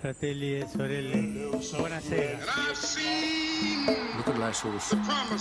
fratelli 0.00 0.58
e 0.60 0.66
sorelle, 0.66 1.18
buonasera. 1.76 2.38
Luterilaisuus 4.16 4.92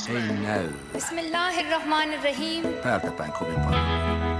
ei 0.09 0.37
näy 0.43 0.69
Bismillahirrahmanirrahim. 0.93 2.63
täältä 2.83 3.11
päin 3.11 3.31
kovin 3.31 3.55
paljon. 3.55 3.85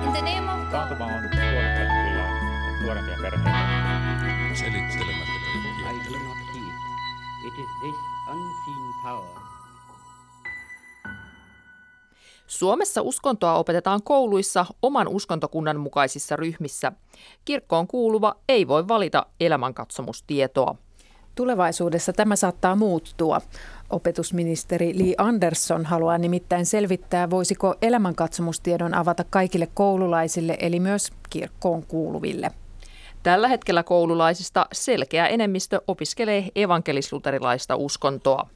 In 0.06 0.12
the 0.12 0.22
name 0.22 0.52
of 0.52 0.60
God. 0.60 0.72
Taantuma 0.72 1.06
on 1.06 1.12
tuottanut 1.22 1.92
kyllä 2.06 2.26
nuorempia 2.84 3.18
perheitä. 3.22 3.50
Selittelemättä 4.54 5.36
I 5.86 6.10
do 6.10 6.18
not 6.20 6.38
heed. 6.54 6.76
It 7.48 7.54
is 7.60 7.70
this 7.82 7.96
unseen 8.28 8.94
power 9.04 9.45
Suomessa 12.48 13.02
uskontoa 13.02 13.54
opetetaan 13.58 14.04
kouluissa 14.04 14.66
oman 14.82 15.08
uskontokunnan 15.08 15.80
mukaisissa 15.80 16.36
ryhmissä. 16.36 16.92
Kirkkoon 17.46 17.88
kuuluva 17.88 18.36
ei 18.50 18.68
voi 18.68 18.88
valita 18.88 19.26
elämänkatsomustietoa. 19.40 20.76
Tulevaisuudessa 21.36 22.14
tämä 22.14 22.36
saattaa 22.36 22.76
muuttua. 22.76 23.42
Opetusministeri 23.90 25.00
Lee 25.00 25.14
Anderson 25.18 25.86
haluaa 25.86 26.18
nimittäin 26.18 26.66
selvittää, 26.66 27.30
voisiko 27.30 27.76
elämänkatsomustiedon 27.82 28.94
avata 28.94 29.24
kaikille 29.30 29.68
koululaisille, 29.74 30.58
eli 30.60 30.80
myös 30.80 31.12
kirkkoon 31.30 31.86
kuuluville. 31.86 32.52
Tällä 33.24 33.48
hetkellä 33.48 33.84
koululaisista 33.84 34.66
selkeä 34.74 35.28
enemmistö 35.28 35.82
opiskelee 35.88 36.48
evankelisluterilaista 36.56 37.76
uskontoa. 37.76 38.48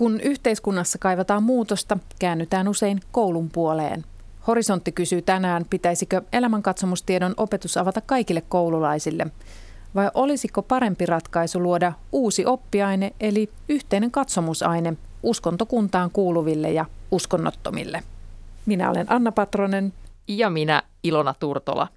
Kun 0.00 0.20
yhteiskunnassa 0.20 0.98
kaivataan 0.98 1.42
muutosta, 1.42 1.98
käännytään 2.18 2.68
usein 2.68 3.00
koulun 3.12 3.50
puoleen. 3.50 4.04
Horisontti 4.46 4.92
kysyy 4.92 5.22
tänään, 5.22 5.64
pitäisikö 5.70 6.22
elämänkatsomustiedon 6.32 7.34
opetus 7.36 7.76
avata 7.76 8.00
kaikille 8.00 8.42
koululaisille. 8.48 9.26
Vai 9.94 10.10
olisiko 10.14 10.62
parempi 10.62 11.06
ratkaisu 11.06 11.62
luoda 11.62 11.92
uusi 12.12 12.46
oppiaine, 12.46 13.12
eli 13.20 13.50
yhteinen 13.68 14.10
katsomusaine 14.10 14.96
uskontokuntaan 15.22 16.10
kuuluville 16.10 16.70
ja 16.70 16.84
uskonnottomille? 17.10 18.02
Minä 18.66 18.90
olen 18.90 19.12
Anna 19.12 19.32
Patronen. 19.32 19.92
Ja 20.28 20.50
minä 20.50 20.82
Ilona 21.02 21.34
Turtola. 21.40 21.88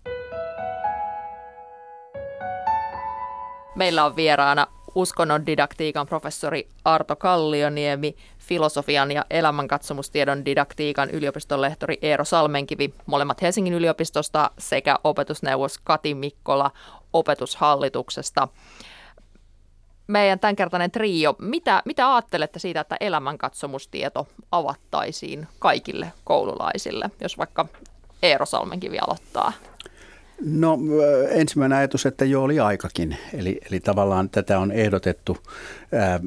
Meillä 3.75 4.05
on 4.05 4.15
vieraana 4.15 4.67
uskonnon 4.95 5.45
didaktiikan 5.45 6.07
professori 6.07 6.67
Arto 6.85 7.15
Kallioniemi, 7.15 8.15
filosofian 8.37 9.11
ja 9.11 9.25
elämänkatsomustiedon 9.29 10.45
didaktiikan 10.45 11.09
yliopiston 11.09 11.61
lehtori 11.61 11.97
Eero 12.01 12.25
Salmenkivi, 12.25 12.93
molemmat 13.05 13.41
Helsingin 13.41 13.73
yliopistosta 13.73 14.51
sekä 14.57 14.95
opetusneuvos 15.03 15.77
Kati 15.83 16.15
Mikkola 16.15 16.71
opetushallituksesta. 17.13 18.47
Meidän 20.07 20.39
tämänkertainen 20.39 20.91
trio, 20.91 21.35
mitä, 21.39 21.81
mitä 21.85 22.13
ajattelette 22.13 22.59
siitä, 22.59 22.79
että 22.79 22.97
elämänkatsomustieto 22.99 24.27
avattaisiin 24.51 25.47
kaikille 25.59 26.13
koululaisille, 26.23 27.09
jos 27.21 27.37
vaikka 27.37 27.65
Eero 28.23 28.45
Salmenkivi 28.45 28.99
aloittaa? 28.99 29.53
No 30.41 30.79
ensimmäinen 31.29 31.77
ajatus, 31.77 32.05
että 32.05 32.25
jo 32.25 32.43
oli 32.43 32.59
aikakin. 32.59 33.17
Eli, 33.33 33.59
eli 33.69 33.79
tavallaan 33.79 34.29
tätä 34.29 34.59
on 34.59 34.71
ehdotettu 34.71 35.37
ää, 35.91 36.19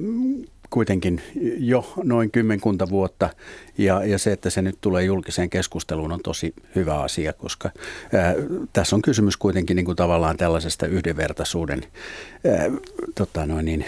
kuitenkin 0.71 1.21
jo 1.59 1.93
noin 2.05 2.31
kymmenkunta 2.31 2.89
vuotta 2.89 3.31
ja, 3.79 4.05
ja 4.05 4.19
se, 4.19 4.33
että 4.33 4.51
se 4.51 4.63
nyt 4.63 4.79
tulee 4.81 5.05
julkiseen 5.05 5.51
keskusteluun 5.51 6.13
on 6.13 6.21
tosi 6.23 6.55
hyvä 6.75 7.01
asia, 7.01 7.33
koska 7.33 7.71
ää, 8.13 8.35
tässä 8.73 8.97
on 8.97 9.03
kysymys 9.03 9.37
kuitenkin 9.37 9.77
niin 9.77 9.85
kuin 9.85 9.97
tavallaan 9.97 10.37
tällaisesta 10.37 10.87
yhdenvertaisuuden 10.87 11.83
ää, 11.83 12.71
tota 13.15 13.47
noin 13.47 13.65
niin, 13.65 13.85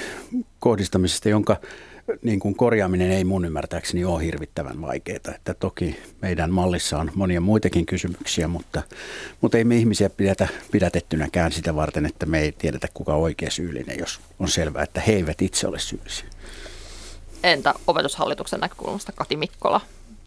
kohdistamisesta, 0.58 1.28
jonka 1.28 1.56
niin 2.22 2.40
kuin 2.40 2.54
korjaaminen 2.54 3.10
ei 3.10 3.24
mun 3.24 3.44
ymmärtääkseni 3.44 4.04
ole 4.04 4.24
hirvittävän 4.24 4.80
vaikeaa. 4.80 5.34
Että 5.34 5.54
toki 5.54 5.96
meidän 6.22 6.50
mallissa 6.50 6.98
on 6.98 7.10
monia 7.14 7.40
muitakin 7.40 7.86
kysymyksiä, 7.86 8.48
mutta, 8.48 8.82
mutta 9.40 9.58
ei 9.58 9.64
me 9.64 9.76
ihmisiä 9.76 10.10
pidetä 10.10 10.48
pidätettynäkään 10.72 11.52
sitä 11.52 11.74
varten, 11.74 12.06
että 12.06 12.26
me 12.26 12.40
ei 12.40 12.52
tiedetä 12.52 12.88
kuka 12.94 13.14
on 13.14 13.22
oikea 13.22 13.50
syyllinen, 13.50 13.98
jos 13.98 14.20
on 14.38 14.48
selvää, 14.48 14.82
että 14.82 15.00
he 15.00 15.12
eivät 15.12 15.42
itse 15.42 15.66
ole 15.66 15.78
syyllisiä. 15.78 16.26
Entä 17.42 17.74
opetushallituksen 17.86 18.60
näkökulmasta 18.60 19.12
Kati 19.12 19.36
Mikkola? 19.36 19.80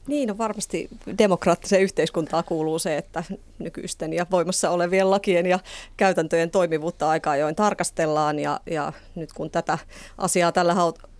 Niin, 0.07 0.29
no 0.29 0.37
varmasti 0.37 0.89
demokraattiseen 1.17 1.81
yhteiskuntaan 1.81 2.43
kuuluu 2.43 2.79
se, 2.79 2.97
että 2.97 3.23
nykyisten 3.59 4.13
ja 4.13 4.25
voimassa 4.31 4.69
olevien 4.69 5.11
lakien 5.11 5.45
ja 5.45 5.59
käytäntöjen 5.97 6.51
toimivuutta 6.51 7.09
aika 7.09 7.31
ajoin 7.31 7.55
tarkastellaan. 7.55 8.39
Ja, 8.39 8.59
ja 8.65 8.93
nyt 9.15 9.33
kun 9.33 9.51
tätä 9.51 9.77
asiaa 10.17 10.51
tällä 10.51 10.73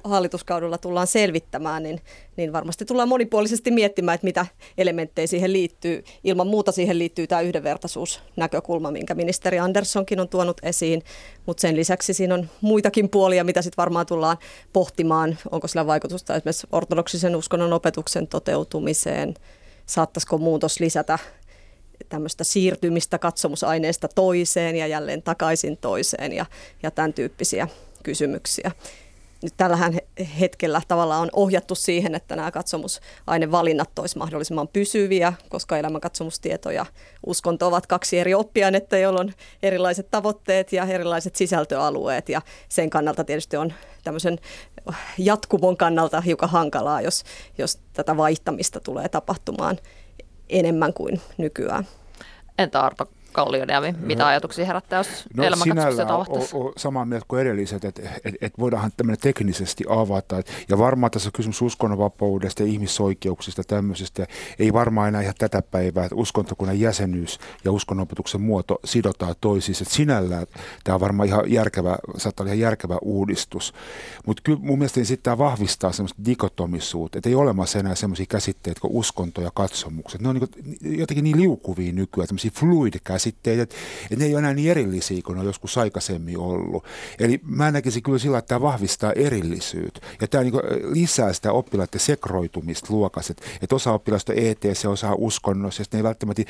hallituskaudella 0.03 0.77
tullaan 0.77 1.07
selvittämään, 1.07 1.83
niin, 1.83 2.01
niin 2.37 2.53
varmasti 2.53 2.85
tullaan 2.85 3.09
monipuolisesti 3.09 3.71
miettimään, 3.71 4.15
että 4.15 4.25
mitä 4.25 4.45
elementtejä 4.77 5.27
siihen 5.27 5.53
liittyy. 5.53 6.03
Ilman 6.23 6.47
muuta 6.47 6.71
siihen 6.71 6.99
liittyy 6.99 7.27
tämä 7.27 7.41
yhdenvertaisuusnäkökulma, 7.41 8.91
minkä 8.91 9.15
ministeri 9.15 9.59
Anderssonkin 9.59 10.19
on 10.19 10.29
tuonut 10.29 10.57
esiin, 10.63 11.03
mutta 11.45 11.61
sen 11.61 11.75
lisäksi 11.75 12.13
siinä 12.13 12.33
on 12.33 12.49
muitakin 12.61 13.09
puolia, 13.09 13.43
mitä 13.43 13.61
sitten 13.61 13.81
varmaan 13.81 14.05
tullaan 14.05 14.37
pohtimaan. 14.73 15.37
Onko 15.51 15.67
sillä 15.67 15.87
vaikutusta 15.87 16.35
esimerkiksi 16.35 16.67
ortodoksisen 16.71 17.35
uskonnon 17.35 17.73
opetuksen 17.73 18.27
toteutumiseen? 18.27 19.33
Saattaisiko 19.85 20.37
muutos 20.37 20.79
lisätä 20.79 21.19
tämmöistä 22.09 22.43
siirtymistä 22.43 23.19
katsomusaineesta 23.19 24.07
toiseen 24.07 24.75
ja 24.75 24.87
jälleen 24.87 25.21
takaisin 25.21 25.77
toiseen 25.77 26.33
ja, 26.33 26.45
ja 26.83 26.91
tämän 26.91 27.13
tyyppisiä 27.13 27.67
kysymyksiä 28.03 28.71
nyt 29.43 29.53
tällähän 29.57 29.93
hetkellä 30.39 30.81
tavallaan 30.87 31.21
on 31.21 31.29
ohjattu 31.33 31.75
siihen, 31.75 32.15
että 32.15 32.35
nämä 32.35 32.51
katsomusainevalinnat 32.51 33.99
olisivat 33.99 34.19
mahdollisimman 34.19 34.67
pysyviä, 34.67 35.33
koska 35.49 35.77
elämänkatsomustieto 35.77 36.71
ja 36.71 36.85
uskonto 37.25 37.67
ovat 37.67 37.87
kaksi 37.87 38.19
eri 38.19 38.33
oppiainetta, 38.33 38.97
joilla 38.97 39.19
on 39.19 39.33
erilaiset 39.63 40.11
tavoitteet 40.11 40.73
ja 40.73 40.85
erilaiset 40.85 41.35
sisältöalueet. 41.35 42.29
Ja 42.29 42.41
sen 42.69 42.89
kannalta 42.89 43.23
tietysti 43.23 43.57
on 43.57 43.73
tämmöisen 44.03 44.39
jatkumon 45.17 45.77
kannalta 45.77 46.21
hiukan 46.21 46.49
hankalaa, 46.49 47.01
jos, 47.01 47.23
jos 47.57 47.79
tätä 47.93 48.17
vaihtamista 48.17 48.79
tulee 48.79 49.09
tapahtumaan 49.09 49.77
enemmän 50.49 50.93
kuin 50.93 51.21
nykyään. 51.37 51.87
Entä 52.57 52.81
Arto, 52.81 53.09
Kallioniemi, 53.31 53.95
mitä 53.99 54.27
ajatuksia 54.27 54.65
herättää, 54.65 54.99
jos 54.99 55.07
no, 55.35 55.43
elämänkatsomusta 55.43 56.15
avattaisiin? 56.15 56.61
on 56.61 56.73
samaa 56.77 57.05
mieltä 57.05 57.25
kuin 57.27 57.41
edelliset, 57.41 57.85
että 57.85 58.01
et, 58.25 58.35
et 58.41 58.53
voidaanhan 58.59 58.91
tämmöinen 58.97 59.21
teknisesti 59.21 59.83
avata. 59.89 60.39
Et, 60.39 60.51
ja 60.69 60.77
varmaan 60.77 61.11
tässä 61.11 61.27
on 61.27 61.33
kysymys 61.33 61.61
uskonnonvapaudesta 61.61 62.63
ja 62.63 62.67
ihmisoikeuksista 62.69 63.63
tämmöisestä. 63.63 64.27
Ei 64.59 64.73
varmaan 64.73 65.07
enää 65.07 65.21
ihan 65.21 65.33
tätä 65.37 65.61
päivää, 65.61 66.03
että 66.05 66.15
uskontokunnan 66.15 66.79
jäsenyys 66.79 67.39
ja 67.65 67.71
uskonnonopetuksen 67.71 68.41
muoto 68.41 68.79
sidotaan 68.85 69.35
toisiinsa. 69.41 69.85
Sinällään 69.85 70.47
tämä 70.83 70.95
on 70.95 71.01
varmaan 71.01 71.27
ihan 71.27 71.51
järkevä, 71.51 71.97
saattaa 72.17 72.43
olla 72.43 72.53
ihan 72.53 72.61
järkevä 72.61 72.97
uudistus. 73.01 73.73
Mutta 74.25 74.41
kyllä 74.43 74.59
mun 74.61 74.77
mielestä 74.77 75.03
sitten 75.03 75.23
tämä 75.23 75.37
vahvistaa 75.37 75.91
semmoista 75.91 76.25
dikotomisuutta, 76.25 77.17
että 77.17 77.29
ei 77.29 77.35
ole 77.35 77.51
olemassa 77.51 77.79
enää 77.79 77.95
semmoisia 77.95 78.25
käsitteitä 78.29 78.81
kuin 78.81 78.93
uskonto 78.93 79.41
ja 79.41 79.51
katsomukset. 79.53 80.21
Ne 80.21 80.29
on 80.29 80.35
niin, 80.35 80.99
jotenkin 80.99 81.23
niin 81.23 81.39
liukuvia 81.39 81.93
nykyään, 81.93 82.27
tämmöisiä 82.27 82.51
fluid 82.53 82.93
käsitteet, 83.21 83.59
että, 83.59 83.75
ne 84.17 84.25
ei 84.25 84.31
ole 84.31 84.39
enää 84.39 84.53
niin 84.53 84.71
erillisiä 84.71 85.21
kuin 85.25 85.35
ne 85.35 85.39
on 85.39 85.45
joskus 85.45 85.77
aikaisemmin 85.77 86.37
ollut. 86.37 86.83
Eli 87.19 87.39
mä 87.43 87.71
näkisin 87.71 88.03
kyllä 88.03 88.19
sillä, 88.19 88.37
että 88.37 88.47
tämä 88.47 88.61
vahvistaa 88.61 89.11
erillisyyttä 89.11 90.01
ja 90.21 90.27
tämä 90.27 90.43
niin 90.43 90.53
lisää 90.93 91.33
sitä 91.33 91.51
oppilaiden 91.51 91.99
sekroitumista 91.99 92.87
luokassa, 92.89 93.31
että, 93.31 93.45
että 93.61 93.75
osa 93.75 93.91
oppilaista 93.91 94.33
ETC, 94.33 94.85
osa 94.85 95.13
uskonnossa, 95.17 95.81
ja 95.81 95.85
ne 95.93 95.99
ei 95.99 96.03
välttämättä 96.03 96.43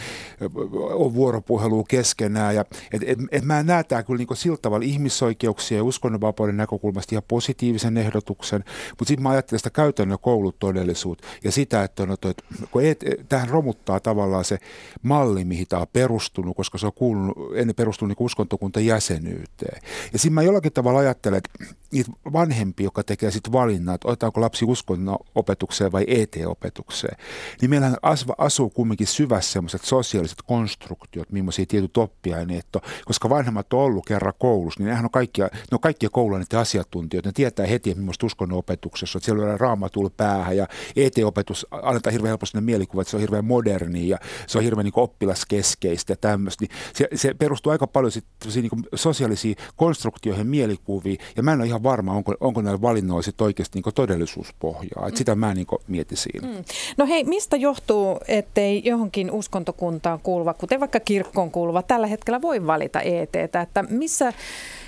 ole 0.76 1.14
vuoropuhelua 1.14 1.84
keskenään. 1.88 2.56
Ja, 2.56 2.66
et, 2.94 3.02
et, 3.06 3.20
et 3.32 3.44
mä 3.44 3.64
näen 3.64 3.86
tämä 3.86 4.04
kyllä 4.04 4.18
niin 4.18 4.38
sillä 4.38 4.58
tavalla 4.62 4.86
ihmisoikeuksia 4.86 5.78
ja 5.78 5.84
uskonnonvapauden 5.84 6.58
näkökulmasta 6.58 7.16
ihan 7.16 7.24
positiivisen 7.28 7.98
ehdotuksen, 7.98 8.64
mutta 8.90 9.06
sitten 9.06 9.24
mä 9.24 9.30
ajattelen 9.30 9.60
sitä 9.60 9.70
käytännön 9.70 10.20
koulutodellisuutta 10.22 11.28
ja 11.44 11.52
sitä, 11.52 11.84
että, 11.84 12.06
no, 12.06 12.14
että 12.14 12.44
et, 12.82 13.30
tähän 13.30 13.50
romuttaa 13.50 14.00
tavallaan 14.00 14.46
se 14.46 14.58
malli, 15.02 15.46
mihin 15.46 15.68
tämä 15.68 15.82
on 15.82 15.88
perustunut, 15.94 16.56
koska 16.62 16.78
se 16.78 16.86
on 16.86 16.94
kuulunut, 16.94 17.38
ennen 17.56 17.76
perustunut 17.76 18.10
niin 18.10 18.26
uskontokunta 18.26 18.80
jäsenyyteen. 18.80 19.82
Ja 20.14 20.20
siinä 20.20 20.34
mä 20.34 20.42
jollakin 20.42 20.74
tavalla 20.74 21.00
ajattelen, 21.00 21.38
että 21.38 21.50
niitä 21.92 22.12
vanhempia, 22.34 22.84
jotka 22.84 23.04
tekee 23.04 23.32
sitten 23.32 23.54
valinnan, 23.54 23.96
että 23.96 24.08
otetaanko 24.08 24.42
lapsi 24.42 24.66
uskonnon 24.66 25.18
opetukseen 25.36 25.92
vai 25.92 26.06
ET-opetukseen, 26.08 27.18
niin 27.62 27.70
meillähän 27.70 27.98
asuu 28.38 28.70
kumminkin 28.70 29.08
syvässä 29.08 29.52
sellaiset 29.52 29.84
sosiaaliset 29.84 30.42
konstruktiot, 30.46 31.32
millaisia 31.32 31.66
tietyt 31.66 31.98
oppiaineet 31.98 32.76
on, 32.76 32.82
koska 33.06 33.30
vanhemmat 33.30 33.74
on 33.74 33.80
ollut 33.80 34.06
kerran 34.06 34.34
koulussa, 34.40 34.80
niin 34.80 34.90
nehän 34.90 35.06
on 35.06 35.12
kaikkia, 35.12 35.46
ne 35.46 35.76
on 35.76 35.80
kaikkia 35.80 36.10
koulun 36.10 36.46
asiantuntijoita, 36.60 37.30
ne 37.30 37.34
tietää 37.34 37.66
heti, 37.66 37.90
että 37.90 38.02
millaista 38.02 38.26
uskonnon 38.26 38.60
opetuksessa, 38.60 39.18
että 39.18 39.26
siellä 39.26 39.54
on 39.54 39.60
raamatul 39.60 40.10
päähän 40.18 40.58
ja 40.58 40.68
ET-opetus 40.96 41.68
annetaan 41.72 42.12
hirveän 42.12 42.30
helposti 42.30 42.58
ne 42.58 42.62
mielikuvat, 42.62 43.02
että 43.02 43.12
se 43.12 43.18
on 43.18 43.22
hirveän 43.22 43.46
moderni 43.46 44.08
ja 44.08 44.18
se 44.48 44.58
on 44.58 44.64
hirveän 44.64 44.86
niin 44.86 44.94
oppilaskeskeistä 44.96 46.14
ja 46.14 46.18
tämmöistä, 46.58 46.66
niin 46.66 46.96
se, 46.96 47.08
se 47.16 47.34
perustuu 47.34 47.72
aika 47.72 47.88
paljon 47.88 48.12
sit 48.12 48.26
niin 48.56 48.70
sosiaalisiin 48.96 49.56
konstruktioihin, 49.76 50.48
mielikuviin, 50.48 51.18
ja 51.36 51.44
mä 51.44 51.54
en 51.54 51.60
ole 51.60 51.68
ihan 51.68 51.84
varma, 51.84 52.14
onko, 52.14 52.36
onko 52.40 52.62
näillä 52.62 52.82
valinnoilla 52.82 53.22
sit 53.22 53.42
oikeasti 53.42 53.80
niin 53.80 53.94
todellisuuspohjaa. 53.94 55.08
Et 55.08 55.18
sitä 55.18 55.36
mä 55.36 55.54
niin 55.54 55.68
mietin 55.88 56.18
siinä. 56.18 56.48
Mm. 56.48 56.64
No 56.98 57.06
hei, 57.06 57.24
mistä 57.24 57.58
johtuu, 57.58 58.20
ettei 58.28 58.82
johonkin 58.86 59.32
uskontokuntaan 59.32 60.20
kuuluva, 60.20 60.54
kuten 60.54 60.80
vaikka 60.80 61.00
kirkkoon 61.00 61.52
kuuluva, 61.52 61.84
tällä 61.84 62.08
hetkellä 62.08 62.42
voi 62.42 62.68
valita 62.68 63.02
ETtä, 63.02 63.62
että 63.62 63.84
missä, 63.90 64.34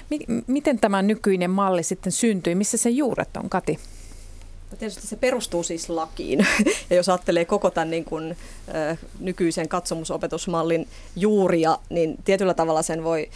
mi, 0.09 0.19
miten 0.47 0.79
tämä 0.79 1.01
nykyinen 1.01 1.51
malli 1.51 1.83
sitten 1.83 2.11
syntyi, 2.11 2.55
missä 2.55 2.77
se 2.77 2.89
juuret 2.89 3.37
on, 3.37 3.49
Kati? 3.49 3.79
Tietysti 4.79 5.07
se 5.07 5.15
perustuu 5.15 5.63
siis 5.63 5.89
lakiin. 5.89 6.47
Ja 6.89 6.95
jos 6.95 7.09
ajattelee 7.09 7.45
koko 7.45 7.71
tämän 7.71 7.89
niin 7.89 8.05
kuin, 8.05 8.37
nykyisen 9.19 9.69
katsomusopetusmallin 9.69 10.87
juuria, 11.15 11.77
niin 11.89 12.17
tietyllä 12.25 12.53
tavalla 12.53 12.81
sen 12.81 13.03
voi, 13.03 13.29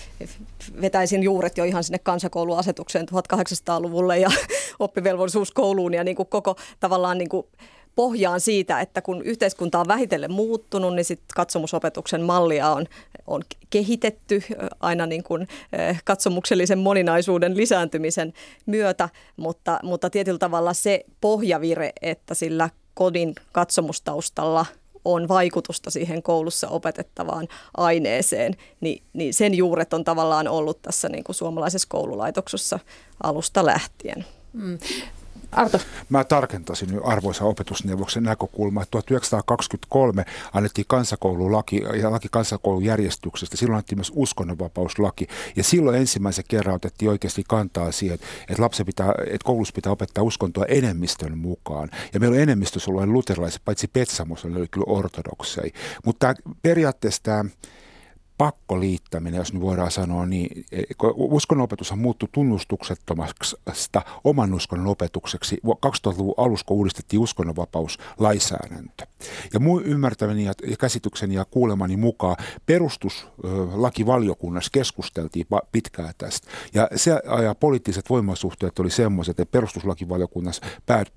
vetäisin 0.82 1.24
juuret 1.24 1.58
jo 1.58 1.64
ihan 1.64 1.84
sinne 1.84 2.00
kansakouluasetukseen 2.00 3.06
1800-luvulle 3.12 4.18
ja 4.18 4.30
oppivelvollisuuskouluun 4.80 5.94
ja 5.94 6.04
niin 6.04 6.16
kuin 6.16 6.28
koko 6.28 6.56
tavallaan 6.80 7.18
niin 7.18 7.30
kuin 7.30 7.48
pohjaan 7.98 8.40
siitä, 8.40 8.82
että 8.82 9.02
kun 9.02 9.22
yhteiskunta 9.22 9.80
on 9.80 9.88
vähitellen 9.88 10.32
muuttunut, 10.32 10.96
niin 10.96 11.06
sit 11.06 11.22
katsomusopetuksen 11.36 12.22
mallia 12.22 12.70
on, 12.70 12.86
on 13.28 13.44
kehitetty 13.70 14.44
aina 14.80 15.06
niin 15.06 15.24
kuin 15.24 15.48
katsomuksellisen 16.04 16.80
moninaisuuden 16.80 17.58
lisääntymisen 17.58 18.34
myötä, 18.66 19.10
mutta, 19.38 19.80
mutta 19.84 20.10
tietyllä 20.10 20.40
tavalla 20.40 20.74
se 20.74 21.06
pohjavire, 21.22 21.92
että 22.02 22.34
sillä 22.34 22.70
kodin 22.94 23.36
katsomustaustalla 23.52 24.66
on 25.06 25.28
vaikutusta 25.28 25.92
siihen 25.92 26.24
koulussa 26.24 26.68
opetettavaan 26.68 27.48
aineeseen, 27.78 28.56
niin, 28.82 29.04
niin 29.14 29.34
sen 29.34 29.54
juuret 29.54 29.94
on 29.94 30.04
tavallaan 30.04 30.48
ollut 30.48 30.82
tässä 30.82 31.10
niin 31.10 31.24
kuin 31.24 31.36
suomalaisessa 31.36 31.88
koululaitoksessa 31.92 32.80
alusta 33.24 33.66
lähtien. 33.66 34.26
Mm. 34.54 34.78
Arto. 35.52 35.80
Mä 36.10 36.24
tarkentaisin 36.24 36.90
nyt 36.92 37.02
arvoisa 37.04 37.46
opetusneuvoksen 37.46 38.24
näkökulma, 38.24 38.82
että 38.82 38.92
1923 38.92 40.26
annettiin 40.54 40.86
kansakoululaki 40.88 41.82
ja 42.02 42.12
laki 42.12 42.28
kansakoulujärjestyksestä. 42.32 43.58
Silloin 43.58 43.76
annettiin 43.76 43.98
myös 43.98 44.12
uskonnonvapauslaki 44.16 45.28
ja 45.56 45.64
silloin 45.64 45.98
ensimmäisen 45.98 46.46
kerran 46.48 46.76
otettiin 46.76 47.10
oikeasti 47.10 47.44
kantaa 47.48 47.92
siihen, 47.92 48.20
että, 48.50 48.64
lapsi 48.64 48.84
pitää, 48.84 49.14
että 49.26 49.46
koulussa 49.46 49.74
pitää 49.74 49.92
opettaa 49.92 50.24
uskontoa 50.24 50.66
enemmistön 50.66 51.38
mukaan. 51.38 51.90
Ja 52.14 52.20
meillä 52.20 52.36
on 52.36 52.42
enemmistössä 52.42 52.92
ollut 52.92 53.08
luterilaiset, 53.08 53.62
paitsi 53.66 53.88
Petsamossa 53.88 54.48
oli 54.48 54.68
kyllä 54.72 54.86
ortodoksei. 54.88 55.74
Mutta 56.06 56.34
periaatteessa 56.62 57.24
tämä 57.24 57.46
pakkoliittäminen, 58.38 59.38
jos 59.38 59.54
nyt 59.54 59.62
voidaan 59.62 59.92
sanoa, 59.92 60.26
niin 60.26 60.66
e, 60.72 60.82
uskonnonopetushan 61.16 62.00
muuttui 62.00 62.30
tunnustuksettomasta 62.32 64.02
oman 64.24 64.54
uskonnon 64.54 64.88
opetukseksi. 64.88 65.58
2000-luvun 65.66 66.34
alussa 66.38 66.66
uudistettiin 66.70 67.20
uskonnonvapauslainsäädäntö. 67.20 69.08
Ja 69.54 69.60
mun 69.60 69.84
ymmärtämäni 69.84 70.46
ja 70.46 70.54
käsitykseni 70.80 71.36
ja 71.36 71.46
kuulemani 71.46 71.98
mukaan 71.98 72.36
perustuslakivaliokunnassa 72.66 74.70
keskusteltiin 74.74 75.48
pitkään 75.72 76.14
tästä. 76.18 76.48
Ja, 76.74 76.88
se, 76.96 77.12
ja 77.44 77.56
poliittiset 77.56 78.10
voimasuhteet 78.10 78.80
oli 78.80 78.90
semmoiset, 78.90 79.40
että 79.40 79.52
perustuslakivaliokunnassa 79.52 80.66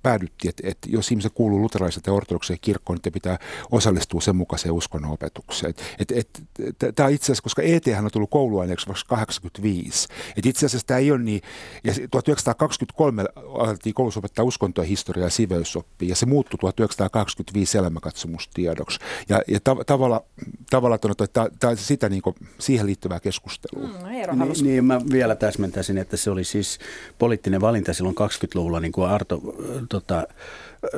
päädyttiin, 0.03 0.49
että, 0.49 0.69
että 0.69 0.89
jos 0.91 1.11
ihmiset 1.11 1.33
kuuluu 1.35 1.61
luterilaiset 1.61 2.07
ja 2.07 2.13
ortodokseen 2.13 2.59
kirkkoon, 2.61 2.99
niin 3.05 3.13
pitää 3.13 3.39
osallistua 3.71 4.21
sen 4.21 4.37
mukaiseen 4.37 4.73
uskonnonopetukseen. 4.73 5.75
Että, 5.99 6.15
että, 6.17 6.41
että, 6.87 7.09
itse 7.09 7.25
asiassa, 7.25 7.43
koska 7.43 7.63
ET 7.63 7.85
on 7.99 8.11
tullut 8.13 8.31
kouluaineeksi 8.31 8.89
vasta 8.89 9.09
85. 9.09 10.09
Et 10.37 10.47
itse 10.47 10.67
asiassa 10.67 10.87
tämä 10.87 10.99
ei 10.99 11.11
ole 11.11 11.19
niin, 11.19 11.43
ja 11.85 11.93
1923 12.11 13.25
alettiin 13.59 13.95
koulussa 13.95 14.21
opettaa 14.21 14.45
uskontoa, 14.45 14.85
historiaa 14.85 15.27
ja 15.27 15.31
siveysoppia, 15.31 16.09
ja 16.09 16.17
se 16.17 16.27
muuttui 16.27 16.59
1985 16.59 17.79
elämäkatsomustiedoksi. 17.91 18.99
Ja, 19.29 19.43
ja 19.49 19.59
tav- 19.59 19.85
tavalla, 19.85 20.25
tavalla 20.71 20.99
että 21.25 21.51
tämä 21.61 21.77
sitä 21.77 22.09
niin 22.09 22.23
kuin, 22.23 22.37
siihen 22.59 22.87
liittyvää 22.87 23.21
keskustelua. 23.21 23.89
Mm, 23.89 24.09
niin, 24.09 24.63
niin, 24.63 24.85
mä 24.85 25.01
vielä 25.13 25.37
täsmentäisin, 25.37 25.99
että 25.99 26.17
se 26.17 26.31
oli 26.31 26.45
siis 26.45 26.79
poliittinen 27.19 27.61
valinta 27.61 27.95
silloin 27.95 28.17
20-luvulla, 28.17 28.81
niin 28.81 28.93
kuin 28.93 29.09
Arto 29.09 29.41
tota, 29.89 30.27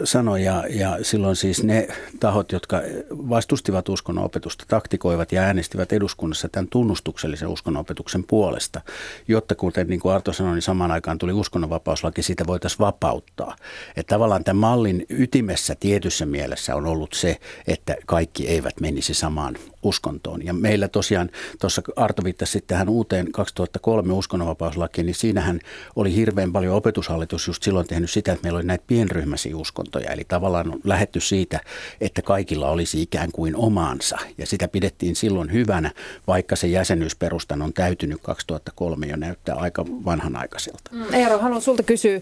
sanoi. 0.05 0.45
Ja, 0.45 0.65
ja 0.71 0.99
silloin 1.03 1.37
siis 1.37 1.63
ne 1.63 1.89
tahot, 2.21 2.53
jotka 2.53 2.81
vastustivat 3.11 3.89
uskonnonopetusta, 3.89 4.65
taktikoivat 4.69 5.33
ja 5.33 5.43
äänestivät 5.43 5.93
eduskunnassa 5.93 6.49
tämän 6.49 6.69
tunnustuksellisen 6.69 7.49
uskonnonopetuksen 7.49 8.25
puolesta, 8.25 8.81
jotta 9.29 9.55
kuten 9.55 9.87
niin 9.87 10.01
kuin 10.01 10.15
Arto 10.15 10.33
sanoi, 10.33 10.55
niin 10.55 10.63
samaan 10.63 10.91
aikaan 10.91 11.19
tuli 11.19 11.33
uskonnonvapauslaki, 11.33 12.23
siitä 12.23 12.47
voitaisiin 12.47 12.79
vapauttaa. 12.79 13.57
Että 13.97 14.15
tavallaan 14.15 14.45
tämän 14.45 14.61
mallin 14.61 15.07
ytimessä 15.09 15.75
tietyssä 15.81 16.27
mielessä 16.27 16.77
on 16.77 16.87
ollut 16.87 17.13
se, 17.13 17.37
että 17.67 17.97
kaikki 18.07 18.49
eivät 18.49 18.81
menisi 18.81 19.15
samaan 19.15 19.57
uskontoon. 19.83 20.45
Ja 20.45 20.53
meillä 20.53 20.89
tosiaan, 20.89 21.31
tuossa 21.61 21.83
Arto 21.97 22.25
viittasi 22.25 22.61
tähän 22.67 22.89
uuteen 22.89 23.33
2003 23.33 24.13
uskonnonvapauslakiin, 24.13 25.07
niin 25.07 25.15
siinähän 25.15 25.61
oli 25.97 26.15
hirveän 26.15 26.53
paljon 26.53 26.77
opetushallitus 26.77 27.47
just 27.47 27.63
silloin 27.63 27.87
tehnyt 27.87 28.11
sitä, 28.11 28.33
että 28.33 28.43
meillä 28.43 28.57
oli 28.57 28.67
näitä 28.67 28.85
pienryhmäisiä 28.87 29.57
uskontoja. 29.57 30.11
Eli 30.11 30.25
tavallaan 30.29 30.73
on 30.73 30.81
lähetty 30.85 31.21
siitä, 31.21 31.61
että 32.01 32.23
kaikilla 32.23 32.71
olisi 32.71 33.03
ikään 33.03 33.33
kuin 33.33 33.57
omaansa. 33.57 34.19
Ja 34.39 34.47
sitä 34.47 34.69
pidettiin 34.69 35.17
silloin 35.17 35.53
hyvänä, 35.53 35.91
vaikka 36.27 36.57
se 36.57 36.67
jäsenyysperustan 36.67 37.63
on 37.63 37.73
täytynyt 37.73 38.19
2003 38.23 39.07
jo 39.07 39.17
näyttää 39.17 39.55
aika 39.55 39.85
vanhanaikaiselta. 39.87 40.91
Mm. 40.93 41.15
Eero, 41.15 41.39
haluan 41.39 41.63
sulta 41.63 41.83
kysyä, 41.83 42.21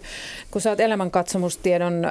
kun 0.51 0.61
sä 0.61 0.69
oot 0.69 0.79
elämänkatsomustiedon 0.79 2.05
ö, 2.05 2.09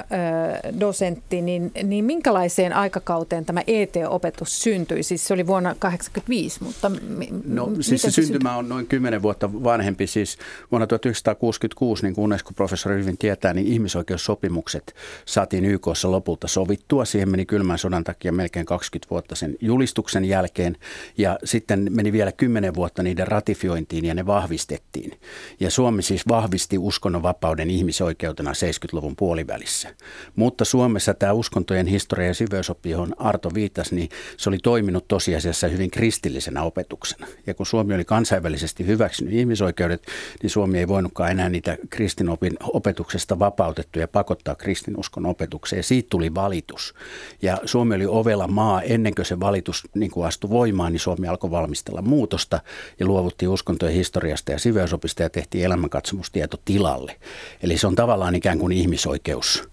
dosentti, 0.79 1.41
niin, 1.41 1.71
niin 1.83 2.05
minkälaiseen 2.05 2.73
aikakauteen 2.73 3.45
tämä 3.45 3.61
ET-opetus 3.67 4.61
syntyi? 4.61 5.03
Siis 5.03 5.27
se 5.27 5.33
oli 5.33 5.40
vuonna 5.47 5.69
1985, 5.69 6.63
mutta 6.63 6.89
m- 6.89 7.41
No 7.45 7.69
siis 7.81 8.01
se, 8.01 8.11
se 8.11 8.21
syntymä 8.21 8.55
on 8.55 8.69
noin 8.69 8.87
10 8.87 9.21
vuotta 9.21 9.53
vanhempi. 9.53 10.07
Siis 10.07 10.37
vuonna 10.71 10.87
1966, 10.87 12.03
niin 12.03 12.15
kuin 12.15 12.23
Unesco-professori 12.23 12.99
hyvin 12.99 13.17
tietää, 13.17 13.53
niin 13.53 13.67
ihmisoikeussopimukset 13.67 14.95
saatiin 15.25 15.65
YKssa 15.65 16.11
lopulta 16.11 16.47
sovittua. 16.47 17.05
Siihen 17.05 17.29
meni 17.29 17.45
kylmän 17.45 17.77
sodan 17.77 18.03
takia 18.03 18.31
melkein 18.31 18.65
20 18.65 19.09
vuotta 19.09 19.35
sen 19.35 19.55
julistuksen 19.61 20.25
jälkeen. 20.25 20.77
Ja 21.17 21.39
sitten 21.43 21.87
meni 21.89 22.11
vielä 22.11 22.31
10 22.31 22.75
vuotta 22.75 23.03
niiden 23.03 23.27
ratifiointiin 23.27 24.05
ja 24.05 24.13
ne 24.13 24.25
vahvistettiin. 24.25 25.19
Ja 25.59 25.71
Suomi 25.71 26.01
siis 26.01 26.27
vahvisti 26.27 26.77
uskonnonvapauden 26.77 27.69
ihmisoikeutena 27.69 28.51
70-luvun 28.51 29.15
puolivälissä. 29.15 29.95
Mutta 30.35 30.65
Suomessa 30.65 31.13
tämä 31.13 31.33
uskontojen 31.33 31.87
historia 31.87 32.27
ja 32.27 32.33
syveysoppi, 32.33 32.89
johon 32.89 33.13
Arto 33.17 33.53
viittasi, 33.53 33.95
niin 33.95 34.09
se 34.37 34.49
oli 34.49 34.57
toiminut 34.63 35.07
tosiasiassa 35.31 35.67
hyvin 35.67 35.91
kristillisenä 35.91 36.63
opetuksena. 36.63 37.27
Ja 37.47 37.53
kun 37.53 37.65
Suomi 37.65 37.93
oli 37.95 38.05
kansainvälisesti 38.05 38.87
hyväksynyt 38.87 39.33
ihmisoikeudet, 39.33 40.03
niin 40.41 40.49
Suomi 40.49 40.79
ei 40.79 40.87
voinutkaan 40.87 41.31
enää 41.31 41.49
niitä 41.49 41.77
kristinopin 41.89 42.53
opetuksesta 42.61 43.39
vapautettuja 43.39 44.07
pakottaa 44.07 44.55
kristinuskon 44.55 45.25
opetukseen. 45.25 45.83
Siitä 45.83 46.07
tuli 46.09 46.35
valitus. 46.35 46.93
Ja 47.41 47.57
Suomi 47.65 47.95
oli 47.95 48.05
ovella 48.07 48.47
maa 48.47 48.81
ennen 48.81 49.15
kuin 49.15 49.25
se 49.25 49.39
valitus 49.39 49.87
niin 49.95 50.11
kuin 50.11 50.27
astui 50.27 50.49
voimaan, 50.49 50.91
niin 50.91 50.99
Suomi 50.99 51.27
alkoi 51.27 51.51
valmistella 51.51 52.01
muutosta 52.01 52.59
ja 52.99 53.05
luovuttiin 53.05 53.49
uskontojen 53.49 53.95
historiasta 53.95 54.51
ja 54.51 54.59
siveysopista 54.59 55.23
ja 55.23 55.29
tehtiin 55.29 55.65
elämänkatsomustieto 55.65 56.57
tilalle. 56.65 57.15
Eli 57.63 57.77
se 57.77 57.87
on 57.87 57.95
tavallaan 57.95 58.35
ikään 58.35 58.59
kuin 58.59 58.71
ihmisoikeus 58.71 59.69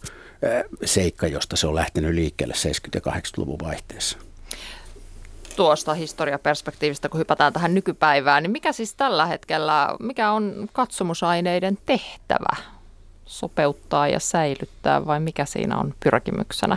seikka, 0.85 1.27
josta 1.27 1.57
se 1.57 1.67
on 1.67 1.75
lähtenyt 1.75 2.15
liikkeelle 2.15 2.55
70- 2.55 2.91
ja 2.95 3.13
80-luvun 3.13 3.59
vaihteessa 3.63 4.28
tuosta 5.59 5.95
historiaperspektiivistä, 5.95 7.09
kun 7.09 7.21
hypätään 7.21 7.53
tähän 7.53 7.75
nykypäivään, 7.75 8.43
niin 8.43 8.51
mikä 8.51 8.73
siis 8.73 8.95
tällä 8.95 9.27
hetkellä, 9.27 9.97
mikä 10.01 10.31
on 10.33 10.69
katsomusaineiden 10.73 11.79
tehtävä? 11.87 12.57
Sopeuttaa 13.27 14.09
ja 14.09 14.21
säilyttää 14.21 15.07
vai 15.07 15.21
mikä 15.21 15.45
siinä 15.45 15.79
on 15.79 15.95
pyrkimyksenä? 16.05 16.77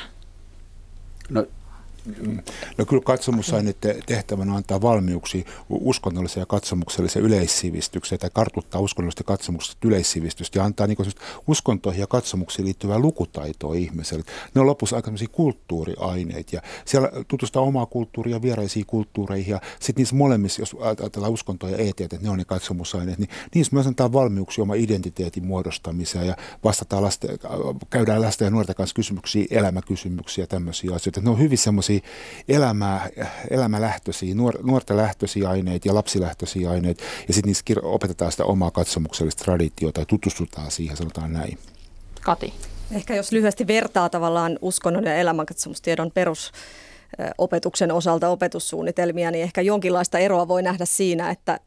No 1.30 1.46
No 2.78 2.86
kyllä 2.86 3.04
katsomusaineiden 3.06 4.04
tehtävänä 4.06 4.56
antaa 4.56 4.82
valmiuksia 4.82 5.44
uskonnollisen 5.70 6.42
ja 6.42 6.46
katsomuksellisen 6.46 7.22
yleissivistyksen 7.22 8.20
tai 8.20 8.30
kartuttaa 8.34 8.82
uskonnollista 8.82 9.24
katsomuksesta 9.24 9.88
yleissivistystä 9.88 10.60
ja 10.60 10.66
antaa 10.66 10.88
niin 10.88 10.98
uskontoihin 11.48 12.00
ja 12.00 12.08
katsomuksiin 12.08 12.66
liittyvää 12.66 13.00
lukutaitoa 13.00 13.76
ihmiselle. 13.76 14.24
Ne 14.56 14.62
on 14.62 14.68
lopussa 14.68 14.96
aika 14.96 15.12
kulttuuriaineet 15.32 16.54
ja 16.54 16.62
siellä 16.86 17.12
tutustaa 17.28 17.62
omaa 17.62 17.86
kulttuuria 17.86 18.42
vieraisiin 18.42 18.86
kulttuureihin 18.86 19.52
ja 19.52 19.62
sitten 19.80 20.02
niissä 20.02 20.16
molemmissa, 20.16 20.62
jos 20.62 20.76
ajatellaan 20.80 21.34
uskontoa 21.34 21.70
ja 21.70 21.78
ET, 21.78 22.02
että 22.02 22.18
ne 22.22 22.30
on 22.30 22.38
ne 22.38 22.46
katsomusaineet, 22.46 23.20
niin 23.20 23.30
niissä 23.56 23.76
myös 23.76 23.88
antaa 23.88 24.14
valmiuksia 24.14 24.62
oma 24.62 24.74
identiteetin 24.74 25.46
muodostamiseen 25.46 26.28
ja 26.28 26.38
vastataan 26.64 27.04
lasten, 27.04 27.40
käydään 27.90 28.22
lasten 28.22 28.46
ja 28.46 28.50
nuorten 28.50 28.76
kanssa 28.76 28.94
kysymyksiä, 28.94 29.46
elämäkysymyksiä 29.52 30.44
ja 30.44 30.48
tämmöisiä 30.48 30.96
asioita. 30.96 31.22
Ne 31.22 31.30
on 31.30 31.40
hyvin 31.40 31.58
semmoisia 31.58 31.91
tämmöisiä 32.00 32.58
elämää, 32.58 33.10
elämälähtöisiä, 33.50 34.36
nuor, 34.36 34.58
nuorta 34.64 34.98
lähtöisiä 34.98 35.50
aineita 35.50 35.88
ja 35.88 35.96
lapsilähtöisiä 35.96 36.70
aineita, 36.70 37.04
ja 37.28 37.34
sitten 37.34 37.48
niissä 37.48 37.64
opetetaan 37.84 38.32
sitä 38.32 38.46
omaa 38.46 38.72
katsomuksellista 38.72 39.44
traditiota 39.44 40.00
ja 40.00 40.06
tutustutaan 40.06 40.72
siihen, 40.72 40.98
sanotaan 40.98 41.34
näin. 41.34 41.58
Kati. 42.22 42.54
Ehkä 42.92 43.16
jos 43.16 43.32
lyhyesti 43.32 43.68
vertaa 43.68 44.10
tavallaan 44.10 44.60
uskonnon 44.62 45.04
ja 45.04 45.16
elämänkatsomustiedon 45.16 46.12
perus 46.12 46.52
opetuksen 47.38 47.92
osalta 47.92 48.30
opetussuunnitelmia, 48.30 49.32
niin 49.32 49.44
ehkä 49.44 49.62
jonkinlaista 49.62 50.20
eroa 50.20 50.48
voi 50.48 50.64
nähdä 50.64 50.86
siinä, 50.86 51.30
että 51.30 51.60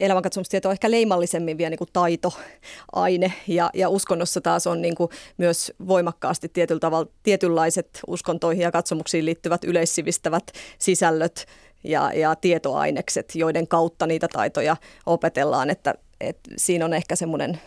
elämänkatsomustieto 0.00 0.68
on 0.68 0.72
ehkä 0.72 0.90
leimallisemmin 0.90 1.58
vielä 1.58 1.70
niin 1.70 1.78
kuin 1.78 1.90
taitoaine 1.92 3.32
ja, 3.46 3.70
ja 3.74 3.88
uskonnossa 3.88 4.40
taas 4.40 4.66
on 4.66 4.82
niin 4.82 4.94
kuin 4.94 5.10
myös 5.36 5.72
voimakkaasti 5.88 6.48
tietyllä 6.48 6.80
tavalla 6.80 7.10
tietynlaiset 7.22 8.00
uskontoihin 8.06 8.62
ja 8.62 8.72
katsomuksiin 8.72 9.24
liittyvät 9.24 9.64
yleissivistävät 9.64 10.52
sisällöt 10.78 11.46
ja, 11.84 12.12
ja 12.14 12.34
tietoainekset, 12.34 13.34
joiden 13.34 13.68
kautta 13.68 14.06
niitä 14.06 14.28
taitoja 14.32 14.76
opetellaan, 15.06 15.70
että, 15.70 15.94
että 16.20 16.50
siinä 16.56 16.84
on 16.84 16.94
ehkä 16.94 17.16
semmoinen 17.16 17.60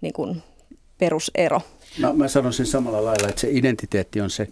niin 0.00 0.12
kuin 0.12 0.42
perusero. 0.98 1.60
No, 1.98 2.12
mä 2.12 2.28
sanoisin 2.28 2.66
samalla 2.66 3.04
lailla, 3.04 3.28
että 3.28 3.40
se 3.40 3.48
identiteetti 3.50 4.20
on 4.20 4.30
se 4.30 4.48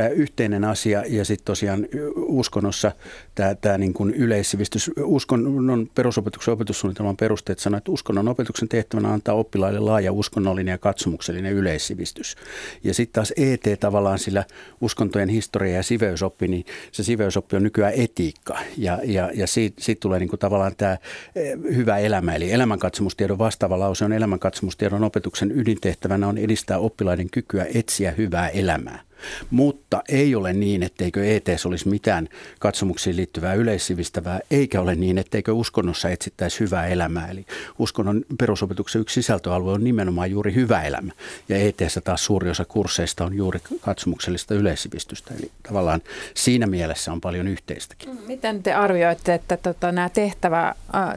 ä, 0.00 0.08
yhteinen 0.08 0.64
asia 0.64 1.04
ja 1.08 1.24
sitten 1.24 1.44
tosiaan 1.44 1.86
uskonnossa 2.16 2.92
tämä 3.34 3.78
niin 3.78 3.94
yleissivistys, 4.14 4.90
uskonnon 5.04 5.90
perusopetuksen 5.94 6.54
opetussuunnitelman 6.54 7.16
perusteet 7.16 7.58
sanoo, 7.58 7.78
että 7.78 7.92
uskonnon 7.92 8.28
opetuksen 8.28 8.68
tehtävänä 8.68 9.12
antaa 9.12 9.34
oppilaille 9.34 9.80
laaja 9.80 10.12
uskonnollinen 10.12 10.72
ja 10.72 10.78
katsomuksellinen 10.78 11.52
yleissivistys. 11.52 12.36
Ja 12.84 12.94
sitten 12.94 13.12
taas 13.12 13.32
ET 13.36 13.80
tavallaan 13.80 14.18
sillä 14.18 14.44
uskontojen 14.80 15.28
historia 15.28 15.76
ja 15.76 15.82
siveysoppi, 15.82 16.48
niin 16.48 16.64
se 16.92 17.02
siveysoppi 17.02 17.56
on 17.56 17.62
nykyään 17.62 17.92
etiikka 17.96 18.58
ja, 18.76 18.98
ja, 19.04 19.30
ja 19.34 19.46
siitä, 19.46 19.82
siitä 19.82 20.00
tulee 20.00 20.18
niin 20.18 20.28
kuin 20.28 20.40
tavallaan 20.40 20.72
tämä 20.76 20.96
hyvä 21.74 21.98
elämä, 21.98 22.34
eli 22.34 22.52
elämänkatsomustiedon 22.52 23.38
vastaava 23.38 23.78
lause 23.78 24.04
on 24.04 24.12
elämänkatsomustiedon 24.12 25.04
opetuksen 25.04 25.52
ydintehtävänä 25.60 26.28
on 26.28 26.38
edistää 26.38 26.78
oppilaiden 26.82 27.30
kykyä 27.30 27.66
etsiä 27.74 28.10
hyvää 28.10 28.48
elämää. 28.48 29.00
Mutta 29.50 30.02
ei 30.08 30.34
ole 30.34 30.52
niin, 30.52 30.82
etteikö 30.82 31.34
ETS 31.34 31.66
olisi 31.66 31.88
mitään 31.88 32.28
katsomuksiin 32.58 33.16
liittyvää 33.16 33.54
yleissivistävää, 33.54 34.40
eikä 34.50 34.80
ole 34.80 34.94
niin, 34.94 35.18
etteikö 35.18 35.52
uskonnossa 35.52 36.10
etsittäisi 36.10 36.60
hyvää 36.60 36.86
elämää. 36.86 37.28
Eli 37.28 37.46
uskonnon 37.78 38.24
perusopetuksen 38.38 39.00
yksi 39.00 39.14
sisältöalue 39.14 39.72
on 39.72 39.84
nimenomaan 39.84 40.30
juuri 40.30 40.54
hyvä 40.54 40.82
elämä. 40.82 41.12
Ja 41.48 41.56
ETS 41.56 41.98
taas 42.04 42.24
suuri 42.24 42.50
osa 42.50 42.64
kursseista 42.64 43.24
on 43.24 43.34
juuri 43.34 43.60
katsomuksellista 43.80 44.54
yleissivistystä. 44.54 45.34
Eli 45.38 45.50
tavallaan 45.62 46.02
siinä 46.34 46.66
mielessä 46.66 47.12
on 47.12 47.20
paljon 47.20 47.48
yhteistäkin. 47.48 48.08
Mm, 48.08 48.18
miten 48.26 48.62
te 48.62 48.72
arvioitte, 48.74 49.34
että 49.34 49.56
tota, 49.56 49.92
nämä 49.92 50.08
tehtävä, 50.08 50.74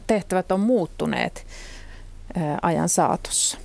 tehtävät 0.08 0.52
on 0.52 0.60
muuttuneet 0.60 1.46
ajan 2.62 2.90
saatossa? 2.90 3.58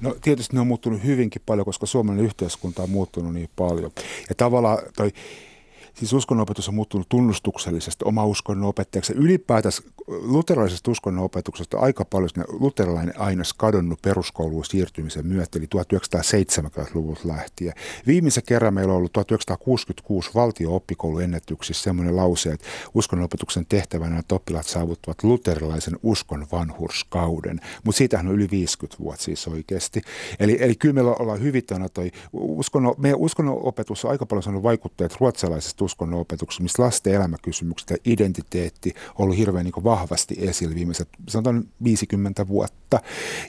No 0.00 0.16
tietysti 0.22 0.56
ne 0.56 0.60
on 0.60 0.66
muuttunut 0.66 1.04
hyvinkin 1.04 1.42
paljon, 1.46 1.64
koska 1.64 1.86
suomalainen 1.86 2.26
yhteiskunta 2.26 2.82
on 2.82 2.90
muuttunut 2.90 3.34
niin 3.34 3.50
paljon. 3.56 3.90
Ja 4.28 4.34
tavallaan 4.34 4.78
toi 4.96 5.12
Siis 6.00 6.12
uskonnonopetus 6.12 6.68
on 6.68 6.74
muuttunut 6.74 7.08
tunnustuksellisesti 7.08 8.04
oma 8.04 8.24
uskonnon 8.24 8.68
opettajaksi. 8.68 9.12
Ylipäätänsä 9.12 9.82
luterilaisesta 10.06 10.90
uskonnon 10.90 11.24
opetuksesta 11.24 11.78
aika 11.78 12.04
paljon 12.04 12.30
luterilainen 12.48 13.20
aines 13.20 13.52
kadonnut 13.52 14.02
peruskouluun 14.02 14.64
siirtymisen 14.64 15.26
myötä, 15.26 15.58
eli 15.58 15.66
1970-luvulta 15.76 17.20
lähtien. 17.24 17.74
Viimeisen 18.06 18.42
kerran 18.46 18.74
meillä 18.74 18.92
on 18.92 18.96
ollut 18.96 19.12
1966 19.12 20.30
valtio-oppikouluennätyksissä 20.34 21.82
sellainen 21.82 22.16
lause, 22.16 22.50
että 22.52 22.66
uskonnonopetuksen 22.94 23.66
tehtävänä 23.66 24.18
että 24.18 24.34
oppilaat 24.34 24.66
saavuttavat 24.66 25.22
luterilaisen 25.24 25.98
uskon 26.02 26.46
vanhurskauden. 26.52 27.60
Mutta 27.84 27.98
siitähän 27.98 28.28
on 28.28 28.34
yli 28.34 28.48
50 28.50 29.04
vuotta 29.04 29.24
siis 29.24 29.48
oikeasti. 29.48 30.02
Eli, 30.38 30.56
eli 30.60 30.74
kyllä 30.74 30.94
meillä 30.94 31.14
ollaan 31.18 31.40
hyvin 31.40 31.62
toi 31.94 32.10
uskonno, 32.32 32.94
meidän 32.98 33.18
uskonnonopetus 33.18 34.04
on 34.04 34.10
aika 34.10 34.26
paljon 34.26 34.42
saanut 34.42 34.62
vaikutteet 34.62 35.16
ruotsalaisesta 35.20 35.78
uskonnon 35.90 36.20
opetuksessa, 36.20 36.62
missä 36.62 36.82
lasten 36.82 37.14
elämäkysymykset 37.14 37.90
ja 37.90 37.96
identiteetti 38.04 38.94
on 39.08 39.24
ollut 39.24 39.36
hirveän 39.36 39.64
niin 39.64 39.84
vahvasti 39.84 40.34
esillä 40.38 40.74
viimeiset 40.74 41.08
sanotaan 41.28 41.64
50 41.84 42.48
vuotta. 42.48 43.00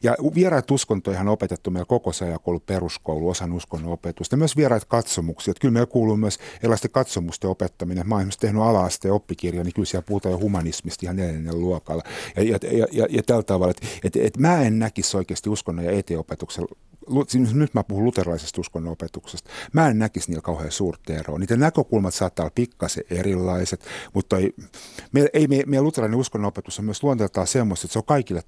Ja 0.03 0.15
vieraat 0.35 0.71
uskontoja 0.71 1.19
on 1.19 1.27
opetettu 1.27 1.71
meillä 1.71 1.85
koko 1.85 2.11
ajan 2.21 2.39
peruskoulu, 2.65 3.29
osan 3.29 3.53
uskonnon 3.53 3.93
opetusta. 3.93 4.37
Myös 4.37 4.57
vieraat 4.57 4.85
katsomuksia. 4.85 5.51
Että 5.51 5.61
kyllä 5.61 5.71
meillä 5.71 5.87
kuuluu 5.87 6.17
myös 6.17 6.39
erilaisten 6.59 6.91
katsomusten 6.91 7.49
opettaminen. 7.49 8.09
Mä 8.09 8.15
oon 8.15 8.31
tehnyt 8.39 8.61
ala-asteen 8.61 9.13
oppikirja, 9.13 9.63
niin 9.63 9.73
kyllä 9.73 9.85
siellä 9.85 10.05
puhutaan 10.07 10.31
jo 10.31 10.39
humanismista 10.39 11.05
ihan 11.05 11.15
neljännen 11.15 11.59
luokalla. 11.59 12.03
Ja, 12.35 12.43
ja, 12.43 12.59
ja, 12.71 12.87
ja, 12.91 13.07
ja 13.09 13.23
tällä 13.23 13.43
tavalla, 13.43 13.71
että 13.71 13.87
et, 14.03 14.15
et 14.15 14.37
mä 14.37 14.61
en 14.61 14.79
näkisi 14.79 15.17
oikeasti 15.17 15.49
uskonnon 15.49 15.85
ja 15.85 15.91
etiopetuksen 15.91 16.65
nyt 17.53 17.73
mä 17.73 17.83
puhun 17.83 18.05
luterilaisesta 18.05 18.61
uskonnon 18.61 18.93
opetuksesta, 18.93 19.49
mä 19.73 19.87
en 19.87 19.99
näkisi 19.99 20.29
niillä 20.29 20.41
kauhean 20.41 20.71
suurta 20.71 21.13
eroa. 21.13 21.39
Niiden 21.39 21.59
näkökulmat 21.59 22.13
saattaa 22.13 22.43
olla 22.43 22.51
pikkasen 22.55 23.03
erilaiset, 23.09 23.85
mutta 24.13 24.37
ei, 24.37 24.53
me, 25.11 25.29
ei 25.33 25.47
me, 25.47 25.63
meidän 25.65 25.83
luterilainen 25.83 26.19
uskonnon 26.19 26.47
opetus 26.47 26.79
on 26.79 26.85
myös 26.85 27.03
luonteeltaan 27.03 27.47
semmoista, 27.47 27.85
että 27.85 27.93
se 27.93 27.99
on 27.99 28.05
kaikille 28.05 28.41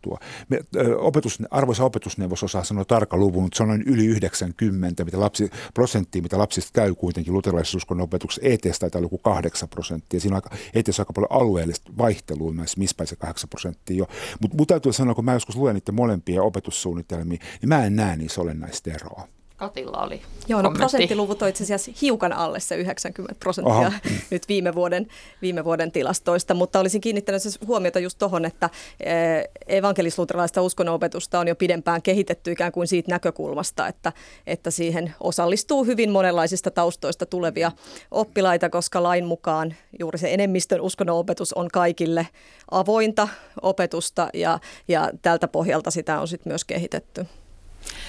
tarkoitettua. 0.00 0.18
Me, 0.48 0.58
opetus, 0.98 1.38
arvoisa 1.50 1.84
opetusneuvos 1.84 2.42
osaa 2.42 2.64
sanoa 2.64 2.84
tarkka 2.84 3.16
luvun, 3.16 3.42
mutta 3.42 3.56
se 3.56 3.62
on 3.62 3.68
noin 3.68 3.82
yli 3.86 4.06
90 4.06 5.04
mitä 5.04 5.20
lapsi, 5.20 5.50
prosenttia, 5.74 6.22
mitä 6.22 6.38
lapsista 6.38 6.70
käy 6.72 6.94
kuitenkin 6.94 7.34
luterilaisessa 7.34 7.76
uskonnon 7.76 8.04
opetuksessa. 8.04 8.48
ETS 8.48 8.78
taitaa 8.78 9.00
joku 9.00 9.18
8 9.18 9.68
prosenttia. 9.68 10.20
Siinä 10.20 10.36
on 10.36 10.42
aika, 10.44 10.56
ETS 10.74 10.98
on 10.98 11.02
aika 11.02 11.12
paljon 11.12 11.32
alueellista 11.32 11.92
vaihtelua 11.98 12.52
myös, 12.52 12.76
missä 12.76 13.04
se 13.04 13.16
8 13.16 13.48
prosenttia 13.48 13.96
jo. 13.96 14.06
Mutta 14.40 14.56
mut 14.56 14.68
täytyy 14.68 14.92
sanoa, 14.92 15.14
kun 15.14 15.24
mä 15.24 15.32
joskus 15.32 15.56
luen 15.56 15.74
niiden 15.74 15.94
molempia 15.94 16.42
opetussuunnitelmia, 16.42 17.38
niin 17.60 17.68
mä 17.68 17.84
en 17.84 17.96
näe 17.96 18.16
niissä 18.16 18.40
olennaista 18.40 18.90
eroa. 18.90 19.39
Katilla 19.60 20.02
oli 20.02 20.22
Joo, 20.48 20.62
no 20.62 20.70
prosenttiluvut 20.70 21.42
on 21.42 21.48
itse 21.48 21.64
asiassa 21.64 21.92
hiukan 22.02 22.32
alle 22.32 22.60
se 22.60 22.76
90 22.76 23.34
prosenttia 23.40 23.74
Aha. 23.74 23.92
nyt 24.30 24.48
viime 24.48 24.74
vuoden, 24.74 25.06
viime 25.42 25.64
vuoden 25.64 25.92
tilastoista, 25.92 26.54
mutta 26.54 26.80
olisin 26.80 27.00
kiinnittänyt 27.00 27.42
siis 27.42 27.58
huomiota 27.66 27.98
just 27.98 28.18
tuohon, 28.18 28.44
että 28.44 28.70
eh, 29.00 29.48
evankelisluterilaista 29.66 30.62
uskonnonopetusta 30.62 31.40
on 31.40 31.48
jo 31.48 31.54
pidempään 31.54 32.02
kehitetty 32.02 32.52
ikään 32.52 32.72
kuin 32.72 32.86
siitä 32.86 33.10
näkökulmasta, 33.10 33.88
että, 33.88 34.12
että 34.46 34.70
siihen 34.70 35.14
osallistuu 35.20 35.84
hyvin 35.84 36.10
monenlaisista 36.10 36.70
taustoista 36.70 37.26
tulevia 37.26 37.72
oppilaita, 38.10 38.70
koska 38.70 39.02
lain 39.02 39.24
mukaan 39.24 39.74
juuri 39.98 40.18
se 40.18 40.34
enemmistön 40.34 40.80
uskonnonopetus 40.80 41.52
on 41.52 41.68
kaikille 41.72 42.28
avointa 42.70 43.28
opetusta 43.62 44.28
ja, 44.34 44.58
ja 44.88 45.10
tältä 45.22 45.48
pohjalta 45.48 45.90
sitä 45.90 46.20
on 46.20 46.28
sitten 46.28 46.50
myös 46.50 46.64
kehitetty. 46.64 47.26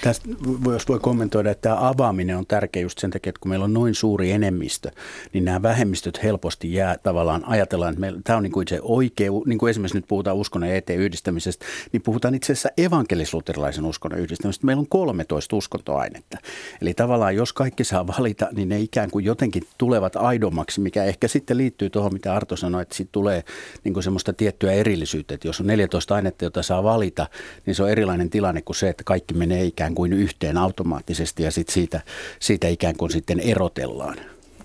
Tästä, 0.02 0.28
jos 0.72 0.88
voi 0.88 1.00
kommentoida, 1.00 1.50
että 1.50 1.62
tämä 1.62 1.88
avaaminen 1.88 2.36
on 2.36 2.46
tärkeä 2.46 2.82
just 2.82 2.98
sen 2.98 3.10
takia, 3.10 3.30
että 3.30 3.40
kun 3.40 3.48
meillä 3.48 3.64
on 3.64 3.72
noin 3.72 3.94
suuri 3.94 4.32
enemmistö, 4.32 4.90
niin 5.32 5.44
nämä 5.44 5.62
vähemmistöt 5.62 6.22
helposti 6.22 6.74
jää 6.74 6.96
tavallaan, 7.02 7.44
ajatellaan, 7.44 7.90
että 7.92 8.00
meillä, 8.00 8.20
tämä 8.24 8.36
on 8.36 8.42
niin 8.42 8.52
kuin 8.52 8.68
se 8.68 8.78
oikea, 8.82 9.30
niin 9.46 9.58
kuin 9.58 9.70
esimerkiksi 9.70 9.98
nyt 9.98 10.08
puhutaan 10.08 10.36
uskonnon 10.36 10.70
ja 10.70 10.76
eteen 10.76 10.98
yhdistämisestä, 10.98 11.66
niin 11.92 12.02
puhutaan 12.02 12.34
itse 12.34 12.52
asiassa 12.52 12.68
evankelisluterilaisen 12.76 13.84
uskonnon 13.84 14.20
yhdistämisestä. 14.20 14.66
Meillä 14.66 14.80
on 14.80 14.88
13 14.88 15.56
uskontoainetta. 15.56 16.38
Eli 16.80 16.94
tavallaan, 16.94 17.36
jos 17.36 17.52
kaikki 17.52 17.84
saa 17.84 18.06
valita, 18.06 18.48
niin 18.52 18.68
ne 18.68 18.80
ikään 18.80 19.10
kuin 19.10 19.24
jotenkin 19.24 19.62
tulevat 19.78 20.16
aidommaksi, 20.16 20.80
mikä 20.80 21.04
ehkä 21.04 21.28
sitten 21.28 21.58
liittyy 21.58 21.90
tuohon, 21.90 22.12
mitä 22.12 22.34
Arto 22.34 22.56
sanoi, 22.56 22.82
että 22.82 22.94
siitä 22.94 23.12
tulee 23.12 23.44
niin 23.84 23.94
kuin 23.94 24.02
semmoista 24.02 24.32
tiettyä 24.32 24.72
erillisyyttä, 24.72 25.34
että 25.34 25.48
jos 25.48 25.60
on 25.60 25.66
14 25.66 26.14
ainetta, 26.14 26.44
jota 26.44 26.62
saa 26.62 26.82
valita, 26.82 27.26
niin 27.66 27.74
se 27.74 27.82
on 27.82 27.90
erilainen 27.90 28.30
tilanne 28.30 28.62
kuin 28.62 28.76
se, 28.76 28.88
että 28.88 29.04
kaikki 29.04 29.34
menee 29.34 29.61
ikään 29.64 29.94
kuin 29.94 30.12
yhteen 30.12 30.58
automaattisesti 30.58 31.42
ja 31.42 31.50
sit 31.50 31.68
siitä, 31.68 32.00
siitä 32.40 32.68
ikään 32.68 32.96
kuin 32.96 33.10
sitten 33.10 33.40
erotellaan. 33.40 34.16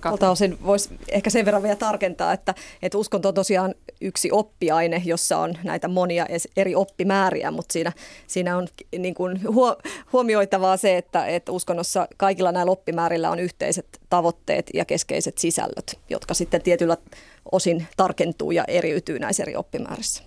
Tältä 0.02 0.30
osin 0.30 0.58
voisi 0.66 0.90
ehkä 1.10 1.30
sen 1.30 1.46
verran 1.46 1.64
vielä 1.64 1.76
tarkentaa, 1.76 2.34
että, 2.34 2.54
että 2.82 2.98
uskonto 2.98 3.28
on 3.28 3.34
tosiaan 3.34 3.76
yksi 4.02 4.32
oppiaine, 4.32 5.02
jossa 5.06 5.38
on 5.38 5.54
näitä 5.64 5.88
monia 5.88 6.26
eri 6.58 6.76
oppimääriä, 6.76 7.52
mutta 7.52 7.74
siinä, 7.74 7.92
siinä 8.28 8.58
on 8.58 8.68
niin 8.98 9.16
kuin 9.16 9.40
huomioitavaa 10.14 10.78
se, 10.78 10.98
että, 10.98 11.26
että 11.26 11.52
uskonnossa 11.52 12.08
kaikilla 12.18 12.52
näillä 12.52 12.72
oppimäärillä 12.72 13.32
on 13.32 13.40
yhteiset 13.40 14.00
tavoitteet 14.10 14.70
ja 14.74 14.86
keskeiset 14.86 15.38
sisällöt, 15.38 16.00
jotka 16.10 16.34
sitten 16.34 16.62
tietyllä 16.62 16.98
osin 17.52 17.88
tarkentuu 17.98 18.52
ja 18.52 18.64
eriytyy 18.68 19.20
näissä 19.20 19.44
eri 19.44 19.56
oppimäärissä. 19.56 20.24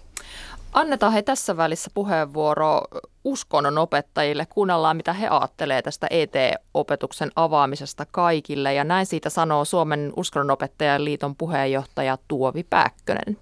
Annetaan 0.72 1.12
he 1.12 1.22
tässä 1.22 1.56
välissä 1.56 1.90
puheenvuoro 1.94 2.82
uskonnon 3.24 3.78
opettajille. 3.78 4.46
Kuunnellaan, 4.46 4.96
mitä 4.96 5.12
he 5.12 5.28
ajattelee 5.28 5.82
tästä 5.82 6.06
ET-opetuksen 6.10 7.30
avaamisesta 7.36 8.06
kaikille. 8.10 8.74
Ja 8.74 8.84
näin 8.84 9.06
siitä 9.06 9.30
sanoo 9.30 9.64
Suomen 9.64 10.12
uskonnonopettajien 10.16 11.04
liiton 11.04 11.36
puheenjohtaja 11.36 12.18
Tuovi 12.28 12.64
Pääkkönen. 12.70 13.36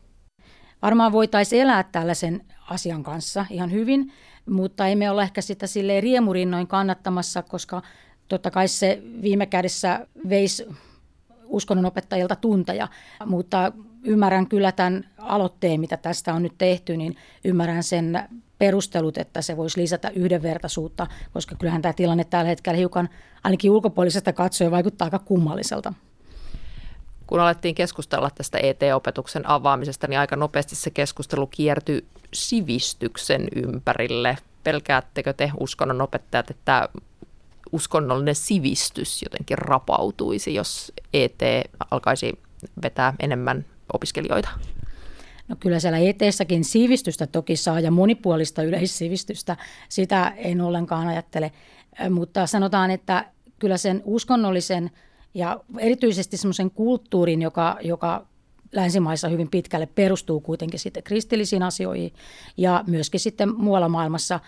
Varmaan 0.83 1.13
voitaisiin 1.13 1.63
elää 1.63 1.83
tällaisen 1.83 2.45
asian 2.71 3.03
kanssa 3.03 3.47
ihan 3.51 3.73
hyvin, 3.73 4.13
mutta 4.47 4.87
emme 4.87 5.11
ole 5.11 5.23
ehkä 5.23 5.41
sitä 5.41 5.67
sille 5.67 6.01
riemurinnoin 6.01 6.67
kannattamassa, 6.67 7.43
koska 7.43 7.83
totta 8.29 8.51
kai 8.51 8.69
se 8.69 9.03
viime 9.23 9.47
kädessä 9.47 10.07
veisi 10.29 10.67
uskonnonopettajilta 11.45 12.37
tunteja, 12.37 12.89
mutta 13.27 13.73
ymmärrän 14.05 14.47
kyllä 14.47 14.73
tämän 14.73 15.05
aloitteen, 15.19 15.81
mitä 15.81 15.97
tästä 15.97 16.35
on 16.35 16.43
nyt 16.43 16.55
tehty, 16.59 16.97
niin 16.97 17.17
ymmärrän 17.45 17.83
sen 17.83 18.29
perustelut, 18.59 19.19
että 19.19 19.43
se 19.43 19.57
voisi 19.57 19.81
lisätä 19.81 20.11
yhdenvertaisuutta, 20.11 21.07
koska 21.33 21.55
kyllähän 21.55 21.83
tämä 21.83 21.93
tilanne 21.93 22.25
tällä 22.25 22.49
hetkellä 22.49 22.77
hiukan 22.77 23.09
ainakin 23.45 23.71
ulkopuolisesta 23.71 24.33
katsoen 24.33 24.71
vaikuttaa 24.71 25.07
aika 25.07 25.19
kummalliselta. 25.19 25.93
Kun 27.27 27.41
alettiin 27.41 27.75
keskustella 27.75 28.31
tästä 28.31 28.59
ET-opetuksen 28.59 29.49
avaamisesta, 29.49 30.07
niin 30.07 30.21
aika 30.21 30.37
nopeasti 30.37 30.77
se 30.77 30.91
keskustelu 30.91 31.47
kiertyi 31.47 32.05
sivistyksen 32.35 33.49
ympärille. 33.57 34.39
Pelkäättekö 34.65 35.33
te 35.33 35.53
uskonnonopettajat, 35.61 36.51
että 36.51 36.89
uskonnollinen 37.73 38.35
sivistys 38.35 39.23
jotenkin 39.23 39.59
rapautuisi, 39.59 40.55
jos 40.55 40.93
ET 41.13 41.41
alkaisi 41.91 42.39
vetää 42.83 43.15
enemmän 43.21 43.65
opiskelijoita? 43.93 44.49
No 45.49 45.57
kyllä 45.61 45.81
siellä 45.81 45.99
eteessäkin 45.99 46.65
sivistystä 46.65 47.27
toki 47.27 47.57
saa 47.57 47.81
ja 47.81 47.91
monipuolista 47.91 48.63
yleissivistystä, 48.63 49.57
sitä 49.89 50.33
en 50.37 50.61
ollenkaan 50.61 51.09
ajattele. 51.09 51.53
Mutta 52.11 52.47
sanotaan, 52.47 52.91
että 52.91 53.25
kyllä 53.59 53.77
sen 53.77 54.03
uskonnollisen 54.05 54.91
ja 55.35 55.61
erityisesti 55.79 56.37
semmoisen 56.37 56.71
kulttuurin, 56.71 57.43
joka, 57.43 57.79
joka 57.83 58.27
länsimaissa 58.73 59.29
hyvin 59.29 59.51
pitkälle 59.51 59.87
perustuu 59.87 60.41
kuitenkin 60.41 60.81
sitten 60.81 61.03
kristillisiin 61.03 61.63
asioihin 61.63 62.13
ja 62.57 62.85
myöskin 62.87 63.21
sitten 63.21 63.55
muualla 63.57 63.89
maailmassa 63.89 64.41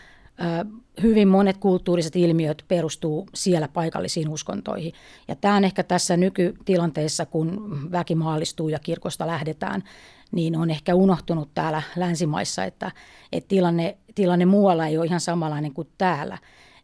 hyvin 1.02 1.28
monet 1.28 1.57
kulttuuriset 1.57 2.16
ilmiöt 2.16 2.64
perustuu 2.69 3.28
siellä 3.35 3.69
paikallisiin 3.69 4.28
uskontoihin. 4.28 4.92
Ja 5.28 5.37
tämä 5.37 5.57
on 5.57 5.64
ehkä 5.64 5.83
tässä 5.83 6.16
nykytilanteessa, 6.16 7.26
kun 7.26 7.78
väki 7.92 8.14
maallistuu 8.14 8.69
ja 8.69 8.78
kirkosta 8.78 9.26
lähdetään, 9.26 9.85
niin 10.32 10.56
on 10.56 10.70
ehkä 10.70 10.94
unohtunut 10.94 11.50
täällä 11.54 11.82
länsimaissa, 11.96 12.64
että, 12.64 12.92
että 13.32 13.49
tilanne, 13.49 13.96
tilanne 14.14 14.44
muualla 14.44 14.87
ei 14.87 14.99
ole 14.99 15.06
ihan 15.06 15.20
samanlainen 15.20 15.75
kuin 15.75 15.88
täällä. 15.99 16.38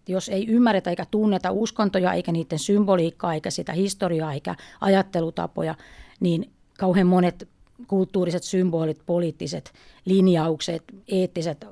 Jos 0.09 0.29
ei 0.29 0.47
ymmärretä 0.47 0.91
eikä 0.91 1.07
tunneta 1.11 1.51
uskontoja 1.51 2.13
eikä 2.13 2.33
niiden 2.33 2.59
symboliikkaa 2.59 3.35
eikä 3.35 3.51
sitä 3.51 3.73
historiaa 3.73 4.33
eikä 4.33 4.55
ajattelutapoja, 4.81 5.75
niin 6.21 6.51
kauhean 6.79 7.07
monet 7.07 7.49
kulttuuriset 7.87 8.43
symbolit, 8.43 9.03
poliittiset 9.07 9.73
linjaukset, 10.05 10.83
eettiset 11.09 11.67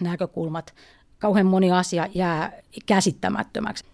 näkökulmat, 0.00 0.74
kauhean 1.18 1.46
moni 1.46 1.72
asia 1.72 2.08
jää 2.14 2.52
käsittämättömäksi. 2.86 3.84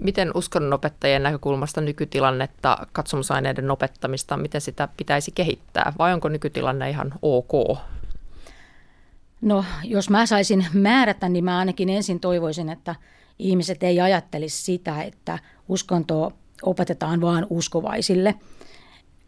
Miten 0.00 0.30
uskonnonopettajien 0.34 1.22
näkökulmasta 1.22 1.80
nykytilannetta, 1.80 2.86
katsomusaineiden 2.92 3.70
opettamista, 3.70 4.36
miten 4.36 4.60
sitä 4.60 4.88
pitäisi 4.96 5.30
kehittää 5.30 5.92
vai 5.98 6.14
onko 6.14 6.28
nykytilanne 6.28 6.90
ihan 6.90 7.14
ok? 7.22 7.78
No, 9.40 9.64
jos 9.84 10.10
mä 10.10 10.26
saisin 10.26 10.66
määrätä, 10.72 11.28
niin 11.28 11.44
mä 11.44 11.58
ainakin 11.58 11.88
ensin 11.88 12.20
toivoisin, 12.20 12.68
että 12.68 12.94
ihmiset 13.38 13.82
ei 13.82 14.00
ajattelisi 14.00 14.62
sitä, 14.62 15.02
että 15.02 15.38
uskontoa 15.68 16.32
opetetaan 16.62 17.20
vain 17.20 17.46
uskovaisille, 17.50 18.34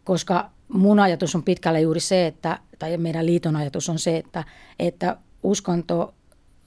koska 0.03 0.49
mun 0.67 0.99
ajatus 0.99 1.35
on 1.35 1.43
pitkälle 1.43 1.81
juuri 1.81 1.99
se, 1.99 2.27
että, 2.27 2.59
tai 2.79 2.97
meidän 2.97 3.25
liiton 3.25 3.55
ajatus 3.55 3.89
on 3.89 3.99
se, 3.99 4.17
että, 4.17 4.43
että 4.79 5.17
uskonto 5.43 6.13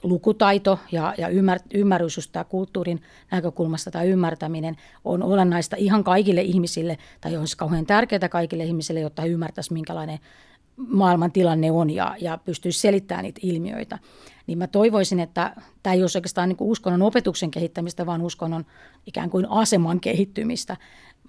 lukutaito 0.06 0.78
ja, 0.92 1.14
ja 1.18 1.28
ymmär, 1.28 1.58
ymmärrys 1.75 2.16
just 2.16 2.32
tämä 2.32 2.44
kulttuurin 2.44 3.02
näkökulmasta 3.30 3.90
tai 3.90 4.08
ymmärtäminen 4.08 4.76
on 5.04 5.22
olennaista 5.22 5.76
ihan 5.76 6.04
kaikille 6.04 6.42
ihmisille, 6.42 6.98
tai 7.20 7.36
olisi 7.36 7.56
kauhean 7.56 7.86
tärkeää 7.86 8.28
kaikille 8.28 8.64
ihmisille, 8.64 9.00
jotta 9.00 9.22
he 9.22 9.28
ymmärtäisivät, 9.28 9.75
minkälainen 9.75 10.18
maailman 10.76 11.32
tilanne 11.32 11.70
on 11.70 11.90
ja, 11.90 12.16
ja 12.20 12.38
pystyisi 12.44 12.80
selittämään 12.80 13.22
niitä 13.22 13.40
ilmiöitä. 13.42 13.98
Niin 14.46 14.58
mä 14.58 14.66
toivoisin, 14.66 15.20
että 15.20 15.56
tämä 15.82 15.94
ei 15.94 16.02
olisi 16.02 16.18
oikeastaan 16.18 16.48
niin 16.48 16.56
uskonnon 16.60 17.02
opetuksen 17.02 17.50
kehittämistä, 17.50 18.06
vaan 18.06 18.23
uskonnon 18.23 18.66
ikään 19.06 19.30
kuin 19.30 19.47
aseman 19.50 20.00
kehittymistä. 20.00 20.76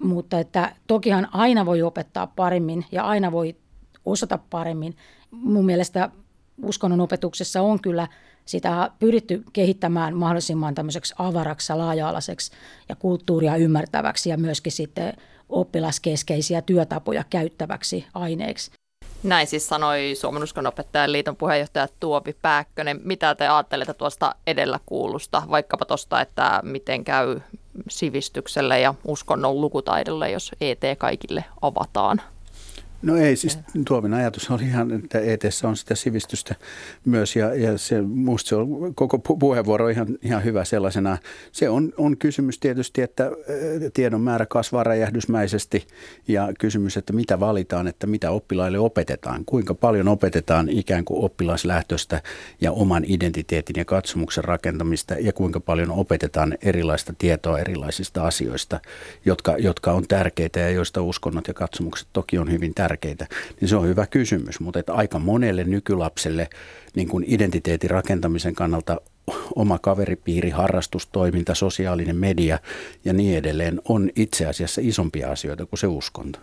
Mutta 0.02 0.38
että 0.38 0.76
tokihan 0.86 1.28
aina 1.32 1.66
voi 1.66 1.82
opettaa 1.82 2.26
paremmin 2.26 2.84
ja 2.92 3.04
aina 3.04 3.32
voi 3.32 3.56
osata 4.04 4.38
paremmin. 4.50 4.96
Mun 5.30 5.66
mielestä 5.66 6.10
uskonnon 6.62 7.00
opetuksessa 7.00 7.62
on 7.62 7.80
kyllä 7.80 8.08
sitä 8.48 8.90
pyritty 8.98 9.42
kehittämään 9.52 10.16
mahdollisimman 10.16 10.74
tämmöiseksi 10.74 11.14
avaraksi 11.18 11.72
laaja-alaiseksi 11.72 12.52
ja 12.88 12.96
kulttuuria 12.96 13.56
ymmärtäväksi 13.56 14.30
ja 14.30 14.36
myöskin 14.36 14.72
sitten 14.72 15.12
oppilaskeskeisiä 15.48 16.62
työtapoja 16.62 17.24
käyttäväksi 17.30 18.06
aineeksi. 18.14 18.70
Näin 19.22 19.46
siis 19.46 19.68
sanoi 19.68 20.14
Suomen 20.14 20.42
uskonnopettajan 20.42 21.12
liiton 21.12 21.36
puheenjohtaja 21.36 21.88
Tuopi 22.00 22.36
Pääkkönen. 22.42 23.00
Mitä 23.04 23.34
te 23.34 23.48
ajattelette 23.48 23.94
tuosta 23.94 24.34
edellä 24.46 24.80
kuulusta, 24.86 25.42
vaikkapa 25.50 25.84
tuosta, 25.84 26.20
että 26.20 26.60
miten 26.62 27.04
käy 27.04 27.40
sivistykselle 27.88 28.80
ja 28.80 28.94
uskonnon 29.04 29.60
lukutaidolle, 29.60 30.30
jos 30.30 30.52
ET 30.60 30.80
kaikille 30.98 31.44
avataan? 31.62 32.20
No 33.02 33.16
ei, 33.16 33.36
siis 33.36 33.58
Tuomin 33.86 34.14
ajatus 34.14 34.50
oli 34.50 34.62
ihan, 34.62 34.92
että 34.92 35.18
ETS 35.20 35.64
on 35.64 35.76
sitä 35.76 35.94
sivistystä 35.94 36.54
myös 37.04 37.36
ja, 37.36 37.54
ja 37.54 37.78
se, 37.78 38.02
musta 38.02 38.48
se 38.48 38.56
on 38.56 38.94
koko 38.94 39.18
puheenvuoro 39.18 39.88
ihan, 39.88 40.06
ihan 40.22 40.44
hyvä 40.44 40.64
sellaisena. 40.64 41.18
Se 41.52 41.68
on, 41.68 41.92
on 41.96 42.16
kysymys 42.16 42.58
tietysti, 42.58 43.02
että 43.02 43.30
tiedon 43.94 44.20
määrä 44.20 44.46
kasvaa 44.46 44.84
räjähdysmäisesti 44.84 45.86
ja 46.28 46.48
kysymys, 46.58 46.96
että 46.96 47.12
mitä 47.12 47.40
valitaan, 47.40 47.88
että 47.88 48.06
mitä 48.06 48.30
oppilaille 48.30 48.78
opetetaan, 48.78 49.44
kuinka 49.44 49.74
paljon 49.74 50.08
opetetaan 50.08 50.68
ikään 50.68 51.04
kuin 51.04 51.24
oppilaslähtöstä 51.24 52.22
ja 52.60 52.72
oman 52.72 53.04
identiteetin 53.06 53.74
ja 53.76 53.84
katsomuksen 53.84 54.44
rakentamista 54.44 55.14
ja 55.14 55.32
kuinka 55.32 55.60
paljon 55.60 55.90
opetetaan 55.90 56.58
erilaista 56.62 57.14
tietoa 57.18 57.58
erilaisista 57.58 58.26
asioista, 58.26 58.80
jotka, 59.24 59.56
jotka 59.58 59.92
on 59.92 60.04
tärkeitä 60.08 60.60
ja 60.60 60.70
joista 60.70 61.02
uskonnot 61.02 61.48
ja 61.48 61.54
katsomukset 61.54 62.08
toki 62.12 62.38
on 62.38 62.52
hyvin 62.52 62.74
tärkeitä 62.74 62.87
tärkeitä, 62.88 63.26
niin 63.60 63.68
se 63.68 63.76
on 63.76 63.88
hyvä 63.88 64.06
kysymys. 64.06 64.60
Mutta 64.60 64.80
että 64.80 64.94
aika 64.94 65.18
monelle 65.18 65.64
nykylapselle 65.64 66.48
niin 66.96 67.08
kuin 67.08 67.24
identiteetin 67.28 67.90
rakentamisen 67.90 68.54
kannalta 68.54 69.00
oma 69.54 69.78
kaveripiiri, 69.78 70.50
harrastustoiminta, 70.50 71.54
sosiaalinen 71.54 72.16
media 72.16 72.58
ja 73.04 73.12
niin 73.12 73.38
edelleen 73.38 73.80
on 73.88 74.10
itse 74.16 74.46
asiassa 74.46 74.80
isompia 74.84 75.30
asioita 75.30 75.66
kuin 75.66 75.78
se 75.78 75.86
uskonto. 75.86 76.38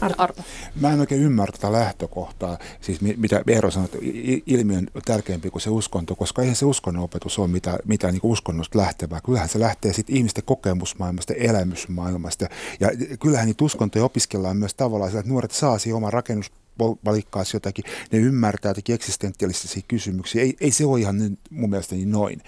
Arto. 0.00 0.42
Mä 0.80 0.92
en 0.92 1.00
oikein 1.00 1.22
ymmärrä 1.22 1.52
tätä 1.52 1.72
lähtökohtaa, 1.72 2.58
siis 2.80 3.00
mitä 3.00 3.42
Eero 3.46 3.70
sanoi, 3.70 3.84
että 3.84 3.98
ilmiö 4.46 4.78
on 4.78 4.86
tärkeämpi 5.04 5.50
kuin 5.50 5.62
se 5.62 5.70
uskonto, 5.70 6.14
koska 6.14 6.42
eihän 6.42 6.56
se 6.56 6.66
uskonnonopetus 6.66 7.38
ole 7.38 7.48
mitään, 7.48 7.78
mitään 7.84 8.14
niin 8.14 8.20
uskonnosta 8.24 8.78
lähtevää. 8.78 9.20
Kyllähän 9.20 9.48
se 9.48 9.60
lähtee 9.60 9.92
sitten 9.92 10.16
ihmisten 10.16 10.44
kokemusmaailmasta, 10.44 11.34
elämysmaailmasta. 11.34 12.46
Ja 12.80 12.88
kyllähän 13.20 13.46
niitä 13.46 13.64
uskontoja 13.64 14.04
opiskellaan 14.04 14.56
myös 14.56 14.74
tavallaan 14.74 15.10
sillä, 15.10 15.20
että 15.20 15.32
nuoret 15.32 15.50
saa 15.50 15.78
siihen 15.78 15.96
oman 15.96 16.12
rakennus 16.12 16.50
valikkaisi 16.78 17.56
jotakin, 17.56 17.84
ne 18.12 18.18
ymmärtää 18.18 18.70
jotakin 18.70 18.94
eksistentialistisia 18.94 19.82
kysymyksiä. 19.88 20.42
Ei, 20.42 20.56
ei 20.60 20.70
se 20.70 20.86
ole 20.86 21.00
ihan 21.00 21.18
niin, 21.18 21.38
mun 21.50 21.70
mielestäni 21.70 22.06
noin. 22.06 22.40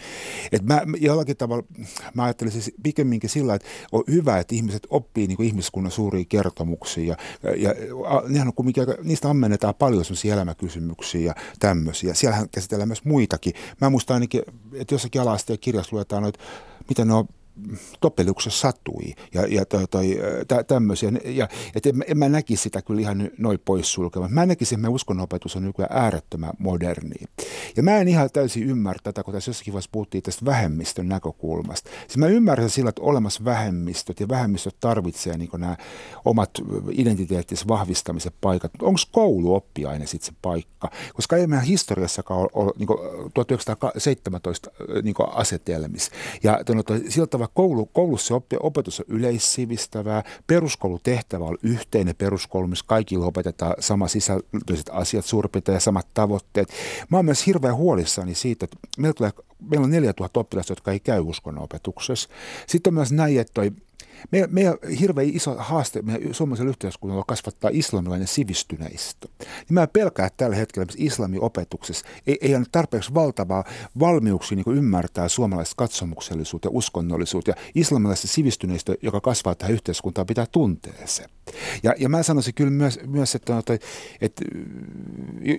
Et 0.52 0.62
mä, 0.62 0.82
jollakin 1.00 1.36
tavalla 1.36 1.64
mä 2.14 2.24
ajattelisin 2.24 2.74
pikemminkin 2.82 3.30
sillä, 3.30 3.54
että 3.54 3.68
on 3.92 4.04
hyvä, 4.10 4.38
että 4.38 4.54
ihmiset 4.54 4.86
oppii 4.90 5.26
niin 5.26 5.36
kuin 5.36 5.46
ihmiskunnan 5.46 5.92
suuria 5.92 6.24
kertomuksia. 6.28 7.16
Ja, 7.42 7.52
ja 7.56 7.74
nehän 8.28 8.48
on 8.48 8.54
kumminkin, 8.54 8.84
niistä 9.02 9.30
ammennetaan 9.30 9.74
paljon 9.74 10.04
sellaisia 10.04 10.34
elämäkysymyksiä 10.34 11.20
ja 11.20 11.34
tämmöisiä. 11.58 12.14
Siellähän 12.14 12.48
käsitellään 12.48 12.88
myös 12.88 13.04
muitakin. 13.04 13.54
Mä 13.80 13.90
muistan 13.90 14.14
ainakin, 14.14 14.42
että 14.72 14.94
jossakin 14.94 15.20
alasteen 15.20 15.58
kirjassa 15.58 15.96
luetaan 15.96 16.22
noita, 16.22 16.38
mitä 16.88 17.04
ne 17.04 17.14
on 17.14 17.28
Toppeluksessa 18.00 18.60
sattui 18.60 19.14
ja, 19.34 19.46
ja 19.46 19.64
toi, 19.66 20.18
tä, 20.48 20.64
tämmöisiä. 20.64 21.12
Ja, 21.24 21.48
et 21.74 21.86
en, 21.86 22.04
en 22.06 22.18
mä 22.18 22.28
näkisi 22.28 22.62
sitä 22.62 22.82
kyllä 22.82 23.00
ihan 23.00 23.30
noin 23.38 23.58
poissulkemaan. 23.64 24.32
Mä 24.32 24.46
näkisin, 24.46 24.76
että 24.76 24.80
meidän 24.80 24.94
uskonnonopetus 24.94 25.56
on 25.56 25.64
nykyään 25.64 25.98
äärettömän 25.98 26.52
moderni. 26.58 27.16
Ja 27.76 27.82
mä 27.82 27.96
en 27.96 28.08
ihan 28.08 28.30
täysin 28.32 28.62
ymmärrä 28.62 29.00
tätä, 29.02 29.22
kun 29.22 29.34
tässä 29.34 29.48
jossakin 29.48 29.72
vaiheessa 29.72 29.90
puhuttiin 29.92 30.22
tästä 30.22 30.44
vähemmistön 30.44 31.08
näkökulmasta. 31.08 31.90
Siis 32.00 32.16
mä 32.16 32.26
ymmärrän 32.26 32.70
sillä, 32.70 32.88
että 32.88 33.02
olemassa 33.02 33.44
vähemmistöt 33.44 34.20
ja 34.20 34.28
vähemmistöt 34.28 34.76
tarvitsee 34.80 35.38
niin 35.38 35.50
nämä 35.58 35.76
omat 36.24 36.50
identiteettis 36.90 37.68
vahvistamisen 37.68 38.32
paikat. 38.40 38.72
Onko 38.82 39.00
koulu 39.12 39.54
oppiaine 39.54 40.06
sitten 40.06 40.26
se 40.26 40.32
paikka? 40.42 40.90
Koska 41.14 41.36
ei 41.36 41.46
meidän 41.46 41.66
historiassakaan 41.66 42.40
ole, 42.40 42.48
ole 42.52 42.72
niin 42.78 42.88
1917 43.34 44.70
niin 45.02 45.14
asetelmissa. 45.34 46.10
Ja 46.42 46.60
sillä 47.08 47.26
tavalla 47.26 47.43
koulu, 47.54 47.86
koulussa 47.86 48.34
oppi, 48.34 48.56
opetus 48.60 49.00
on 49.00 49.06
yleissivistävää, 49.08 50.22
peruskoulutehtävä 50.46 51.44
on 51.44 51.58
yhteinen 51.62 52.14
peruskoulu, 52.16 52.66
missä 52.66 52.84
kaikille 52.88 53.24
opetetaan 53.26 53.74
sama 53.78 54.08
sisältöiset 54.08 54.90
asiat, 54.92 55.24
suurin 55.24 55.62
ja 55.68 55.80
samat 55.80 56.06
tavoitteet. 56.14 56.68
Mä 57.08 57.18
oon 57.18 57.24
myös 57.24 57.46
hirveän 57.46 57.76
huolissani 57.76 58.34
siitä, 58.34 58.64
että 58.64 58.76
meillä, 58.98 59.14
tulee, 59.14 59.30
meillä 59.70 59.84
on 59.84 59.90
4000 59.90 60.40
oppilasta, 60.40 60.72
jotka 60.72 60.92
ei 60.92 61.00
käy 61.00 61.20
uskonnonopetuksessa. 61.20 62.28
Sitten 62.66 62.90
on 62.90 62.94
myös 62.94 63.12
näin, 63.12 63.40
että 63.40 63.54
toi, 63.54 63.72
meidän, 64.30 64.54
meidän 64.54 64.74
hirveän 65.00 65.28
iso 65.28 65.56
haaste 65.58 66.02
meidän 66.02 66.34
suomalaisella 66.34 66.70
yhteiskunnalla 66.70 67.20
on 67.20 67.26
kasvattaa 67.26 67.70
islamilainen 67.72 68.28
sivistyneistö. 68.28 69.28
Niin 69.38 69.48
mä 69.70 69.86
pelkään, 69.86 70.26
että 70.26 70.44
tällä 70.44 70.56
hetkellä 70.56 70.86
islamiopetuksessa 70.96 72.06
ei, 72.26 72.38
ei 72.40 72.56
ole 72.56 72.64
tarpeeksi 72.72 73.14
valtavaa 73.14 73.64
valmiuksia 74.00 74.56
niin 74.56 74.76
ymmärtää 74.76 75.28
suomalaista 75.28 75.74
katsomuksellisuutta 75.76 76.66
ja 76.66 76.72
uskonnollisuutta. 76.74 77.50
Ja 77.50 77.56
islamilaisen 77.74 78.30
sivistyneistö, 78.30 78.94
joka 79.02 79.20
kasvaa 79.20 79.54
tähän 79.54 79.74
yhteiskuntaan, 79.74 80.26
pitää 80.26 80.46
tuntea 80.52 80.92
se. 81.04 81.24
Ja, 81.82 81.94
ja 81.98 82.08
mä 82.08 82.22
sanoisin 82.22 82.54
kyllä 82.54 82.70
myös, 82.70 83.00
myös 83.06 83.34
että, 83.34 83.58
että, 83.58 83.78
että 84.20 84.44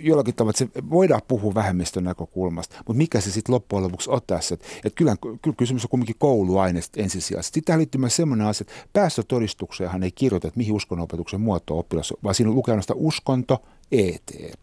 jollakin 0.02 0.36
tavalla, 0.36 0.54
että 0.62 0.80
se 0.80 0.90
voidaan 0.90 1.22
puhua 1.28 1.54
vähemmistön 1.54 2.04
näkökulmasta, 2.04 2.76
mutta 2.78 2.98
mikä 2.98 3.22
se 3.22 3.32
sitten 3.32 3.54
loppujen 3.54 3.84
lopuksi 3.84 4.10
on 4.10 4.22
tässä? 4.28 4.54
Että, 4.54 4.68
että 4.76 4.98
kyllä, 4.98 5.16
kyllä 5.42 5.56
kysymys 5.58 5.86
on 5.86 5.90
kuitenkin 5.90 6.16
kouluaineesta 6.20 7.02
ensisijaisesti. 7.02 7.62
Tähän 7.62 7.80
liittyy 7.80 8.00
myös 8.00 8.16
sellainen 8.16 8.48
asia, 8.48 8.66
että 8.70 8.90
päästötodistukseenhan 8.94 10.04
ei 10.04 10.12
kirjoita, 10.12 10.48
että 10.48 10.58
mihin 10.58 10.74
uskonnonopetuksen 10.74 11.42
muoto 11.42 11.80
oppilas, 11.80 12.14
vaan 12.24 12.36
siinä 12.36 12.52
lukee 12.52 12.76
uskonto, 12.96 13.62
ET. 13.92 14.56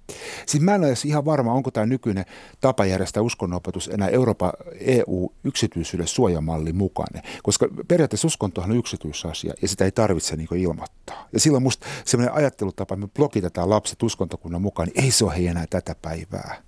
Siis 0.47 0.63
mä 0.63 0.75
en 0.75 0.81
ole 0.81 0.95
ihan 1.05 1.25
varma, 1.25 1.53
onko 1.53 1.71
tämä 1.71 1.87
nykyinen 1.87 2.25
tapa 2.61 2.85
järjestää 2.85 3.23
uskonnonopetus 3.23 3.89
enää 3.89 4.09
Euroopan 4.09 4.53
EU-yksityisyyden 4.81 6.07
suojamalli 6.07 6.73
mukainen, 6.73 7.23
koska 7.43 7.69
periaatteessa 7.89 8.27
uskontohan 8.27 8.71
on 8.71 8.77
yksityisasia 8.77 9.55
ja 9.63 9.69
sitä 9.69 9.85
ei 9.85 9.93
tarvitse 9.93 10.37
niin 10.37 10.57
ilmoittaa. 10.57 11.29
Ja 11.33 11.41
silloin 11.41 11.63
musta 11.63 11.87
sellainen 12.05 12.35
ajattelutapa, 12.35 12.95
että 12.95 13.07
me 13.07 13.11
blokitetaan 13.17 13.71
lapset 13.71 14.03
uskontokunnan 14.03 14.63
mukaan, 14.63 14.89
niin 14.89 15.05
ei 15.05 15.11
se 15.11 15.25
ole 15.25 15.35
enää 15.37 15.67
tätä 15.71 15.97
päivää. 16.03 16.63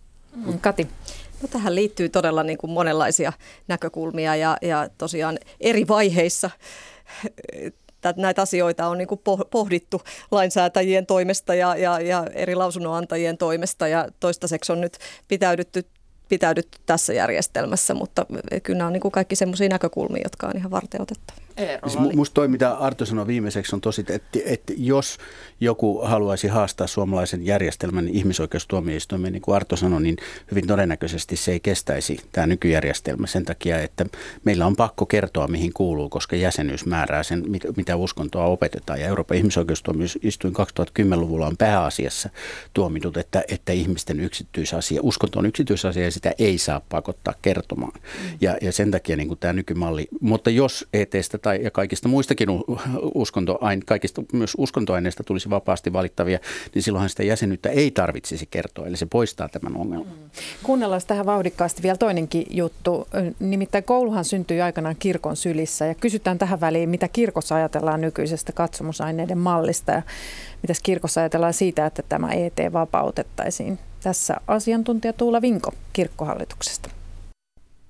Mm, 0.47 0.59
Kati. 0.59 0.88
No, 1.43 1.49
tähän 1.49 1.75
liittyy 1.75 2.09
todella 2.09 2.43
niin 2.43 2.59
kuin 2.59 2.71
monenlaisia 2.71 3.33
näkökulmia 3.69 4.37
ja, 4.37 4.57
ja 4.62 4.88
tosiaan 4.99 5.38
eri 5.61 5.88
vaiheissa 5.88 6.51
että 8.11 8.23
näitä 8.23 8.43
asioita 8.43 8.88
on 8.88 8.99
niin 8.99 9.09
kuin 9.09 9.21
pohdittu 9.51 10.03
lainsäätäjien 10.31 11.07
toimesta 11.07 11.55
ja, 11.55 11.77
ja, 11.77 12.01
ja 12.01 12.27
eri 12.33 12.55
lausunnonantajien 12.55 13.38
toimesta 13.38 13.88
ja 13.88 14.09
toistaiseksi 14.21 14.73
on 14.73 14.81
nyt 14.81 14.99
pitäydytty 15.29 15.85
pitäydytty 16.29 16.79
tässä 16.87 17.12
järjestelmässä, 17.12 17.95
mutta 17.95 18.27
kyllä 18.62 18.79
nämä 18.79 18.87
on 18.87 18.93
niin 18.93 19.01
kuin 19.01 19.12
kaikki 19.12 19.37
sellaisia 19.37 19.69
näkökulmia, 19.69 20.23
jotka 20.25 20.47
on 20.47 20.57
ihan 20.57 20.71
varten 20.71 21.01
otettavia. 21.57 22.05
Siis 22.05 22.17
musta 22.17 22.35
toi, 22.35 22.49
mitä 22.49 22.73
Arto 22.73 23.07
sanoi 23.07 23.27
viimeiseksi, 23.27 23.77
on 23.77 23.81
tosi, 23.81 24.01
että, 24.01 24.38
että 24.45 24.73
jos 24.77 25.19
joku 25.61 26.01
haluaisi 26.05 26.49
haastaa 26.49 26.87
suomalaisen 26.87 27.47
järjestelmän 27.47 28.09
ihmisoikeustuomioistuimeen, 28.09 29.33
niin 29.33 29.43
kuin 29.43 29.57
Arto 29.57 29.77
sanoi, 29.77 30.03
niin 30.03 30.17
hyvin 30.51 30.67
todennäköisesti 30.67 31.37
se 31.37 31.53
ei 31.53 31.61
kestäisi 31.61 32.19
tämä 32.33 32.47
nykyjärjestelmä 32.47 33.27
sen 33.27 33.45
takia, 33.45 33.83
että 33.83 34.07
meillä 34.45 34.67
on 34.67 34.77
pakko 34.77 35.07
kertoa, 35.07 35.49
mihin 35.49 35.73
kuuluu, 35.73 36.09
koska 36.09 36.37
jäsenyys 36.37 36.87
määrää 36.87 37.23
sen, 37.23 37.45
mitä 37.77 37.97
uskontoa 37.97 38.45
opetetaan. 38.45 39.01
Ja 39.01 39.07
Euroopan 39.07 39.37
ihmisoikeustuomioistuin 39.37 40.55
2010-luvulla 40.55 41.47
on 41.47 41.57
pääasiassa 41.57 42.31
tuomitut, 42.75 43.17
että, 43.17 43.45
että 43.49 43.73
ihmisten 43.73 44.21
yksityisasia, 44.21 45.01
uskonto 45.03 45.38
on 45.38 45.47
yksityisasia 45.47 46.05
ja 46.05 46.11
sitä 46.11 46.33
ei 46.38 46.59
saa 46.59 46.81
pakottaa 46.88 47.35
kertomaan. 47.43 48.01
Ja, 48.40 48.57
ja 48.61 48.73
sen 48.73 48.90
takia 48.90 49.17
niin 49.17 49.29
kuin 49.29 49.40
tämä 49.40 49.53
nykymalli, 49.53 50.09
mutta 50.21 50.51
jos 50.51 50.88
ETstä 50.93 51.38
tai 51.44 51.62
ja 51.62 51.70
kaikista 51.70 52.09
muistakin 52.09 52.48
uskontoain, 53.14 53.83
kaikista 53.87 54.22
myös 54.33 54.54
uskontoaineista 54.59 55.24
tulisi 55.24 55.50
vapaasti 55.50 55.92
valittavia, 55.92 56.38
niin 56.74 56.83
silloinhan 56.83 57.11
sitä 57.11 57.22
jäsenyyttä 57.22 57.68
ei 57.68 57.90
tarvitsisi 57.90 58.46
kertoa, 58.50 58.87
eli 58.87 58.96
se 58.96 59.07
poistaa 59.07 59.48
tämän 59.48 59.76
ongelman. 59.76 60.07
Mm. 60.07 60.30
Kuunnellaan 60.62 61.00
tähän 61.07 61.26
vauhdikkaasti 61.26 61.83
vielä 61.83 61.96
toinenkin 61.96 62.46
juttu. 62.50 63.09
Nimittäin 63.40 63.85
kouluhan 63.85 64.24
syntyi 64.24 64.61
aikanaan 64.61 64.96
kirkon 64.98 65.37
sylissä 65.37 65.87
ja 65.87 65.94
kysytään 65.94 66.38
tähän 66.38 66.61
väliin, 66.61 66.88
mitä 66.88 67.09
kirkossa 67.09 67.54
ajatellaan 67.54 68.00
nykyisestä 68.00 68.52
katsomusaineiden 68.52 69.38
mallista 69.38 69.92
ja 69.92 70.02
mitä 70.62 70.74
kirkossa 70.83 71.20
ajatellaan 71.20 71.54
siitä, 71.54 71.87
että 71.87 72.02
tämä 72.09 72.33
ET 72.33 72.72
vapautettaisiin. 72.72 73.78
Tässä 74.02 74.37
asiantuntija 74.46 75.12
Tuula 75.12 75.42
Vinko 75.42 75.72
kirkkohallituksesta. 75.92 76.90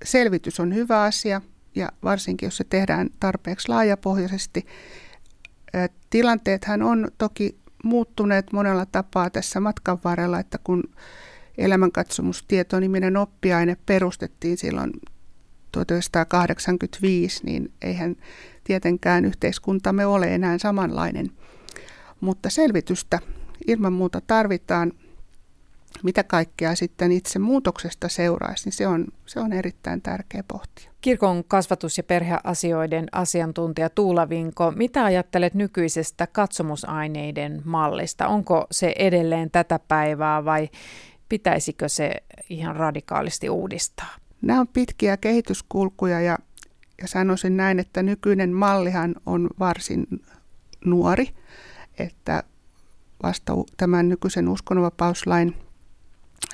Selvitys 0.04 0.60
on 0.60 0.74
hyvä 0.74 1.02
asia 1.02 1.40
ja 1.74 1.88
varsinkin 2.04 2.46
jos 2.46 2.56
se 2.56 2.64
tehdään 2.64 3.10
tarpeeksi 3.20 3.68
laajapohjaisesti. 3.68 4.66
Tilanteethan 6.10 6.82
on 6.82 7.08
toki 7.18 7.58
muuttuneet 7.84 8.52
monella 8.52 8.86
tapaa 8.86 9.30
tässä 9.30 9.60
matkan 9.60 9.98
varrella, 10.04 10.40
että 10.40 10.58
kun 10.64 10.82
elämänkatsomustietoniminen 11.58 13.16
oppiaine 13.16 13.76
perustettiin 13.86 14.56
silloin 14.58 14.92
1985, 15.72 17.40
niin 17.44 17.72
eihän 17.82 18.16
tietenkään 18.64 19.24
yhteiskuntamme 19.24 20.06
ole 20.06 20.34
enää 20.34 20.58
samanlainen. 20.58 21.30
Mutta 22.20 22.50
selvitystä 22.50 23.18
ilman 23.66 23.92
muuta 23.92 24.20
tarvitaan 24.20 24.92
mitä 26.02 26.24
kaikkea 26.24 26.74
sitten 26.74 27.12
itse 27.12 27.38
muutoksesta 27.38 28.08
seuraisi, 28.08 28.64
niin 28.64 28.72
se 28.72 28.86
on, 28.86 29.06
se 29.26 29.40
on 29.40 29.52
erittäin 29.52 30.02
tärkeä 30.02 30.44
pohtia. 30.48 30.90
Kirkon 31.00 31.44
kasvatus- 31.48 31.96
ja 31.96 32.02
perheasioiden 32.02 33.06
asiantuntija 33.12 33.90
Tuula 33.90 34.28
Vinko, 34.28 34.70
mitä 34.70 35.04
ajattelet 35.04 35.54
nykyisestä 35.54 36.26
katsomusaineiden 36.26 37.62
mallista? 37.64 38.28
Onko 38.28 38.66
se 38.70 38.94
edelleen 38.98 39.50
tätä 39.50 39.80
päivää 39.88 40.44
vai 40.44 40.68
pitäisikö 41.28 41.88
se 41.88 42.12
ihan 42.50 42.76
radikaalisti 42.76 43.50
uudistaa? 43.50 44.16
Nämä 44.42 44.60
on 44.60 44.68
pitkiä 44.68 45.16
kehityskulkuja 45.16 46.20
ja, 46.20 46.38
ja 47.02 47.08
sanoisin 47.08 47.56
näin, 47.56 47.78
että 47.78 48.02
nykyinen 48.02 48.52
mallihan 48.52 49.14
on 49.26 49.50
varsin 49.58 50.06
nuori, 50.84 51.28
että 51.98 52.42
vasta 53.22 53.52
tämän 53.76 54.08
nykyisen 54.08 54.48
uskonnonvapauslain 54.48 55.54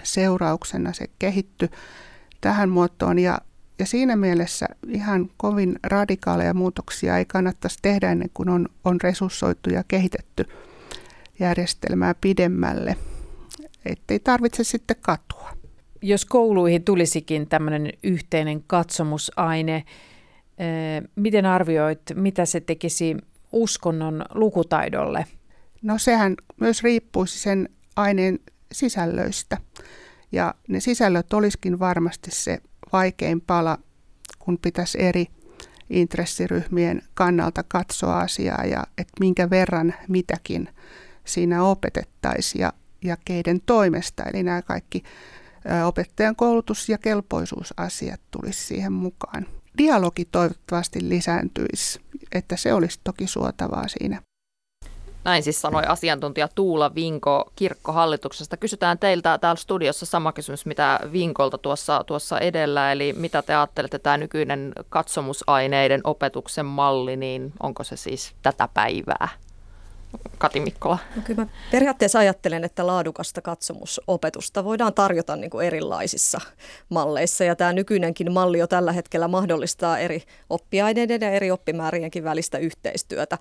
seurauksena 0.02 0.92
se 0.92 1.06
kehittyi 1.18 1.68
tähän 2.40 2.68
muotoon 2.68 3.18
ja, 3.18 3.38
ja 3.78 3.86
siinä 3.86 4.16
mielessä 4.16 4.66
ihan 4.88 5.30
kovin 5.36 5.78
radikaaleja 5.82 6.54
muutoksia 6.54 7.18
ei 7.18 7.24
kannattaisi 7.24 7.78
tehdä 7.82 8.12
ennen 8.12 8.30
kuin 8.34 8.48
on, 8.48 8.68
on 8.84 9.00
resurssoitu 9.00 9.70
ja 9.70 9.84
kehitetty 9.88 10.44
järjestelmää 11.38 12.14
pidemmälle, 12.20 12.96
ettei 13.84 14.18
tarvitse 14.18 14.64
sitten 14.64 14.96
katua. 15.00 15.50
Jos 16.02 16.24
kouluihin 16.24 16.84
tulisikin 16.84 17.48
tämmöinen 17.48 17.92
yhteinen 18.02 18.62
katsomusaine, 18.66 19.84
miten 21.16 21.46
arvioit, 21.46 22.00
mitä 22.14 22.46
se 22.46 22.60
tekisi 22.60 23.16
uskonnon 23.52 24.24
lukutaidolle? 24.34 25.26
No 25.82 25.98
sehän 25.98 26.36
myös 26.60 26.82
riippuisi 26.82 27.38
sen 27.38 27.68
aineen 27.96 28.38
sisällöistä. 28.72 29.56
Ja 30.32 30.54
ne 30.68 30.80
sisällöt 30.80 31.32
olisikin 31.32 31.78
varmasti 31.78 32.30
se 32.30 32.60
vaikein 32.92 33.40
pala, 33.40 33.78
kun 34.38 34.58
pitäisi 34.58 35.02
eri 35.02 35.26
intressiryhmien 35.90 37.02
kannalta 37.14 37.62
katsoa 37.62 38.20
asiaa 38.20 38.64
ja 38.64 38.84
että 38.98 39.12
minkä 39.20 39.50
verran 39.50 39.94
mitäkin 40.08 40.68
siinä 41.24 41.62
opetettaisiin 41.64 42.62
ja, 42.62 42.72
ja 43.04 43.16
keiden 43.24 43.60
toimesta. 43.66 44.22
Eli 44.22 44.42
nämä 44.42 44.62
kaikki 44.62 45.02
opettajan 45.86 46.36
koulutus- 46.36 46.88
ja 46.88 46.98
kelpoisuusasiat 46.98 48.20
tulisi 48.30 48.66
siihen 48.66 48.92
mukaan. 48.92 49.46
Dialogi 49.78 50.24
toivottavasti 50.24 51.08
lisääntyisi, 51.08 52.00
että 52.32 52.56
se 52.56 52.74
olisi 52.74 53.00
toki 53.04 53.26
suotavaa 53.26 53.88
siinä. 53.88 54.22
Näin 55.24 55.42
siis 55.42 55.60
sanoi 55.60 55.82
asiantuntija 55.86 56.48
Tuula 56.54 56.94
Vinko 56.94 57.52
kirkkohallituksesta. 57.56 58.56
Kysytään 58.56 58.98
teiltä 58.98 59.38
täällä 59.38 59.60
studiossa 59.60 60.06
sama 60.06 60.32
kysymys, 60.32 60.66
mitä 60.66 61.00
Vinkolta 61.12 61.58
tuossa, 61.58 62.04
tuossa 62.06 62.38
edellä. 62.38 62.92
Eli 62.92 63.12
mitä 63.12 63.42
te 63.42 63.54
ajattelette, 63.54 63.98
tämä 63.98 64.16
nykyinen 64.16 64.72
katsomusaineiden 64.88 66.00
opetuksen 66.04 66.66
malli, 66.66 67.16
niin 67.16 67.52
onko 67.62 67.84
se 67.84 67.96
siis 67.96 68.32
tätä 68.42 68.68
päivää? 68.74 69.28
Kati 70.38 70.60
Mikkola. 70.60 70.98
No 71.16 71.22
kyllä 71.24 71.42
mä 71.42 71.50
periaatteessa 71.70 72.18
ajattelen, 72.18 72.64
että 72.64 72.86
laadukasta 72.86 73.42
katsomusopetusta 73.42 74.64
voidaan 74.64 74.94
tarjota 74.94 75.36
niin 75.36 75.50
kuin 75.50 75.66
erilaisissa 75.66 76.40
malleissa. 76.88 77.44
Ja 77.44 77.56
tämä 77.56 77.72
nykyinenkin 77.72 78.32
malli 78.32 78.58
jo 78.58 78.66
tällä 78.66 78.92
hetkellä 78.92 79.28
mahdollistaa 79.28 79.98
eri 79.98 80.22
oppiaineiden 80.50 81.20
ja 81.20 81.30
eri 81.30 81.50
oppimäärienkin 81.50 82.24
välistä 82.24 82.58
yhteistyötä 82.58 83.38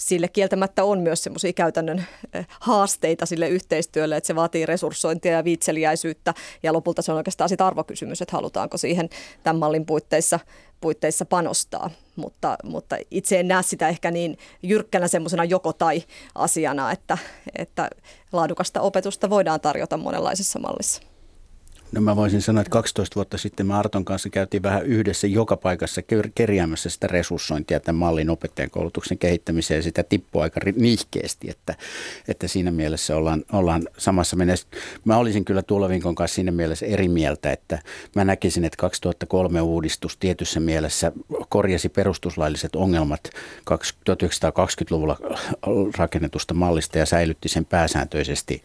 sille 0.00 0.28
kieltämättä 0.28 0.84
on 0.84 1.00
myös 1.00 1.22
semmoisia 1.22 1.52
käytännön 1.52 2.04
haasteita 2.60 3.26
sille 3.26 3.48
yhteistyölle, 3.48 4.16
että 4.16 4.26
se 4.26 4.34
vaatii 4.34 4.66
resurssointia 4.66 5.32
ja 5.32 5.44
viitseliäisyyttä 5.44 6.34
ja 6.62 6.72
lopulta 6.72 7.02
se 7.02 7.12
on 7.12 7.16
oikeastaan 7.16 7.48
sitten 7.48 7.66
arvokysymys, 7.66 8.22
että 8.22 8.36
halutaanko 8.36 8.78
siihen 8.78 9.08
tämän 9.42 9.58
mallin 9.58 9.86
puitteissa, 9.86 10.40
puitteissa 10.80 11.24
panostaa, 11.24 11.90
mutta, 12.16 12.56
mutta 12.64 12.96
itse 13.10 13.40
en 13.40 13.48
näe 13.48 13.62
sitä 13.62 13.88
ehkä 13.88 14.10
niin 14.10 14.38
jyrkkänä 14.62 15.08
semmoisena 15.08 15.44
joko 15.44 15.72
tai 15.72 16.02
asiana, 16.34 16.92
että, 16.92 17.18
että 17.58 17.90
laadukasta 18.32 18.80
opetusta 18.80 19.30
voidaan 19.30 19.60
tarjota 19.60 19.96
monenlaisessa 19.96 20.58
mallissa. 20.58 21.09
No 21.92 22.00
mä 22.00 22.16
voisin 22.16 22.42
sanoa, 22.42 22.60
että 22.60 22.70
12 22.70 23.14
vuotta 23.14 23.38
sitten 23.38 23.66
me 23.66 23.74
Arton 23.74 24.04
kanssa 24.04 24.30
käytiin 24.30 24.62
vähän 24.62 24.86
yhdessä 24.86 25.26
joka 25.26 25.56
paikassa 25.56 26.02
kerjäämässä 26.34 26.90
sitä 26.90 27.06
resurssointia 27.06 27.80
tämän 27.80 27.98
mallin 27.98 28.30
opettajan 28.30 28.70
koulutuksen 28.70 29.18
kehittämiseen 29.18 29.78
ja 29.78 29.82
sitä 29.82 30.02
tippuu 30.02 30.42
aika 30.42 30.60
nihkeästi, 30.76 31.50
että, 31.50 31.74
että 32.28 32.48
siinä 32.48 32.70
mielessä 32.70 33.16
ollaan, 33.16 33.44
ollaan 33.52 33.82
samassa 33.98 34.36
mennessä. 34.36 34.66
Mä 35.04 35.16
olisin 35.16 35.44
kyllä 35.44 35.62
tuolla 35.62 35.88
vinkon 35.88 36.14
kanssa 36.14 36.34
siinä 36.34 36.52
mielessä 36.52 36.86
eri 36.86 37.08
mieltä, 37.08 37.52
että 37.52 37.78
mä 38.16 38.24
näkisin, 38.24 38.64
että 38.64 38.76
2003 38.76 39.60
uudistus 39.60 40.16
tietyssä 40.16 40.60
mielessä 40.60 41.12
korjasi 41.48 41.88
perustuslailliset 41.88 42.76
ongelmat 42.76 43.30
1920-luvulla 43.70 45.16
rakennetusta 45.96 46.54
mallista 46.54 46.98
ja 46.98 47.06
säilytti 47.06 47.48
sen 47.48 47.64
pääsääntöisesti 47.64 48.62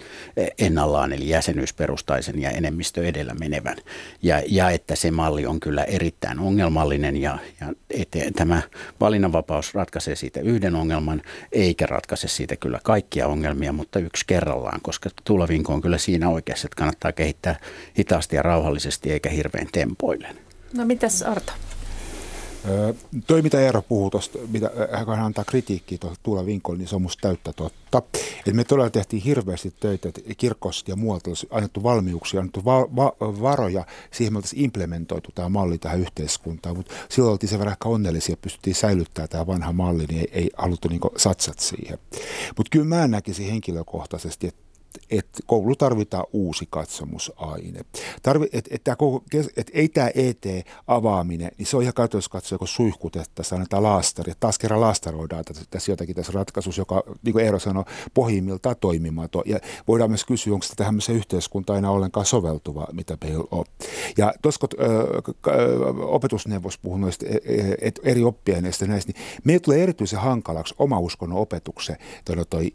ennallaan, 0.60 1.14
eli 1.14 1.30
jäsenyysperustaisen 1.30 2.42
ja 2.42 2.50
enemmistö 2.50 3.08
edellä 3.16 3.34
menevän. 3.34 3.78
Ja, 4.22 4.42
ja 4.48 4.70
että 4.70 4.96
se 4.96 5.12
malli 5.12 5.46
on 5.46 5.60
kyllä 5.60 5.84
erittäin 5.84 6.40
ongelmallinen 6.40 7.18
ja, 7.18 7.38
ja 7.62 7.74
ete, 7.90 8.32
tämä 8.36 8.62
valinnanvapaus 9.00 9.74
ratkaisee 9.74 10.16
siitä 10.16 10.40
yhden 10.40 10.76
ongelman, 10.76 11.22
eikä 11.52 11.86
ratkaise 11.86 12.28
siitä 12.28 12.56
kyllä 12.56 12.80
kaikkia 12.84 13.28
ongelmia, 13.28 13.74
mutta 13.74 14.00
yksi 14.00 14.26
kerrallaan, 14.28 14.82
koska 14.82 15.10
Tulevinko 15.24 15.74
on 15.74 15.82
kyllä 15.82 15.98
siinä 15.98 16.30
oikeassa, 16.30 16.68
että 16.68 16.76
kannattaa 16.78 17.12
kehittää 17.12 17.60
hitaasti 18.00 18.36
ja 18.36 18.42
rauhallisesti 18.42 19.12
eikä 19.12 19.30
hirveän 19.30 19.68
tempoillen. 19.72 20.36
No 20.74 20.86
mitäs 20.86 21.22
Arto? 21.22 21.54
Toi, 23.28 23.42
mitä 23.42 23.60
Eero 23.60 23.82
puhuu 23.82 24.10
tuosta, 24.10 24.40
mitä 24.52 24.72
hän 25.08 25.20
antaa 25.20 25.44
kritiikkiä 25.44 25.98
tuolla 25.98 26.18
Tuula 26.24 26.46
Vinkolle, 26.46 26.78
niin 26.78 26.88
se 26.88 26.96
on 26.96 27.02
musta 27.02 27.22
täyttä 27.22 27.54
totta. 27.54 28.02
Et 28.48 28.54
me 28.54 28.64
todella 28.64 28.90
tehtiin 28.90 29.24
hirveästi 29.24 29.74
töitä, 29.80 30.10
että 30.10 30.22
kirkosta 30.38 30.92
ja 30.92 30.96
muualta 30.96 31.30
olisi 31.30 31.48
annettu 31.52 31.84
valmiuksia, 31.84 32.40
annettu 32.40 32.66
va- 32.66 32.96
va- 32.96 33.16
varoja, 33.20 33.86
siihen 34.12 34.34
me 34.34 34.38
oltaisiin 34.38 34.64
implementoitu 34.64 35.30
tämä 35.36 35.50
malli 35.50 35.78
tähän 35.78 36.00
yhteiskuntaan, 36.00 36.78
mutta 36.78 36.94
silloin 37.10 37.32
oltiin 37.32 37.50
sen 37.50 37.60
verran 37.60 37.74
ehkä 37.74 37.90
onnellisia, 37.90 38.38
pystyttiin 38.38 38.76
säilyttämään 38.76 39.30
tämä 39.30 39.48
vanha 39.48 39.72
malli, 39.74 40.06
niin 40.06 40.20
ei, 40.20 40.30
ei 40.32 40.50
haluttu 40.58 40.88
niin 40.88 41.02
satsat 41.18 41.60
siihen. 41.60 41.98
Mutta 42.58 42.70
kyllä 42.72 42.86
mä 42.86 43.08
näkisin 43.08 43.50
henkilökohtaisesti, 43.50 44.48
että 44.48 44.65
että 45.10 45.40
koulu 45.46 45.76
tarvitaan 45.76 46.26
uusi 46.34 46.68
katsomusaine. 46.70 47.82
Tarvi, 48.22 48.48
et, 48.54 48.68
et 48.72 48.84
tää 48.84 48.96
koko, 48.96 49.24
et 49.58 49.72
ei 49.74 49.90
tämä 49.90 50.10
ET-avaaminen, 50.16 51.52
niin 51.58 51.66
se 51.66 51.78
on 51.78 51.84
ihan 51.84 51.94
katsomus 51.94 52.30
katsoa, 52.30 52.58
kun 52.58 52.68
suihkutettaisiin, 52.68 53.56
annetaan 53.56 53.84
laastari. 53.84 54.34
Taas 54.40 54.60
kerran 54.60 54.82
laastaroidaan 54.82 55.44
tässä 55.70 55.92
jotakin 55.92 56.16
tässä 56.16 56.32
ratkaisussa, 56.32 56.82
joka, 56.82 57.04
niin 57.24 57.34
kuin 57.34 57.46
Eero 57.46 57.60
sanoi, 57.60 57.84
pohjimmiltaan 58.14 58.76
toimimaton. 58.80 59.44
Ja 59.46 59.60
voidaan 59.88 60.12
myös 60.12 60.26
kysyä, 60.26 60.54
onko 60.54 60.66
tämä 60.76 60.88
tämmöiseen 60.88 61.18
yhteiskuntaan 61.18 61.80
enää 61.80 61.92
ollenkaan 61.92 62.26
soveltuva, 62.26 62.88
mitä 62.92 63.18
meillä 63.24 63.44
on. 63.52 63.66
Ja 64.18 64.34
tuossa 64.42 64.68
opetusneuvos 65.98 66.78
puhui 66.78 67.00
noista 67.00 67.26
e, 67.26 67.36
e, 67.36 67.76
et, 67.82 68.00
eri 68.04 68.24
oppiaineista 68.24 68.86
näistä, 68.86 69.12
niin 69.12 69.26
meillä 69.44 69.62
tulee 69.62 69.84
erityisen 69.84 70.20
hankalaksi 70.20 70.76
oma 70.80 71.00
uskonnon 71.00 71.40
opetuksen 71.40 71.98
toi, 72.26 72.46
toi, 72.50 72.74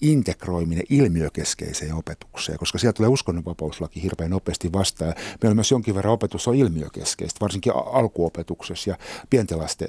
integroiminen 0.00 0.84
ilmiökeskeiseen 0.90 1.94
opetukseen, 1.94 2.58
koska 2.58 2.78
sieltä 2.78 2.96
tulee 2.96 3.08
uskonnonvapauslaki 3.08 4.02
hirveän 4.02 4.30
nopeasti 4.30 4.72
vastaan. 4.72 5.14
Meillä 5.16 5.52
on 5.52 5.56
myös 5.56 5.70
jonkin 5.70 5.94
verran 5.94 6.14
opetus 6.14 6.48
on 6.48 6.54
ilmiökeskeistä, 6.54 7.40
varsinkin 7.40 7.72
alkuopetuksessa 7.76 8.90
ja 8.90 8.96
pienten 9.30 9.58
lasten 9.58 9.88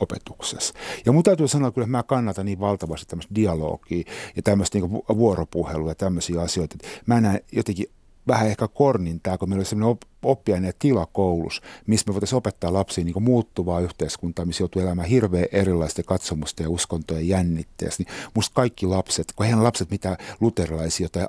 opetuksessa. 0.00 0.74
Ja 1.06 1.12
mun 1.12 1.22
täytyy 1.22 1.48
sanoa 1.48 1.68
että 1.68 1.86
mä 1.86 2.02
kannatan 2.02 2.46
niin 2.46 2.60
valtavasti 2.60 3.06
tämmöistä 3.06 3.34
dialogia 3.34 4.04
ja 4.36 4.42
tämmöistä 4.42 4.78
niin 4.78 4.90
vuoropuhelua 4.92 5.90
ja 5.90 5.94
tämmöisiä 5.94 6.40
asioita. 6.40 6.76
Mä 7.06 7.20
näen 7.20 7.40
jotenkin 7.52 7.86
vähän 8.28 8.46
ehkä 8.48 8.68
kornin 8.68 9.20
tämä, 9.20 9.38
kun 9.38 9.48
meillä 9.48 9.60
oli 9.60 9.64
sellainen 9.64 9.98
oppiaine 10.26 10.72
tila 10.78 11.06
koulussa, 11.06 11.62
missä 11.86 12.04
me 12.08 12.14
voitaisiin 12.14 12.36
opettaa 12.36 12.72
lapsia 12.72 13.04
niin 13.04 13.22
muuttuvaa 13.22 13.80
yhteiskuntaa, 13.80 14.44
missä 14.44 14.62
joutuu 14.62 14.82
elämään 14.82 15.08
hirveän 15.08 15.46
erilaisten 15.52 16.04
katsomusten 16.04 16.64
ja 16.64 16.70
uskontojen 16.70 17.28
jännitteessä. 17.28 18.02
Niin 18.02 18.14
musta 18.34 18.54
kaikki 18.54 18.86
lapset, 18.86 19.32
kun 19.36 19.46
eihän 19.46 19.64
lapset 19.64 19.90
mitä 19.90 20.16
luterilaisia 20.40 21.08
tai 21.08 21.26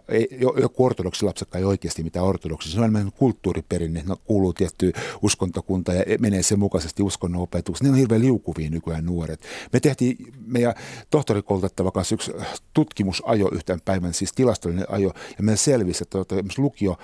joku 0.62 0.86
ortodoksi 0.86 1.26
lapset 1.26 1.56
ei 1.56 1.64
oikeasti 1.64 2.04
mitä 2.04 2.24
ortodoksi, 2.24 2.72
se 2.72 2.78
on 2.78 2.84
enemmän 2.84 3.12
kulttuuriperinne, 3.12 4.00
että 4.00 4.16
kuuluu 4.26 4.54
tiettyyn 4.54 4.94
uskontokunta 5.22 5.94
ja 5.94 6.04
menee 6.20 6.44
sen 6.44 6.60
mukaisesti 6.60 7.04
uskonnon 7.04 7.42
opetus. 7.42 7.84
Ne 7.84 7.90
on 7.90 7.96
hirveän 7.96 8.22
liukuvia 8.22 8.70
nykyään 8.70 9.06
nuoret. 9.06 9.42
Me 9.74 9.80
tehtiin 9.80 10.18
meidän 10.46 10.74
tohtorikoulutettava 11.10 11.92
kanssa 11.92 12.16
yksi 12.16 12.32
tutkimusajo 12.74 13.50
yhten 13.52 13.82
päivän, 13.86 14.14
siis 14.14 14.34
tilastollinen 14.34 14.92
ajo, 14.92 15.14
ja 15.38 15.44
meillä 15.44 15.58
selvisi, 15.58 16.04
että 16.04 16.12
tuota, 16.12 16.36
lukio 16.58 16.98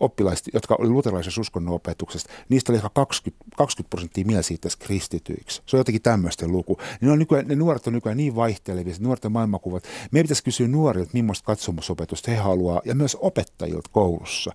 oppilaiset, 0.00 0.48
jotka 0.54 0.76
oli 0.78 0.88
luterilaisia 0.88 1.31
uskonnon 1.38 1.62
uskonnonopetuksesta, 1.62 2.30
niistä 2.48 2.72
oli 2.72 2.76
ehkä 2.76 2.90
20, 2.94 3.44
20 3.56 3.90
prosenttia 3.90 4.24
mielsi 4.24 4.54
itse 4.54 4.68
kristityiksi. 4.78 5.62
Se 5.66 5.76
on 5.76 5.80
jotenkin 5.80 6.02
tämmöisten 6.02 6.52
luku. 6.52 6.78
Niin 7.00 7.10
on 7.10 7.18
nykyään, 7.18 7.48
ne 7.48 7.54
nuoret 7.54 7.86
on 7.86 7.92
nykyään 7.92 8.16
niin 8.16 8.36
vaihtelevia, 8.36 8.94
nuorten 9.00 9.32
maailmankuvat. 9.32 9.84
Meidän 10.10 10.24
pitäisi 10.24 10.44
kysyä 10.44 10.68
nuorilta, 10.68 11.10
millaista 11.12 11.46
katsomusopetusta 11.46 12.30
he 12.30 12.36
haluaa, 12.36 12.80
ja 12.84 12.94
myös 12.94 13.16
opettajilta 13.20 13.90
koulussa. 13.92 14.52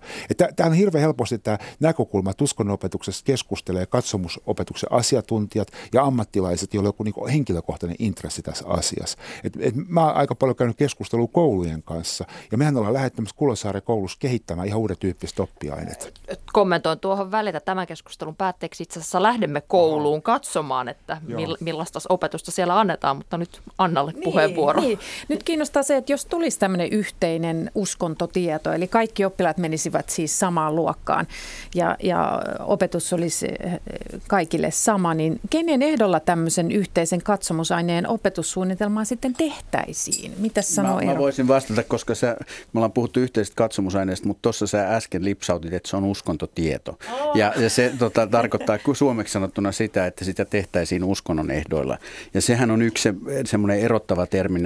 Tämä 0.56 0.70
on 0.70 0.74
hirveän 0.74 1.02
helposti 1.02 1.38
tämä 1.38 1.58
näkökulma, 1.80 2.30
että 2.30 2.44
uskonnonopetuksessa 2.44 3.24
keskustelee 3.24 3.86
katsomusopetuksen 3.86 4.92
asiantuntijat 4.92 5.68
ja 5.92 6.04
ammattilaiset, 6.04 6.74
joilla 6.74 6.88
on 6.88 6.88
joku 6.88 7.02
niin 7.02 7.32
henkilökohtainen 7.32 7.96
intressi 7.98 8.42
tässä 8.42 8.64
asiassa. 8.68 9.18
Et, 9.44 9.52
et 9.60 9.74
mä 9.88 10.06
oon 10.06 10.16
aika 10.16 10.34
paljon 10.34 10.56
käynyt 10.56 10.76
keskustelua 10.76 11.26
koulujen 11.26 11.82
kanssa, 11.82 12.24
ja 12.52 12.58
mehän 12.58 12.76
ollaan 12.76 12.94
lähettämässä 12.94 13.36
Kulosaaren 13.36 13.82
koulussa 13.82 14.18
kehittämään 14.20 14.68
ihan 14.68 14.80
uuden 14.80 14.96
tyyppistä 15.00 15.42
oppiaineet 15.42 16.12
kommentoin 16.58 16.98
tuohon 16.98 17.30
välitä 17.30 17.60
tämän 17.60 17.86
keskustelun 17.86 18.36
päätteeksi. 18.36 18.82
Itse 18.82 19.00
asiassa 19.00 19.22
lähdemme 19.22 19.60
kouluun 19.60 20.22
katsomaan, 20.22 20.88
että 20.88 21.20
Joo. 21.28 21.56
millaista 21.60 21.98
opetusta 22.08 22.50
siellä 22.50 22.80
annetaan, 22.80 23.16
mutta 23.16 23.38
nyt 23.38 23.60
Annalle 23.78 24.12
niin, 24.12 24.24
puheenvuoro. 24.24 24.80
Niin. 24.80 24.98
Nyt 25.28 25.42
kiinnostaa 25.42 25.82
se, 25.82 25.96
että 25.96 26.12
jos 26.12 26.24
tulisi 26.24 26.58
tämmöinen 26.58 26.88
yhteinen 26.92 27.70
uskontotieto, 27.74 28.72
eli 28.72 28.88
kaikki 28.88 29.24
oppilaat 29.24 29.58
menisivät 29.58 30.10
siis 30.10 30.38
samaan 30.38 30.76
luokkaan 30.76 31.26
ja, 31.74 31.96
ja 32.02 32.42
opetus 32.60 33.12
olisi 33.12 33.46
eh, 33.46 33.80
kaikille 34.28 34.70
sama, 34.70 35.14
niin 35.14 35.40
kenen 35.50 35.82
ehdolla 35.82 36.20
tämmöisen 36.20 36.72
yhteisen 36.72 37.22
katsomusaineen 37.22 38.08
opetussuunnitelmaa 38.08 39.04
sitten 39.04 39.34
tehtäisiin? 39.34 40.34
Mitä 40.38 40.62
sanoo 40.62 41.00
mä, 41.00 41.12
mä 41.12 41.18
voisin 41.18 41.48
vastata, 41.48 41.82
koska 41.82 42.14
sä, 42.14 42.36
me 42.72 42.78
ollaan 42.78 42.92
puhuttu 42.92 43.20
yhteisestä 43.20 43.56
katsomusaineesta, 43.56 44.26
mutta 44.26 44.42
tuossa 44.42 44.66
sä 44.66 44.96
äsken 44.96 45.24
lipsautit, 45.24 45.72
että 45.72 45.88
se 45.88 45.96
on 45.96 46.04
uskonto 46.04 46.47
tieto. 46.54 46.98
Ja, 47.34 47.52
ja 47.56 47.70
se 47.70 47.92
tota, 47.98 48.26
tarkoittaa 48.26 48.78
suomeksi 48.92 49.32
sanottuna 49.32 49.72
sitä, 49.72 50.06
että 50.06 50.24
sitä 50.24 50.44
tehtäisiin 50.44 51.04
uskonnon 51.04 51.50
ehdoilla. 51.50 51.98
Ja 52.34 52.40
sehän 52.40 52.70
on 52.70 52.82
yksi 52.82 53.02
se, 53.02 53.14
semmoinen 53.44 53.80
erottava 53.80 54.26
termi 54.26 54.60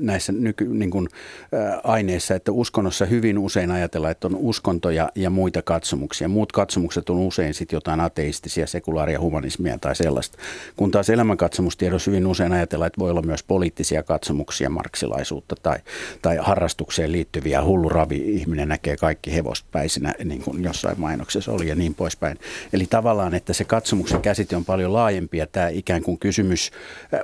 näissä 0.00 0.32
nyky, 0.32 0.64
niin 0.68 0.90
kuin, 0.90 1.08
ä, 1.54 1.80
aineissa, 1.84 2.34
että 2.34 2.52
uskonnossa 2.52 3.06
hyvin 3.06 3.38
usein 3.38 3.70
ajatellaan, 3.70 4.10
että 4.10 4.26
on 4.26 4.36
uskontoja 4.36 5.08
ja 5.14 5.30
muita 5.30 5.62
katsomuksia. 5.62 6.28
Muut 6.28 6.52
katsomukset 6.52 7.10
on 7.10 7.18
usein 7.18 7.54
sitten 7.54 7.76
jotain 7.76 8.00
ateistisia, 8.00 8.66
sekulaaria 8.66 9.20
humanismia 9.20 9.78
tai 9.78 9.96
sellaista. 9.96 10.38
Kun 10.76 10.90
taas 10.90 11.10
elämänkatsomustiedossa 11.10 12.10
hyvin 12.10 12.26
usein 12.26 12.52
ajatellaan, 12.52 12.86
että 12.86 13.00
voi 13.00 13.10
olla 13.10 13.22
myös 13.22 13.42
poliittisia 13.42 14.02
katsomuksia, 14.02 14.70
marksilaisuutta 14.70 15.56
tai, 15.62 15.78
tai 16.22 16.36
harrastukseen 16.40 17.12
liittyviä 17.12 17.64
hulluravi 17.64 18.16
ihminen 18.16 18.68
näkee 18.68 18.96
kaikki 18.96 19.34
hevospäisinä 19.34 20.14
niin 20.24 20.42
kuin 20.42 20.64
jossain 20.64 21.00
mainoksessa 21.12 21.52
oli 21.52 21.68
ja 21.68 21.74
niin 21.74 21.94
poispäin. 21.94 22.38
Eli 22.72 22.86
tavallaan, 22.86 23.34
että 23.34 23.52
se 23.52 23.64
katsomuksen 23.64 24.22
käsite 24.22 24.56
on 24.56 24.64
paljon 24.64 24.92
laajempi 24.92 25.38
ja 25.38 25.46
tämä 25.46 25.68
ikään 25.68 26.02
kuin 26.02 26.18
kysymys 26.18 26.70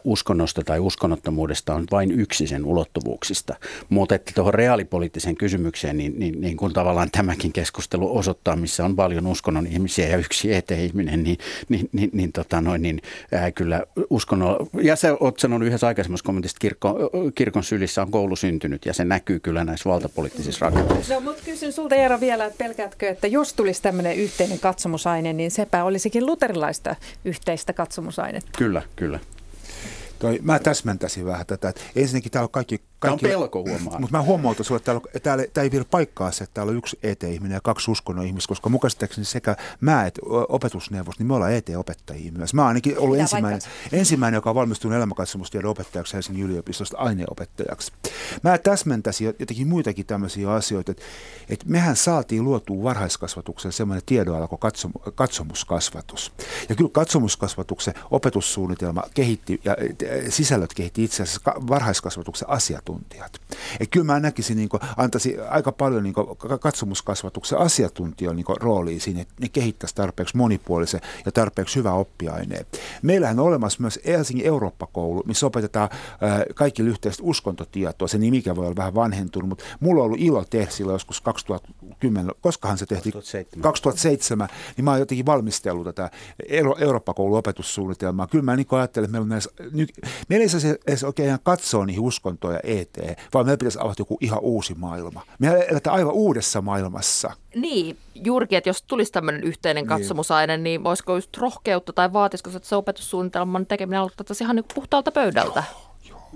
uskonnosta 0.04 0.62
tai 0.62 0.78
uskonnottomuudesta 0.78 1.74
on 1.74 1.84
vain 1.90 2.20
yksi 2.20 2.46
sen 2.46 2.64
ulottuvuuksista. 2.64 3.56
Mutta 3.88 4.14
että 4.14 4.32
tuohon 4.34 4.54
reaalipoliittiseen 4.54 5.36
kysymykseen, 5.36 5.96
niin, 5.96 6.18
niin, 6.18 6.40
niin 6.40 6.56
kuin 6.56 6.72
tavallaan 6.72 7.10
tämäkin 7.10 7.52
keskustelu 7.52 8.16
osoittaa, 8.16 8.56
missä 8.56 8.84
on 8.84 8.96
paljon 8.96 9.26
uskonnon 9.26 9.66
ihmisiä 9.66 10.08
ja 10.08 10.16
yksi 10.16 10.54
eteihminen, 10.54 11.22
niin, 11.22 11.38
niin, 11.68 11.88
niin, 11.92 12.10
niin, 12.12 12.32
tota 12.32 12.60
noin, 12.60 12.82
niin 12.82 13.02
ää, 13.32 13.52
kyllä 13.52 13.82
uskonnon, 14.10 14.56
ja 14.82 14.96
sä 14.96 15.16
oot 15.20 15.38
sanonut 15.38 15.68
yhdessä 15.68 15.86
aikaisemmassa 15.86 16.24
kommentissa, 16.24 16.58
kirkko, 16.60 17.10
kirkon 17.34 17.64
sylissä 17.64 18.02
on 18.02 18.10
koulu 18.10 18.36
syntynyt 18.36 18.86
ja 18.86 18.94
se 18.94 19.04
näkyy 19.04 19.40
kyllä 19.40 19.64
näissä 19.64 19.90
valtapoliittisissa 19.90 20.66
rakenteissa. 20.66 21.14
No, 21.14 21.20
mutta 21.20 21.42
kysyn 21.44 21.72
sulta 21.72 21.94
Eero 21.94 22.20
vielä, 22.20 22.44
että 22.44 22.58
pelkäätkö, 22.58 23.08
että 23.08 23.26
jos 23.26 23.54
tulisi 23.54 23.77
olisi 23.78 23.82
tämmöinen 23.82 24.16
yhteinen 24.16 24.58
katsomusaine, 24.58 25.32
niin 25.32 25.50
sepä 25.50 25.84
olisikin 25.84 26.26
luterilaista 26.26 26.96
yhteistä 27.24 27.72
katsomusainetta. 27.72 28.50
Kyllä, 28.58 28.82
kyllä. 28.96 29.18
Toi, 30.18 30.38
mä 30.42 30.58
täsmentäisin 30.58 31.26
vähän 31.26 31.46
tätä. 31.46 31.68
Että 31.68 31.80
ensinnäkin 31.96 32.32
täällä 32.32 32.44
on 32.44 32.50
kaikki... 32.50 32.80
kaikki 32.98 33.26
Tämä 33.26 33.36
on 33.36 33.40
pelko 33.40 33.62
huomaa. 33.62 33.98
Mutta 33.98 34.16
mä 34.16 34.22
huomautan 34.22 34.64
sulle, 34.64 34.76
että 34.76 34.84
täällä, 34.86 35.02
täällä, 35.22 35.44
täällä 35.52 35.66
ei 35.66 35.70
vielä 35.70 35.84
paikkaa 35.90 36.32
se, 36.32 36.44
että 36.44 36.54
täällä 36.54 36.70
on 36.70 36.76
yksi 36.76 36.98
ET-ihminen 37.02 37.54
ja 37.54 37.60
kaksi 37.60 37.90
uskonnon 37.90 38.26
ihmistä, 38.26 38.48
koska 38.48 38.68
mukaisesti 38.68 39.24
sekä 39.24 39.56
mä 39.80 40.06
että 40.06 40.20
opetusneuvos, 40.48 41.18
niin 41.18 41.26
me 41.26 41.34
ollaan 41.34 41.52
ET-opettajia 41.52 42.32
myös. 42.32 42.54
Mä 42.54 42.62
oon 42.62 42.68
ainakin 42.68 42.98
ollut 42.98 43.18
ensimmäinen, 43.18 43.60
ensimmäinen, 43.92 44.38
joka 44.38 44.50
on 44.50 44.56
valmistunut 44.56 44.96
elämänkatsomustiedon 44.96 45.70
opettajaksi 45.70 46.14
Helsingin 46.14 46.44
yliopistosta 46.44 46.98
aineopettajaksi. 46.98 47.92
Mä 48.42 48.58
täsmentäisin 48.58 49.34
jotenkin 49.38 49.68
muitakin 49.68 50.06
tämmöisiä 50.06 50.52
asioita, 50.52 50.92
että, 50.92 51.04
että 51.48 51.66
mehän 51.68 51.96
saatiin 51.96 52.44
luotua 52.44 52.82
varhaiskasvatuksen 52.82 53.72
semmoinen 53.72 54.02
tiedonala 54.06 54.48
kuin 54.48 54.58
katsom, 54.58 54.92
katsomuskasvatus. 55.14 56.32
Ja 56.68 56.74
kyllä 56.74 56.90
katsomuskasvatuksen 56.92 57.94
opetussuunnitelma 58.10 59.02
kehitti 59.14 59.60
ja 59.64 59.76
sisällöt 60.28 60.74
kehitti 60.74 61.04
itse 61.04 61.22
asiassa 61.22 61.40
varhaiskasvatuksen 61.68 62.50
asiantuntijat. 62.50 63.40
Et 63.80 63.88
kyllä 63.90 64.06
mä 64.06 64.20
näkisin, 64.20 64.56
niin 64.56 64.68
kuin, 64.68 64.80
antaisin 64.96 65.36
aika 65.48 65.72
paljon 65.72 66.02
niin 66.02 66.14
kuin, 66.14 66.26
katsomuskasvatuksen 66.60 67.58
asiantuntijoille 67.58 68.36
niin 68.36 68.56
roolia 68.60 69.00
siinä, 69.00 69.20
että 69.20 69.34
ne 69.40 69.48
kehittäisi 69.48 69.94
tarpeeksi 69.94 70.36
monipuolisen 70.36 71.00
ja 71.26 71.32
tarpeeksi 71.32 71.76
hyvä 71.76 71.92
oppiaineen. 71.92 72.66
Meillähän 73.02 73.38
on 73.38 73.46
olemassa 73.46 73.80
myös 73.80 74.00
Helsingin 74.06 74.46
Eurooppa-koulu, 74.46 75.22
missä 75.26 75.46
opetetaan 75.46 75.88
äh, 75.92 76.42
kaikki 76.54 76.82
yhteistä 76.82 77.22
uskontotietoa. 77.22 78.08
Se 78.08 78.18
nimikä 78.18 78.56
voi 78.56 78.66
olla 78.66 78.76
vähän 78.76 78.94
vanhentunut, 78.94 79.48
mutta 79.48 79.64
mulla 79.80 80.02
on 80.02 80.06
ollut 80.06 80.20
ilo 80.20 80.44
tehdä 80.50 80.70
silloin 80.70 80.94
joskus 80.94 81.20
2010, 81.20 82.34
koskahan 82.40 82.78
se 82.78 82.86
tehtiin? 82.86 83.12
2007. 83.12 83.62
2007, 83.62 84.48
niin 84.76 84.84
mä 84.84 84.90
oon 84.90 85.00
jotenkin 85.00 85.26
valmistellut 85.26 85.84
tätä 85.84 86.10
Euro- 86.48 86.76
Eurooppa-koulun 86.78 87.38
opetussuunnitelmaa. 87.38 88.26
Kyllä 88.26 88.44
mä 88.44 88.56
niin 88.56 88.66
ajattelen, 88.70 89.04
että 89.04 89.12
meillä 89.12 89.24
on 89.24 89.28
näissä, 89.28 89.50
meillä 90.28 90.42
ei 90.42 90.48
saisi 90.48 90.68
edes 90.86 91.04
oikein 91.04 91.38
katsoa 91.42 91.86
niihin 91.86 92.02
uskontoja 92.02 92.60
eteen, 92.64 93.16
vaan 93.34 93.46
meillä 93.46 93.58
pitäisi 93.58 93.78
avata 93.80 94.00
joku 94.00 94.18
ihan 94.20 94.40
uusi 94.40 94.74
maailma. 94.74 95.22
Me 95.38 95.66
eletään 95.68 95.96
aivan 95.96 96.14
uudessa 96.14 96.62
maailmassa. 96.62 97.30
Niin, 97.54 97.96
juurikin, 98.14 98.58
että 98.58 98.70
jos 98.70 98.82
tulisi 98.82 99.12
tämmöinen 99.12 99.44
yhteinen 99.44 99.82
niin. 99.82 99.88
katsomusaine, 99.88 100.56
niin, 100.56 100.64
niin 100.64 100.84
voisiko 100.84 101.14
just 101.14 101.36
rohkeutta 101.36 101.92
tai 101.92 102.12
vaatisiko 102.12 102.50
se, 102.50 102.56
että 102.56 102.68
se 102.68 102.76
opetussuunnitelman 102.76 103.66
tekeminen 103.66 104.00
aloitettaisiin 104.00 104.46
ihan 104.46 104.56
niin 104.56 104.64
puhtaalta 104.74 105.12
pöydältä? 105.12 105.64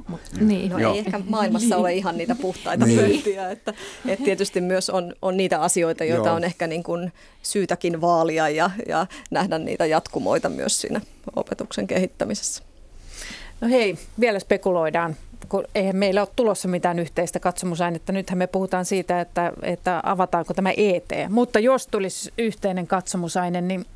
Mut, 0.08 0.20
niin. 0.40 0.70
No 0.70 0.78
Joo. 0.78 0.92
ei 0.92 0.98
ehkä 0.98 1.20
maailmassa 1.28 1.76
ole 1.76 1.94
ihan 1.94 2.16
niitä 2.16 2.34
puhtaita 2.34 2.86
niin. 2.86 3.00
pöytiä. 3.00 3.50
Että, 3.50 3.74
että 4.06 4.24
tietysti 4.24 4.60
myös 4.60 4.90
on, 4.90 5.14
on 5.22 5.36
niitä 5.36 5.60
asioita, 5.60 6.04
joita 6.04 6.28
Joo. 6.28 6.36
on 6.36 6.44
ehkä 6.44 6.66
niin 6.66 6.82
kuin 6.82 7.12
syytäkin 7.42 8.00
vaalia 8.00 8.48
ja, 8.48 8.70
ja 8.88 9.06
nähdä 9.30 9.58
niitä 9.58 9.86
jatkumoita 9.86 10.48
myös 10.48 10.80
siinä 10.80 11.00
opetuksen 11.36 11.86
kehittämisessä. 11.86 12.62
No 13.62 13.68
hei, 13.68 13.98
vielä 14.20 14.38
spekuloidaan 14.38 15.16
kun 15.48 15.64
eihän 15.74 15.96
meillä 15.96 16.20
ole 16.20 16.28
tulossa 16.36 16.68
mitään 16.68 16.98
yhteistä 16.98 17.40
katsomusainetta. 17.40 18.12
Nythän 18.12 18.38
me 18.38 18.46
puhutaan 18.46 18.84
siitä, 18.84 19.20
että, 19.20 19.52
että 19.62 20.00
avataanko 20.04 20.54
tämä 20.54 20.70
ET. 20.76 21.10
Mutta 21.28 21.58
jos 21.58 21.86
tulisi 21.86 22.32
yhteinen 22.38 22.86
katsomusaine, 22.86 23.60
niin 23.60 23.86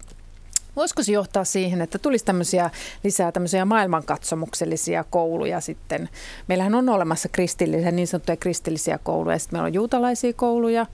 voisiko 0.76 1.02
se 1.02 1.12
johtaa 1.12 1.44
siihen, 1.44 1.80
että 1.80 1.98
tulisi 1.98 2.24
tämmöisiä, 2.24 2.70
lisää 3.04 3.32
tämmöisiä 3.32 3.64
maailmankatsomuksellisia 3.64 5.04
kouluja 5.10 5.60
sitten? 5.60 6.08
Meillähän 6.48 6.74
on 6.74 6.88
olemassa 6.88 7.28
kristillisiä, 7.28 7.90
niin 7.90 8.06
sanottuja 8.06 8.36
kristillisiä 8.36 8.98
kouluja, 9.02 9.38
sitten 9.38 9.56
meillä 9.56 9.66
on 9.66 9.74
juutalaisia 9.74 10.32
kouluja, 10.32 10.86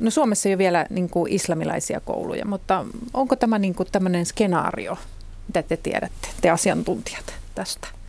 No 0.00 0.10
Suomessa 0.10 0.48
ei 0.48 0.52
ole 0.52 0.58
vielä 0.58 0.86
niin 0.90 1.10
kuin 1.10 1.32
islamilaisia 1.32 2.00
kouluja, 2.00 2.44
mutta 2.46 2.84
onko 3.14 3.36
tämä 3.36 3.58
niin 3.58 3.74
kuin 3.74 3.88
tämmöinen 3.92 4.26
skenaario, 4.26 4.98
mitä 5.46 5.62
te 5.62 5.76
tiedätte, 5.76 6.28
te 6.40 6.50
asiantuntijat 6.50 7.34
tästä? 7.54 8.01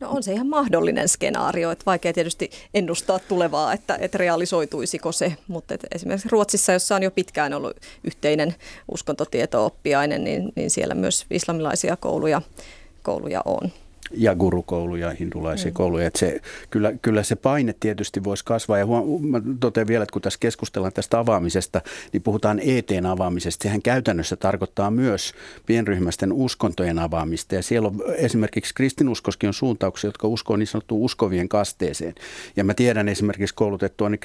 No 0.00 0.10
on 0.10 0.22
se 0.22 0.32
ihan 0.32 0.46
mahdollinen 0.46 1.08
skenaario, 1.08 1.70
että 1.70 1.84
vaikea 1.86 2.12
tietysti 2.12 2.50
ennustaa 2.74 3.18
tulevaa, 3.18 3.72
että, 3.72 3.98
että 4.00 4.18
realisoituisiko 4.18 5.12
se, 5.12 5.36
mutta 5.48 5.74
että 5.74 5.86
esimerkiksi 5.94 6.28
Ruotsissa, 6.28 6.72
jossa 6.72 6.96
on 6.96 7.02
jo 7.02 7.10
pitkään 7.10 7.54
ollut 7.54 7.76
yhteinen 8.04 8.54
uskontotieto-oppiainen, 8.92 10.24
niin, 10.24 10.52
niin 10.56 10.70
siellä 10.70 10.94
myös 10.94 11.26
islamilaisia 11.30 11.96
kouluja, 11.96 12.42
kouluja 13.02 13.42
on 13.44 13.72
ja 14.12 14.34
gurukouluja, 14.34 15.10
hindulaisia 15.10 15.70
mm. 15.70 15.74
kouluja. 15.74 16.06
Että 16.06 16.18
se, 16.18 16.40
kyllä, 16.70 16.92
kyllä 17.02 17.22
se 17.22 17.36
paine 17.36 17.74
tietysti 17.80 18.24
voisi 18.24 18.44
kasvaa. 18.44 18.78
Ja 18.78 18.86
huom- 18.86 19.26
mä 19.26 19.40
totean 19.60 19.86
vielä, 19.86 20.02
että 20.02 20.12
kun 20.12 20.22
tässä 20.22 20.38
keskustellaan 20.40 20.92
tästä 20.92 21.18
avaamisesta, 21.18 21.80
niin 22.12 22.22
puhutaan 22.22 22.60
ETn 22.64 23.06
avaamisesta. 23.06 23.62
Sehän 23.62 23.82
käytännössä 23.82 24.36
tarkoittaa 24.36 24.90
myös 24.90 25.32
pienryhmäisten 25.66 26.32
uskontojen 26.32 26.98
avaamista. 26.98 27.54
Ja 27.54 27.62
siellä 27.62 27.88
on 27.88 28.02
esimerkiksi 28.16 28.74
kristinuskoskin 28.74 29.48
on 29.48 29.54
suuntauksia, 29.54 30.08
jotka 30.08 30.28
uskoo 30.28 30.56
niin 30.56 30.66
sanottuun 30.66 31.04
uskovien 31.04 31.48
kasteeseen. 31.48 32.14
Ja 32.56 32.64
mä 32.64 32.74
tiedän 32.74 33.08
esimerkiksi 33.08 33.54
koulutettua 33.54 34.08
niin 34.08 34.20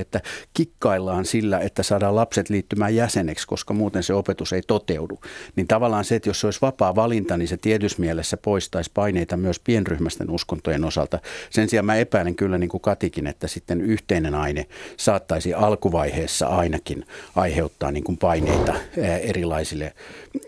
että 0.00 0.20
kikkaillaan 0.54 1.24
sillä, 1.24 1.58
että 1.60 1.82
saadaan 1.82 2.16
lapset 2.16 2.50
liittymään 2.50 2.94
jäseneksi, 2.94 3.46
koska 3.46 3.74
muuten 3.74 4.02
se 4.02 4.14
opetus 4.14 4.52
ei 4.52 4.62
toteudu. 4.66 5.20
Niin 5.56 5.66
tavallaan 5.66 6.04
se, 6.04 6.16
että 6.16 6.28
jos 6.28 6.40
se 6.40 6.46
olisi 6.46 6.60
vapaa 6.62 6.94
valinta, 6.94 7.36
niin 7.36 7.48
se 7.48 7.56
tietyssä 7.56 8.00
mielessä 8.00 8.36
poistaisi 8.36 8.90
paineita 9.04 9.36
myös 9.36 9.60
pienryhmästen 9.60 10.30
uskontojen 10.30 10.84
osalta. 10.84 11.18
Sen 11.50 11.68
sijaan 11.68 11.86
mä 11.86 11.94
epäilen 11.94 12.34
kyllä 12.34 12.58
niin 12.58 12.68
kuin 12.68 12.80
Katikin, 12.80 13.26
että 13.26 13.48
sitten 13.48 13.80
yhteinen 13.80 14.34
aine 14.34 14.66
saattaisi 14.96 15.54
alkuvaiheessa 15.54 16.46
ainakin 16.46 17.06
aiheuttaa 17.36 17.90
niin 17.90 18.04
kuin 18.04 18.18
paineita 18.18 18.74
erilaisille, 19.22 19.92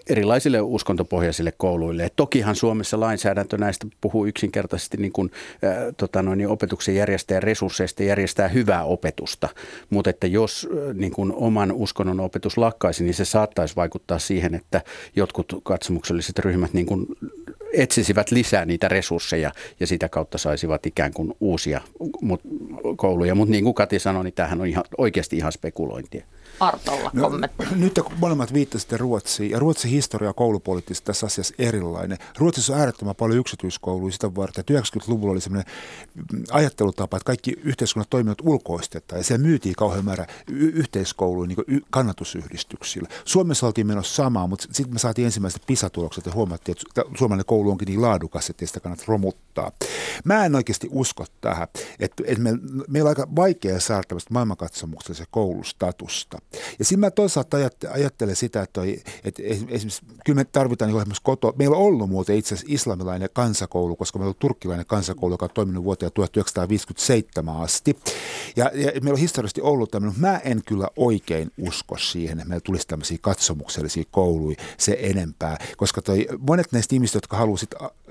erilaisille 0.07 0.61
uskontopohjaisille 0.61 1.53
kouluille. 1.57 2.11
Tokihan 2.17 2.57
Suomessa 2.57 3.01
lainsäädäntö 3.01 3.59
näistä 3.59 3.87
puhuu 4.01 4.27
yksinkertaisesti 4.27 4.97
niin 4.97 5.13
kuin, 5.13 5.31
äh, 5.65 5.77
tota 5.97 6.23
noin, 6.23 6.39
niin 6.39 6.49
opetuksen 6.49 6.95
järjestäjän 6.95 7.43
resursseista 7.43 8.03
järjestää 8.03 8.49
hyvää 8.49 8.85
opetusta, 8.85 9.49
mutta 9.91 10.11
että 10.11 10.27
jos 10.27 10.69
äh, 10.71 10.95
niin 10.95 11.13
kuin 11.13 11.33
oman 11.35 11.73
uskonnon 11.73 12.21
opetus 12.21 12.59
lakkaisi, 12.59 13.05
niin 13.05 13.15
se 13.15 13.25
saattaisi 13.25 13.77
vaikuttaa 13.77 14.19
siihen, 14.19 14.55
että 14.55 14.81
jotkut 15.17 15.61
katsomukselliset 15.63 16.39
ryhmät 16.39 16.73
niin 16.73 16.87
kuin 16.87 17.07
etsisivät 17.73 18.31
lisää 18.31 18.65
niitä 18.65 18.89
resursseja 18.89 19.53
ja 19.81 19.87
sitä 19.87 20.09
kautta 20.09 20.39
saisivat 20.39 20.87
ikään 20.87 21.13
kuin 21.13 21.35
uusia 21.41 21.81
kouluja. 22.97 23.35
Mutta 23.35 23.53
niin 23.53 23.65
kuin 23.65 23.75
Kati 23.75 23.99
sanoi, 23.99 24.25
niin 24.25 24.35
tämähän 24.35 24.61
on 24.61 24.67
ihan, 24.67 24.85
oikeasti 24.99 25.37
ihan 25.37 25.53
spekulointia. 25.53 26.25
Artolla 26.61 27.11
no, 27.13 27.23
kommentti. 27.23 27.65
Nyt 27.77 28.01
kun 28.05 28.13
molemmat 28.21 28.53
viittasitte 28.53 28.97
Ruotsiin, 28.97 29.51
ja 29.51 29.59
Ruotsin 29.59 29.91
historia 29.91 30.33
koulupoliittisesti 30.33 31.07
tässä 31.07 31.27
asiassa 31.27 31.55
erilainen. 31.59 32.19
Ruotsissa 32.39 32.73
on 32.73 32.79
äärettömän 32.81 33.15
paljon 33.15 33.39
yksityiskouluja 33.39 34.13
sitä 34.13 34.35
varten, 34.35 34.61
että 34.61 34.75
90-luvulla 34.75 35.33
oli 35.33 35.41
sellainen 35.41 35.73
ajattelutapa, 36.51 37.17
että 37.17 37.27
kaikki 37.27 37.53
yhteiskunnat 37.65 38.11
toimivat 38.11 38.39
ulkoistetaan, 38.43 39.21
ja 39.21 39.25
se 39.25 39.39
myytiin 39.39 39.75
kauhean 39.75 40.05
määrä 40.05 40.27
y- 40.51 40.73
yhteiskouluja 40.75 41.49
niin 41.49 41.65
y- 41.67 41.81
kannatusyhdistyksillä. 41.91 43.09
Suomessa 43.25 43.67
oltiin 43.67 43.87
menossa 43.87 44.15
samaa, 44.15 44.47
mutta 44.47 44.67
sitten 44.73 44.95
me 44.95 44.99
saatiin 44.99 45.27
ensimmäiset 45.27 45.63
pisatulokset 45.67 46.27
ja 46.27 46.33
huomattiin, 46.33 46.77
että 46.89 47.03
suomalainen 47.19 47.47
koulu 47.47 47.71
onkin 47.71 47.87
niin 47.87 48.03
laadukas, 48.03 48.51
että 48.51 48.67
sitä 48.67 48.81
kannattaa 48.81 49.07
romuttaa. 49.09 49.73
Mä 50.25 50.45
en 50.45 50.55
oikeasti 50.55 50.89
usko 50.91 51.25
tähän, 51.41 51.69
että, 52.01 52.23
että 52.27 52.43
me, 52.43 52.51
meillä 52.89 53.09
on 53.09 53.17
aika 53.19 53.29
vaikea 53.37 53.81
saada 53.81 54.03
tämmöistä 54.09 54.35
maailmankatsomuksellisen 54.35 55.27
koulustatusta. 55.31 56.39
Ja 56.79 56.85
siinä 56.85 57.01
mä 57.01 57.11
toisaalta 57.11 57.57
ajattelen 57.91 58.37
sitä, 58.37 58.63
että, 58.63 58.73
toi, 58.73 59.03
että 59.25 59.43
esimerkiksi 59.47 60.03
kyllä 60.25 60.37
me 60.37 60.45
tarvitaan 60.45 60.91
niin 60.91 61.01
esimerkiksi 61.01 61.23
koto. 61.23 61.55
Meillä 61.59 61.77
on 61.77 61.83
ollut 61.83 62.11
muuten 62.11 62.37
itse 62.37 62.55
asiassa 62.55 62.75
islamilainen 62.75 63.29
kansakoulu, 63.33 63.97
koska 63.97 64.19
meillä 64.19 64.31
on 64.31 64.37
turkkilainen 64.39 64.87
kansakoulu, 64.87 65.35
joka 65.35 65.45
on 65.45 65.51
toiminut 65.55 65.85
vuoteen 65.85 66.13
1957 66.15 67.57
asti. 67.57 67.99
Ja, 68.57 68.71
ja 68.75 68.93
meillä 68.93 69.13
on 69.13 69.19
historiallisesti 69.19 69.61
ollut 69.61 69.91
tämmöinen, 69.91 70.21
mä 70.21 70.39
en 70.39 70.63
kyllä 70.67 70.89
oikein 70.97 71.51
usko 71.59 71.99
siihen, 71.99 72.39
että 72.39 72.49
meillä 72.49 72.65
tulisi 72.65 72.89
tämmöisiä 72.89 73.19
katsomuksellisia 73.21 74.05
kouluja 74.11 74.57
se 74.79 74.99
enempää, 75.01 75.59
koska 75.77 76.03
toi, 76.03 76.27
monet 76.39 76.73
näistä 76.73 76.95
ihmistä, 76.95 77.17
jotka 77.17 77.37
haluaisit, 77.37 77.71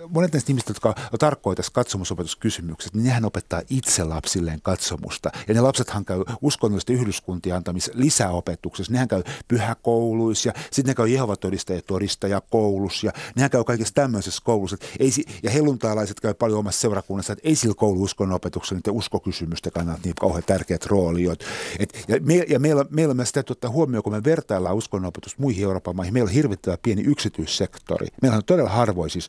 monet 0.10 0.34
näistä 0.34 0.52
ihmistä, 0.52 0.72
jotka 0.72 0.96
tarkoittaisi 1.20 1.72
katsomusopetuskysymykset, 1.72 2.94
niin 2.94 3.04
nehän 3.04 3.26
opettaa 3.26 3.62
itse 3.70 4.04
lapsilleen 4.04 4.62
katsomusta. 4.62 5.32
Ja 5.48 5.54
ne 5.54 5.62
lapsethan 5.62 6.06
käy 6.06 6.24
uskonnollisten 6.41 6.96
yhdyskuntien 6.96 7.56
antamissa 7.56 7.91
lisäopetuksessa. 7.96 8.94
Nehän 8.94 9.08
käy 9.08 9.24
pyhäkouluissa 9.48 10.50
ja 10.50 10.54
sitten 10.72 10.86
ne 10.86 10.96
käy 10.96 11.08
Jehovan 11.08 11.38
todistajat 11.39 11.86
todistajakoulussa 11.86 13.08
ja 13.08 13.13
nehän 13.36 13.52
käy 13.52 13.63
kaikessa 13.63 13.94
tämmöisessä 13.94 14.41
koulussa. 14.46 14.78
Ei, 15.00 15.12
ja 15.44 15.50
helluntalaiset 15.50 16.20
käy 16.20 16.34
paljon 16.34 16.60
omassa 16.60 16.82
seurakunnassa, 16.82 17.34
että 17.34 17.48
ei 17.48 17.56
sillä 17.56 17.76
koulu 17.76 18.08
opetuksella 18.34 18.80
niiden 18.80 18.94
uskokysymysten 18.94 19.72
kannalta 19.72 20.02
niin 20.04 20.15
kauhean 20.15 20.44
tärkeät 20.44 20.86
roolit. 20.86 21.39
Et, 21.80 22.06
ja, 22.08 22.20
me, 22.22 22.36
ja 22.36 22.60
meillä, 22.60 22.86
meillä 22.89 23.12
on 23.12 23.15
myös 23.15 23.32
täytyy 23.32 23.54
ottaa 23.54 23.72
huomioon, 23.72 24.04
kun 24.04 24.13
me 24.13 24.24
vertaillaan 24.24 24.76
uskonnonopetusta 24.76 25.41
muihin 25.41 25.63
Euroopan 25.63 25.96
maihin, 25.96 26.13
meillä 26.13 26.28
on 26.28 26.34
hirvittävä 26.34 26.78
pieni 26.82 27.02
yksityissektori. 27.02 28.08
Meillä 28.22 28.38
on 28.38 28.44
todella 28.46 28.70
harvoin 28.70 29.10
siis 29.10 29.28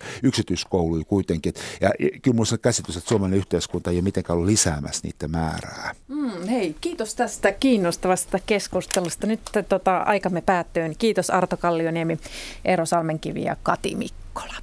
yksityiskouluja 0.67 1.05
kuitenkin. 1.05 1.55
Ja, 1.81 1.91
kyllä 1.99 2.35
minulla 2.35 2.49
on 2.53 2.59
käsitys, 2.59 2.97
että 2.97 3.09
suomalainen 3.09 3.39
yhteiskunta 3.39 3.91
ei 3.91 3.97
ole 3.97 4.03
mitenkään 4.03 4.35
ollut 4.35 4.51
lisäämässä 4.51 5.01
niiden 5.05 5.31
määrää. 5.31 5.95
Mm, 6.09 6.49
hei, 6.49 6.77
kiitos 6.81 7.15
tästä 7.15 7.53
kiinnostavasta 7.53 8.39
keskustelusta. 8.47 9.27
Nyt 9.27 9.41
tota, 9.69 9.97
aikamme 9.97 10.41
päättyy. 10.41 10.95
Kiitos 10.99 11.31
Arto 11.31 11.57
Kallioniemi, 11.57 12.19
Eero 12.65 12.87
Salmenkivi 12.87 13.43
ja 13.45 13.57
Kati 13.63 13.95
Mikkola. 13.95 14.55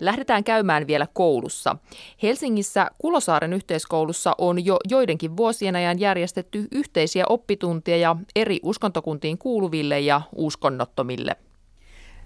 Lähdetään 0.00 0.44
käymään 0.44 0.86
vielä 0.86 1.06
koulussa. 1.12 1.76
Helsingissä 2.22 2.90
Kulosaaren 2.98 3.52
yhteiskoulussa 3.52 4.34
on 4.38 4.64
jo 4.64 4.76
joidenkin 4.88 5.36
vuosien 5.36 5.76
ajan 5.76 6.00
järjestetty 6.00 6.68
yhteisiä 6.72 7.24
oppitunteja 7.28 8.16
eri 8.36 8.60
uskontokuntiin 8.62 9.38
kuuluville 9.38 10.00
ja 10.00 10.20
uskonnottomille. 10.36 11.36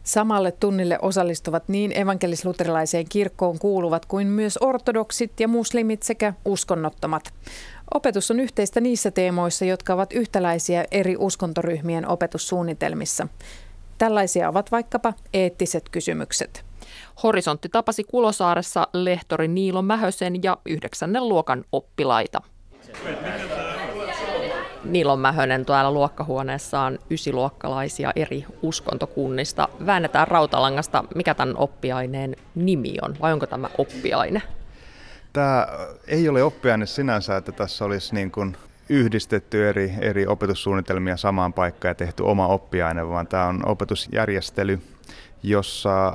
Samalle 0.02 0.52
tunnille 0.52 0.98
osallistuvat 1.02 1.68
niin 1.68 1.92
evankelis-luterilaiseen 1.92 3.08
kirkkoon 3.08 3.58
kuuluvat 3.58 4.06
kuin 4.06 4.26
myös 4.26 4.58
ortodoksit 4.60 5.40
ja 5.40 5.48
muslimit 5.48 6.02
sekä 6.02 6.34
uskonnottomat. 6.44 7.34
Opetus 7.94 8.30
on 8.30 8.40
yhteistä 8.40 8.80
niissä 8.80 9.10
teemoissa, 9.10 9.64
jotka 9.64 9.94
ovat 9.94 10.12
yhtäläisiä 10.12 10.84
eri 10.90 11.16
uskontoryhmien 11.18 12.08
opetussuunnitelmissa. 12.08 13.28
Tällaisia 13.98 14.48
ovat 14.48 14.72
vaikkapa 14.72 15.14
eettiset 15.34 15.88
kysymykset. 15.88 16.67
Horisontti 17.22 17.68
tapasi 17.68 18.04
Kulosaaressa 18.04 18.88
lehtori 18.92 19.48
Niilo 19.48 19.82
Mähösen 19.82 20.42
ja 20.42 20.58
yhdeksännen 20.66 21.28
luokan 21.28 21.64
oppilaita. 21.72 22.40
Niilon 24.84 25.18
Mähönen 25.18 25.64
täällä 25.64 25.90
luokkahuoneessa 25.90 26.80
on 26.80 26.98
ysiluokkalaisia 27.10 28.12
eri 28.16 28.44
uskontokunnista. 28.62 29.68
Väännetään 29.86 30.28
rautalangasta, 30.28 31.04
mikä 31.14 31.34
tämän 31.34 31.56
oppiaineen 31.56 32.36
nimi 32.54 32.94
on, 33.02 33.16
vai 33.20 33.32
onko 33.32 33.46
tämä 33.46 33.68
oppiaine? 33.78 34.42
Tämä 35.32 35.66
ei 36.06 36.28
ole 36.28 36.42
oppiaine 36.42 36.86
sinänsä, 36.86 37.36
että 37.36 37.52
tässä 37.52 37.84
olisi 37.84 38.14
niin 38.14 38.30
kuin 38.30 38.56
yhdistetty 38.88 39.68
eri, 39.68 39.92
eri 40.00 40.26
opetussuunnitelmia 40.26 41.16
samaan 41.16 41.52
paikkaan 41.52 41.90
ja 41.90 41.94
tehty 41.94 42.22
oma 42.22 42.46
oppiaine, 42.46 43.08
vaan 43.08 43.26
tämä 43.26 43.46
on 43.46 43.68
opetusjärjestely, 43.68 44.78
jossa 45.42 46.12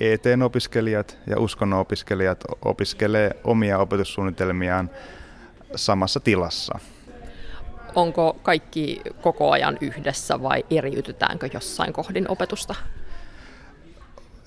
ET-opiskelijat 0.00 1.18
ja 1.26 1.38
uskonnon 1.40 1.80
opiskelijat 1.80 2.44
opiskelee 2.64 3.30
omia 3.44 3.78
opetussuunnitelmiaan 3.78 4.90
samassa 5.76 6.20
tilassa. 6.20 6.78
Onko 7.94 8.36
kaikki 8.42 9.00
koko 9.20 9.50
ajan 9.50 9.78
yhdessä 9.80 10.42
vai 10.42 10.64
eriytytäänkö 10.70 11.48
jossain 11.52 11.92
kohdin 11.92 12.30
opetusta? 12.30 12.74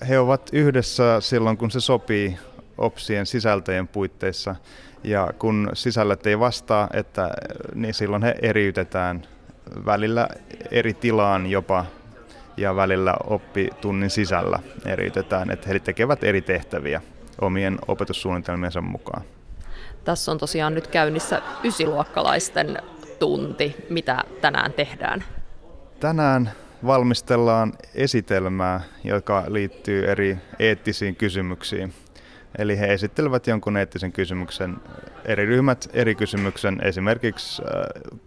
He 0.08 0.18
ovat 0.18 0.50
yhdessä 0.52 1.20
silloin, 1.20 1.56
kun 1.56 1.70
se 1.70 1.80
sopii 1.80 2.38
OPSien 2.78 3.26
sisältöjen 3.26 3.88
puitteissa. 3.88 4.56
Ja 5.04 5.32
kun 5.38 5.70
sisällöt 5.74 6.26
ei 6.26 6.38
vastaa, 6.38 6.88
että, 6.92 7.30
niin 7.74 7.94
silloin 7.94 8.22
he 8.22 8.34
eriytetään 8.42 9.26
välillä 9.86 10.28
eri 10.70 10.94
tilaan 10.94 11.46
jopa 11.46 11.86
ja 12.56 12.76
välillä 12.76 13.14
oppitunnin 13.24 14.10
sisällä 14.10 14.58
eriytetään, 14.86 15.50
että 15.50 15.68
he 15.68 15.78
tekevät 15.78 16.24
eri 16.24 16.42
tehtäviä 16.42 17.00
omien 17.40 17.78
opetussuunnitelmiensa 17.88 18.80
mukaan. 18.80 19.22
Tässä 20.04 20.32
on 20.32 20.38
tosiaan 20.38 20.74
nyt 20.74 20.86
käynnissä 20.86 21.42
ysiluokkalaisten 21.64 22.78
tunti. 23.18 23.76
Mitä 23.90 24.24
tänään 24.40 24.72
tehdään? 24.72 25.24
Tänään 26.00 26.52
valmistellaan 26.86 27.72
esitelmää, 27.94 28.80
joka 29.04 29.44
liittyy 29.48 30.10
eri 30.10 30.38
eettisiin 30.58 31.16
kysymyksiin. 31.16 31.92
Eli 32.58 32.78
he 32.78 32.92
esittelevät 32.92 33.46
jonkun 33.46 33.76
eettisen 33.76 34.12
kysymyksen, 34.12 34.76
eri 35.24 35.46
ryhmät 35.46 35.90
eri 35.92 36.14
kysymyksen, 36.14 36.80
esimerkiksi 36.82 37.62
äh, 37.62 37.68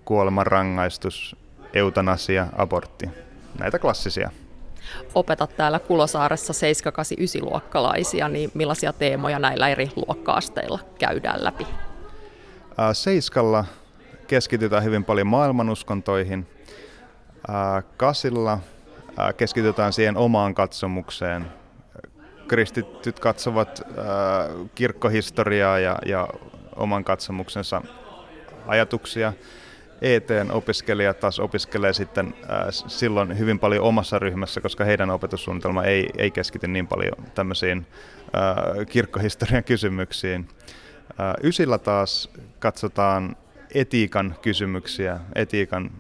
kuolemanrangaistus, 0.05 1.35
eutanasia, 1.73 2.47
abortti. 2.57 3.09
Näitä 3.59 3.79
klassisia. 3.79 4.31
Opetat 5.15 5.57
täällä 5.57 5.79
Kulosaaressa 5.79 6.53
7-8 7.39 7.43
luokkalaisia, 7.43 8.29
niin 8.29 8.51
millaisia 8.53 8.93
teemoja 8.93 9.39
näillä 9.39 9.69
eri 9.69 9.91
luokkaasteilla 9.95 10.79
käydään 10.99 11.43
läpi? 11.43 11.67
Seiskalla 12.93 13.65
keskitytään 14.27 14.83
hyvin 14.83 15.05
paljon 15.05 15.27
maailmanuskontoihin. 15.27 16.47
Kasilla 17.97 18.59
keskitytään 19.37 19.93
siihen 19.93 20.17
omaan 20.17 20.55
katsomukseen. 20.55 21.45
Kristityt 22.47 23.19
katsovat 23.19 23.81
kirkkohistoriaa 24.75 25.79
ja, 25.79 25.97
ja 26.05 26.27
oman 26.75 27.03
katsomuksensa 27.03 27.81
ajatuksia. 28.67 29.33
ETn 30.01 30.51
opiskelijat 30.51 31.19
taas 31.19 31.39
opiskelee 31.39 31.93
sitten 31.93 32.33
silloin 32.87 33.39
hyvin 33.39 33.59
paljon 33.59 33.83
omassa 33.83 34.19
ryhmässä, 34.19 34.61
koska 34.61 34.85
heidän 34.85 35.09
opetussuunnitelma 35.09 35.83
ei, 35.83 36.09
ei 36.17 36.31
keskity 36.31 36.67
niin 36.67 36.87
paljon 36.87 37.13
tämmöisiin 37.35 37.87
kirkkohistorian 38.89 39.63
kysymyksiin. 39.63 40.47
Ysillä 41.43 41.77
taas 41.77 42.29
katsotaan 42.59 43.35
etiikan 43.73 44.35
kysymyksiä, 44.41 45.19
etiikan 45.35 45.91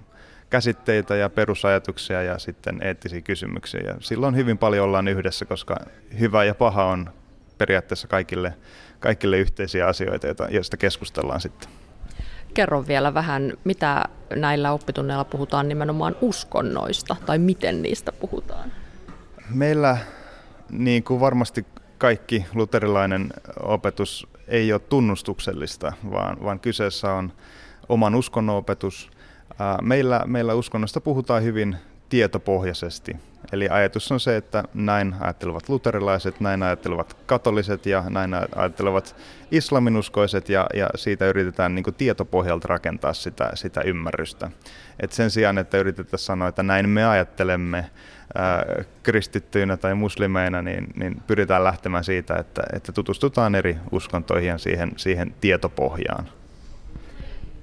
käsitteitä 0.49 1.15
ja 1.15 1.29
perusajatuksia 1.29 2.23
ja 2.23 2.39
sitten 2.39 2.83
eettisiä 2.83 3.21
kysymyksiä. 3.21 3.81
Ja 3.81 3.95
silloin 3.99 4.35
hyvin 4.35 4.57
paljon 4.57 4.85
ollaan 4.85 5.07
yhdessä, 5.07 5.45
koska 5.45 5.75
hyvä 6.19 6.43
ja 6.43 6.55
paha 6.55 6.85
on 6.85 7.09
periaatteessa 7.57 8.07
kaikille, 8.07 8.53
kaikille 8.99 9.37
yhteisiä 9.37 9.87
asioita, 9.87 10.27
joista 10.49 10.77
keskustellaan 10.77 11.41
sitten. 11.41 11.78
Kerro 12.59 12.87
vielä 12.87 13.13
vähän, 13.13 13.53
mitä 13.63 14.05
näillä 14.35 14.71
oppitunneilla 14.71 15.23
puhutaan 15.23 15.67
nimenomaan 15.67 16.15
uskonnoista 16.21 17.15
tai 17.25 17.37
miten 17.37 17.81
niistä 17.81 18.11
puhutaan? 18.11 18.71
Meillä, 19.49 19.97
niin 20.71 21.03
kuin 21.03 21.19
varmasti 21.19 21.65
kaikki 21.97 22.45
luterilainen 22.53 23.29
opetus 23.63 24.27
ei 24.47 24.73
ole 24.73 24.81
tunnustuksellista, 24.81 25.93
vaan, 26.11 26.43
vaan 26.43 26.59
kyseessä 26.59 27.13
on 27.13 27.31
oman 27.89 28.15
uskonnon 28.15 28.55
opetus. 28.57 29.09
Meillä, 29.81 30.23
meillä 30.25 30.53
uskonnosta 30.53 31.01
puhutaan 31.01 31.43
hyvin 31.43 31.75
tietopohjaisesti. 32.09 33.15
Eli 33.51 33.69
ajatus 33.69 34.11
on 34.11 34.19
se, 34.19 34.37
että 34.37 34.63
näin 34.73 35.15
ajattelevat 35.19 35.69
luterilaiset, 35.69 36.39
näin 36.39 36.63
ajattelevat 36.63 37.17
katoliset 37.25 37.85
ja 37.85 38.03
näin 38.09 38.33
ajattelevat 38.55 39.15
islaminuskoiset 39.51 40.49
ja, 40.49 40.67
ja 40.73 40.89
siitä 40.95 41.27
yritetään 41.27 41.75
niin 41.75 41.85
tietopohjalta 41.97 42.67
rakentaa 42.67 43.13
sitä, 43.13 43.51
sitä 43.53 43.81
ymmärrystä. 43.81 44.51
Et 44.99 45.11
sen 45.11 45.31
sijaan, 45.31 45.57
että 45.57 45.77
yritetään 45.77 46.19
sanoa, 46.19 46.47
että 46.47 46.63
näin 46.63 46.89
me 46.89 47.05
ajattelemme 47.05 47.89
ää, 48.35 48.65
kristittyinä 49.03 49.77
tai 49.77 49.95
muslimeina, 49.95 50.61
niin, 50.61 50.87
niin 50.95 51.21
pyritään 51.27 51.63
lähtemään 51.63 52.03
siitä, 52.03 52.35
että, 52.35 52.63
että 52.73 52.91
tutustutaan 52.91 53.55
eri 53.55 53.77
uskontoihin 53.91 54.49
ja 54.49 54.57
siihen, 54.57 54.91
siihen 54.97 55.35
tietopohjaan. 55.41 56.38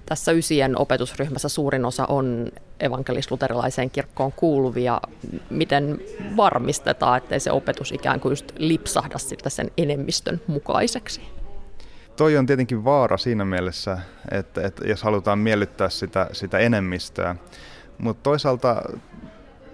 Tässä 0.07 0.33
Ysien 0.33 0.79
opetusryhmässä 0.79 1.49
suurin 1.49 1.85
osa 1.85 2.07
on 2.09 2.49
evankelis-luterilaiseen 2.81 3.91
kirkkoon 3.91 4.33
kuuluvia. 4.33 5.01
Miten 5.51 5.99
varmistetaan, 6.37 7.19
ettei 7.19 7.41
se 7.41 7.51
opetus 7.51 7.93
ikään 7.93 8.21
kuin 8.21 8.33
just 8.33 8.53
lipsahda 8.59 9.19
sitten 9.19 9.51
sen 9.51 9.71
enemmistön 9.77 10.41
mukaiseksi? 10.47 11.21
Toi 12.17 12.37
on 12.37 12.47
tietenkin 12.47 12.85
vaara 12.85 13.17
siinä 13.17 13.45
mielessä, 13.45 13.99
että, 14.31 14.67
että 14.67 14.89
jos 14.89 15.03
halutaan 15.03 15.39
miellyttää 15.39 15.89
sitä, 15.89 16.29
sitä 16.33 16.59
enemmistöä. 16.59 17.37
Mutta 17.99 18.23
toisaalta 18.23 18.83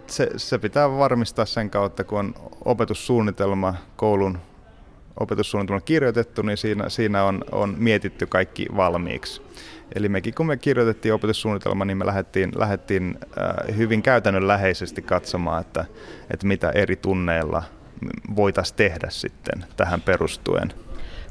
se, 0.07 0.31
se 0.37 0.59
pitää 0.59 0.99
varmistaa 0.99 1.45
sen 1.45 1.71
kautta, 1.71 2.05
kun 2.05 2.19
on 2.19 2.35
opetussuunnitelma 2.65 3.75
koulun 3.97 4.39
opetussuunnitelma 5.21 5.81
kirjoitettu, 5.81 6.43
niin 6.43 6.57
siinä, 6.57 6.89
siinä 6.89 7.25
on, 7.25 7.45
on 7.53 7.75
mietitty 7.79 8.27
kaikki 8.27 8.67
valmiiksi. 8.77 9.43
Eli 9.95 10.09
mekin 10.09 10.35
kun 10.35 10.47
me 10.47 10.57
kirjoitettiin 10.57 11.15
opetussuunnitelma, 11.15 11.85
niin 11.85 11.99
me 11.99 12.07
lähdettiin, 12.07 12.53
lähdettiin 12.57 13.19
äh, 13.39 13.77
hyvin 13.77 14.03
käytännönläheisesti 14.03 15.03
katsomaan, 15.03 15.61
että, 15.61 15.85
että 16.31 16.47
mitä 16.47 16.71
eri 16.71 16.97
tunneilla 16.97 17.63
voitaisiin 18.37 18.77
tehdä 18.77 19.07
sitten 19.11 19.65
tähän 19.77 20.01
perustuen. 20.01 20.73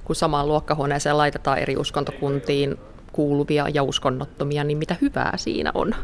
Kun 0.03 0.15
samaan 0.15 0.47
luokkahuoneeseen 0.47 1.17
laitetaan 1.17 1.57
eri 1.57 1.77
uskontokuntiin 1.77 2.77
kuuluvia 3.11 3.69
ja 3.73 3.83
uskonnottomia, 3.83 4.63
niin 4.63 4.77
mitä 4.77 4.95
hyvää 5.01 5.37
siinä 5.37 5.71
on? 5.73 5.95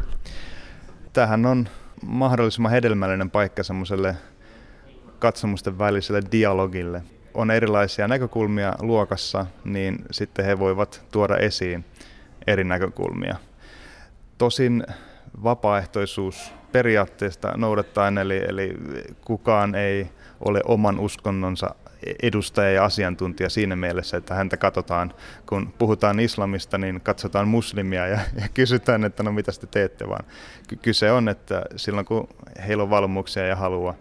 Tähän 1.13 1.45
on 1.45 1.67
mahdollisimman 2.05 2.71
hedelmällinen 2.71 3.31
paikka 3.31 3.63
semmoiselle 3.63 4.15
katsomusten 5.19 5.79
väliselle 5.79 6.21
dialogille. 6.31 7.03
On 7.33 7.51
erilaisia 7.51 8.07
näkökulmia 8.07 8.73
luokassa, 8.79 9.45
niin 9.65 10.05
sitten 10.11 10.45
he 10.45 10.59
voivat 10.59 11.05
tuoda 11.11 11.37
esiin 11.37 11.85
eri 12.47 12.63
näkökulmia. 12.63 13.35
Tosin 14.37 14.83
vapaaehtoisuus 15.43 16.53
periaatteesta 16.71 17.53
noudattaen, 17.57 18.17
eli, 18.17 18.37
eli 18.47 18.73
kukaan 19.25 19.75
ei 19.75 20.09
ole 20.39 20.61
oman 20.65 20.99
uskonnonsa 20.99 21.75
edustaja 22.23 22.71
ja 22.71 22.85
asiantuntija 22.85 23.49
siinä 23.49 23.75
mielessä, 23.75 24.17
että 24.17 24.33
häntä 24.33 24.57
katsotaan, 24.57 25.13
kun 25.49 25.73
puhutaan 25.77 26.19
islamista, 26.19 26.77
niin 26.77 27.01
katsotaan 27.01 27.47
muslimia 27.47 28.07
ja, 28.07 28.19
ja 28.41 28.47
kysytään, 28.53 29.03
että 29.03 29.23
no 29.23 29.31
mitä 29.31 29.51
te 29.51 29.67
teette, 29.67 30.09
vaan 30.09 30.25
kyse 30.81 31.11
on, 31.11 31.29
että 31.29 31.63
silloin 31.75 32.05
kun 32.05 32.27
heillä 32.67 32.83
on 32.83 32.89
valmuuksia 32.89 33.47
ja 33.47 33.55
halua 33.55 33.95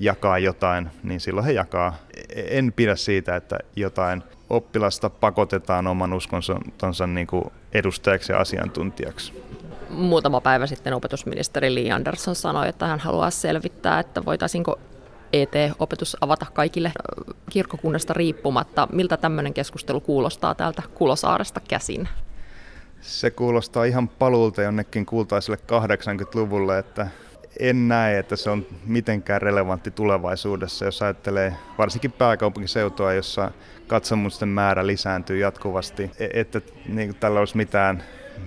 jakaa 0.00 0.38
jotain, 0.38 0.90
niin 1.02 1.20
silloin 1.20 1.46
he 1.46 1.52
jakaa. 1.52 1.96
En 2.36 2.72
pidä 2.72 2.96
siitä, 2.96 3.36
että 3.36 3.58
jotain 3.76 4.22
oppilasta 4.50 5.10
pakotetaan 5.10 5.86
oman 5.86 6.12
uskontonsa 6.12 7.06
niin 7.06 7.26
kuin 7.26 7.44
edustajaksi 7.72 8.32
ja 8.32 8.38
asiantuntijaksi. 8.38 9.42
Muutama 9.90 10.40
päivä 10.40 10.66
sitten 10.66 10.94
opetusministeri 10.94 11.74
Li 11.74 11.92
Andersson 11.92 12.34
sanoi, 12.34 12.68
että 12.68 12.86
hän 12.86 12.98
haluaa 12.98 13.30
selvittää, 13.30 14.00
että 14.00 14.24
voitaisiinko 14.24 14.78
ET-opetus 15.32 16.16
avata 16.20 16.46
kaikille 16.52 16.92
kirkkokunnasta 17.50 18.12
riippumatta. 18.14 18.88
Miltä 18.92 19.16
tämmöinen 19.16 19.54
keskustelu 19.54 20.00
kuulostaa 20.00 20.54
täältä 20.54 20.82
Kulosaaresta 20.94 21.60
käsin? 21.68 22.08
Se 23.00 23.30
kuulostaa 23.30 23.84
ihan 23.84 24.08
paluulta 24.08 24.62
jonnekin 24.62 25.06
kultaiselle 25.06 25.58
80-luvulle, 25.66 26.78
että 26.78 27.06
en 27.60 27.88
näe, 27.88 28.18
että 28.18 28.36
se 28.36 28.50
on 28.50 28.66
mitenkään 28.86 29.42
relevantti 29.42 29.90
tulevaisuudessa, 29.90 30.84
jos 30.84 31.02
ajattelee 31.02 31.56
varsinkin 31.78 32.12
pääkaupunkiseutua, 32.12 33.12
jossa 33.12 33.50
katsomusten 33.86 34.48
määrä 34.48 34.86
lisääntyy 34.86 35.38
jatkuvasti, 35.38 36.10
e- 36.18 36.40
että 36.40 36.60
niin 36.88 37.14
tällä 37.14 37.40
olisi 37.40 37.56
mitään, 37.56 38.02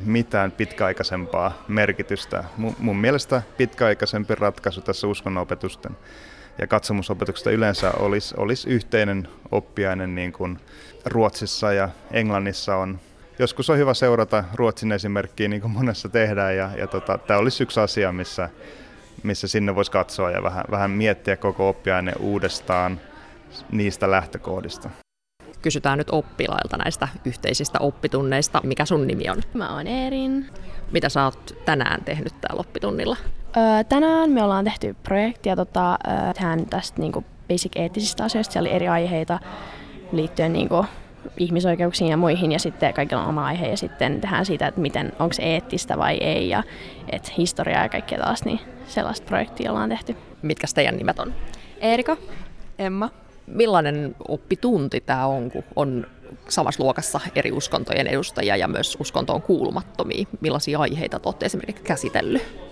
mitään 0.06 0.52
pitkäaikaisempaa 0.52 1.64
merkitystä. 1.68 2.44
Mun, 2.80 2.98
mielestä 2.98 3.42
pitkäaikaisempi 3.58 4.36
ratkaisu 4.36 4.82
tässä 4.82 5.08
uskonnonopetusten 5.08 5.98
ja 6.58 6.68
katsomusopetuksesta 6.68 7.52
yleensä 7.52 7.92
olisi, 7.92 8.36
olisi 8.38 8.70
yhteinen 8.70 9.28
oppiainen 9.52 10.16
niin 10.16 10.34
kuin 10.34 10.60
Ruotsissa 11.06 11.74
ja 11.74 11.90
Englannissa 12.12 12.76
on. 12.76 13.00
Joskus 13.40 13.70
on 13.70 13.78
hyvä 13.78 13.94
seurata 13.94 14.44
Ruotsin 14.54 14.92
esimerkkiä, 14.92 15.48
niin 15.48 15.62
kuin 15.62 15.72
monessa 15.72 16.10
tehdään, 16.10 16.56
ja, 16.56 16.70
ja 16.78 16.88
tota, 16.88 17.18
tämä 17.18 17.40
olisi 17.40 17.64
yksi 17.64 17.80
asia, 17.80 18.12
missä, 18.12 18.50
missä 19.24 19.48
sinne 19.48 19.76
voisi 19.76 19.92
katsoa 19.92 20.32
ja 20.32 20.44
vähän, 20.44 20.64
vähän 20.72 20.92
miettiä 20.92 21.38
koko 21.38 21.70
oppiaine 21.70 22.14
uudestaan 22.20 23.00
niistä 23.72 24.12
lähtökohdista. 24.12 24.90
Kysytään 25.62 25.98
nyt 25.98 26.10
oppilailta 26.12 26.78
näistä 26.78 27.08
yhteisistä 27.26 27.80
oppitunneista. 27.80 28.62
Mikä 28.64 28.86
sun 28.86 29.08
nimi 29.08 29.30
on? 29.30 29.42
Mä 29.54 29.76
oon 29.76 29.88
Eerin. 29.88 30.50
Mitä 30.92 31.10
sä 31.10 31.24
oot 31.24 31.56
tänään 31.66 32.04
tehnyt 32.04 32.34
täällä 32.42 32.60
oppitunnilla? 32.60 33.18
Öö, 33.58 33.84
tänään 33.84 34.30
me 34.30 34.44
ollaan 34.44 34.66
tehty 34.66 34.96
projektia 35.04 35.56
tota, 35.56 35.92
öö, 35.92 36.34
tähän 36.34 36.66
tästä 36.66 37.02
niinku 37.02 37.24
basic 37.50 37.72
eettisistä 37.76 38.24
asioista. 38.24 38.54
Siellä 38.54 38.68
oli 38.68 38.76
eri 38.76 38.88
aiheita 38.88 39.40
liittyen 40.12 40.54
niinku 40.54 40.86
ihmisoikeuksiin 41.38 42.10
ja 42.10 42.18
muihin 42.18 42.52
ja 42.52 42.60
sitten 42.60 42.94
kaikilla 42.94 43.22
on 43.22 43.30
oma 43.30 43.46
aihe 43.46 43.68
ja 43.68 43.78
sitten 43.78 44.22
tehdään 44.22 44.46
siitä, 44.46 44.68
että 44.68 44.82
miten, 44.82 45.12
onko 45.20 45.34
se 45.34 45.44
eettistä 45.44 45.98
vai 45.98 46.18
ei 46.18 46.50
ja 46.50 46.64
että 47.12 47.32
historiaa 47.38 47.84
ja 47.84 47.90
kaikkea 47.90 48.20
taas, 48.20 48.46
niin 48.46 48.60
sellaista 48.88 49.26
projektia 49.26 49.72
ollaan 49.72 49.90
tehty. 49.90 50.16
Mitkä 50.42 50.68
teidän 50.76 50.98
nimet 50.98 51.20
on? 51.20 51.34
Erika. 51.82 52.18
Emma. 52.80 53.10
Millainen 53.48 54.16
oppitunti 54.28 55.02
tämä 55.02 55.26
on, 55.26 55.52
kun 55.52 55.64
on 55.76 56.08
samassa 56.48 56.84
luokassa 56.84 57.20
eri 57.36 57.52
uskontojen 57.52 58.08
edustajia 58.08 58.56
ja 58.56 58.68
myös 58.68 58.98
uskontoon 59.00 59.42
kuulumattomia? 59.42 60.26
Millaisia 60.42 60.80
aiheita 60.80 61.20
olette 61.26 61.46
esimerkiksi 61.46 61.84
käsitellyt? 61.84 62.69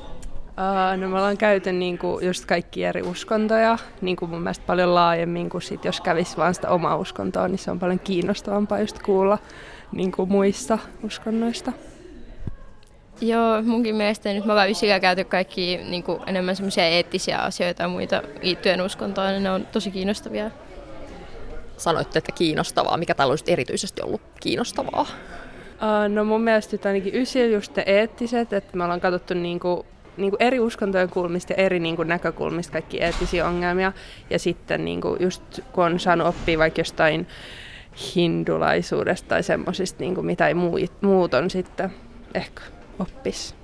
Uh, 0.57 1.01
no 1.01 1.09
me 1.09 1.15
ollaan 1.15 1.37
käyty 1.37 1.71
niinku 1.71 2.19
just 2.21 2.45
kaikki 2.45 2.83
eri 2.83 3.01
uskontoja 3.01 3.77
niinku 4.01 4.27
mun 4.27 4.41
mielestä 4.41 4.65
paljon 4.67 4.95
laajemmin 4.95 5.49
kuin 5.49 5.61
sit, 5.61 5.85
jos 5.85 6.01
kävisi 6.01 6.37
vaan 6.37 6.53
sitä 6.53 6.69
omaa 6.69 6.97
uskontoa, 6.97 7.47
niin 7.47 7.57
se 7.57 7.71
on 7.71 7.79
paljon 7.79 7.99
kiinnostavampaa 7.99 8.79
just 8.79 8.99
kuulla 8.99 9.37
niinku 9.91 10.25
muista 10.25 10.77
uskonnoista. 11.03 11.71
Joo, 13.21 13.61
munkin 13.61 13.95
mielestä 13.95 14.33
nyt 14.33 14.45
me 14.45 14.51
ollaan 14.51 14.69
ysillä 14.69 14.99
käyty 14.99 15.23
kaikki 15.23 15.79
niin 15.89 16.03
kuin 16.03 16.19
enemmän 16.27 16.55
semmoisia 16.55 16.85
eettisiä 16.85 17.37
asioita 17.37 17.83
ja 17.83 17.89
muita 17.89 18.21
liittyen 18.41 18.81
uskontoon, 18.81 19.27
niin 19.27 19.43
ne 19.43 19.51
on 19.51 19.65
tosi 19.71 19.91
kiinnostavia. 19.91 20.51
Sanoitte, 21.77 22.19
että 22.19 22.31
kiinnostavaa. 22.31 22.97
Mikä 22.97 23.15
täällä 23.15 23.31
olisi 23.31 23.43
erityisesti 23.47 24.01
ollut 24.01 24.21
kiinnostavaa? 24.39 25.01
Uh, 25.01 26.13
no 26.13 26.23
mun 26.23 26.41
mielestä 26.41 26.73
nyt 26.73 26.85
ainakin 26.85 27.15
ysillä 27.15 27.55
just 27.55 27.77
eettiset, 27.85 28.53
että 28.53 28.77
me 28.77 28.83
ollaan 28.83 29.01
katsottu 29.01 29.33
niinku 29.33 29.85
niin 30.17 30.31
kuin 30.31 30.43
eri 30.43 30.59
uskontojen 30.59 31.09
kulmista 31.09 31.53
ja 31.53 31.63
eri 31.63 31.79
niin 31.79 31.95
kuin 31.95 32.07
näkökulmista 32.07 32.71
kaikki 32.71 33.03
eettisiä 33.03 33.47
ongelmia. 33.47 33.93
Ja 34.29 34.39
sitten 34.39 34.85
niin 34.85 35.01
kuin 35.01 35.17
just 35.19 35.59
kun 35.71 35.83
on 35.83 35.99
saanut 35.99 36.27
oppia 36.27 36.59
vaikka 36.59 36.81
jostain 36.81 37.27
hindulaisuudesta 38.15 39.27
tai 39.29 39.43
semmoisista, 39.43 40.03
niin 40.03 40.25
mitä 40.25 40.47
ei 40.47 40.53
muut 41.01 41.33
on 41.33 41.49
sitten 41.49 41.93
ehkä 42.33 42.61
oppis. 42.99 43.55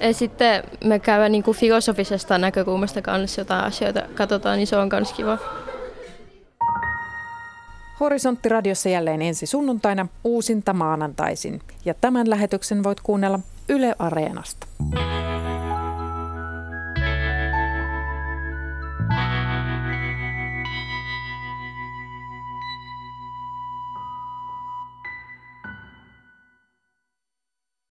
Ja 0.00 0.14
sitten 0.14 0.64
me 0.84 0.98
käydään 0.98 1.32
niin 1.32 1.42
kuin 1.42 1.56
filosofisesta 1.56 2.38
näkökulmasta 2.38 3.02
kanssa 3.02 3.40
jotain 3.40 3.64
asioita, 3.64 4.02
katsotaan, 4.14 4.56
niin 4.56 4.66
se 4.66 4.76
on 4.76 4.88
myös 4.92 5.12
kiva. 5.12 5.38
Horisontti 8.00 8.48
radiossa 8.48 8.88
jälleen 8.88 9.22
ensi 9.22 9.46
sunnuntaina, 9.46 10.06
uusinta 10.24 10.72
maanantaisin. 10.72 11.60
Ja 11.84 11.94
tämän 11.94 12.30
lähetyksen 12.30 12.84
voit 12.84 13.00
kuunnella 13.00 13.40
Yle 13.70 13.94
Areenasta. 13.98 14.66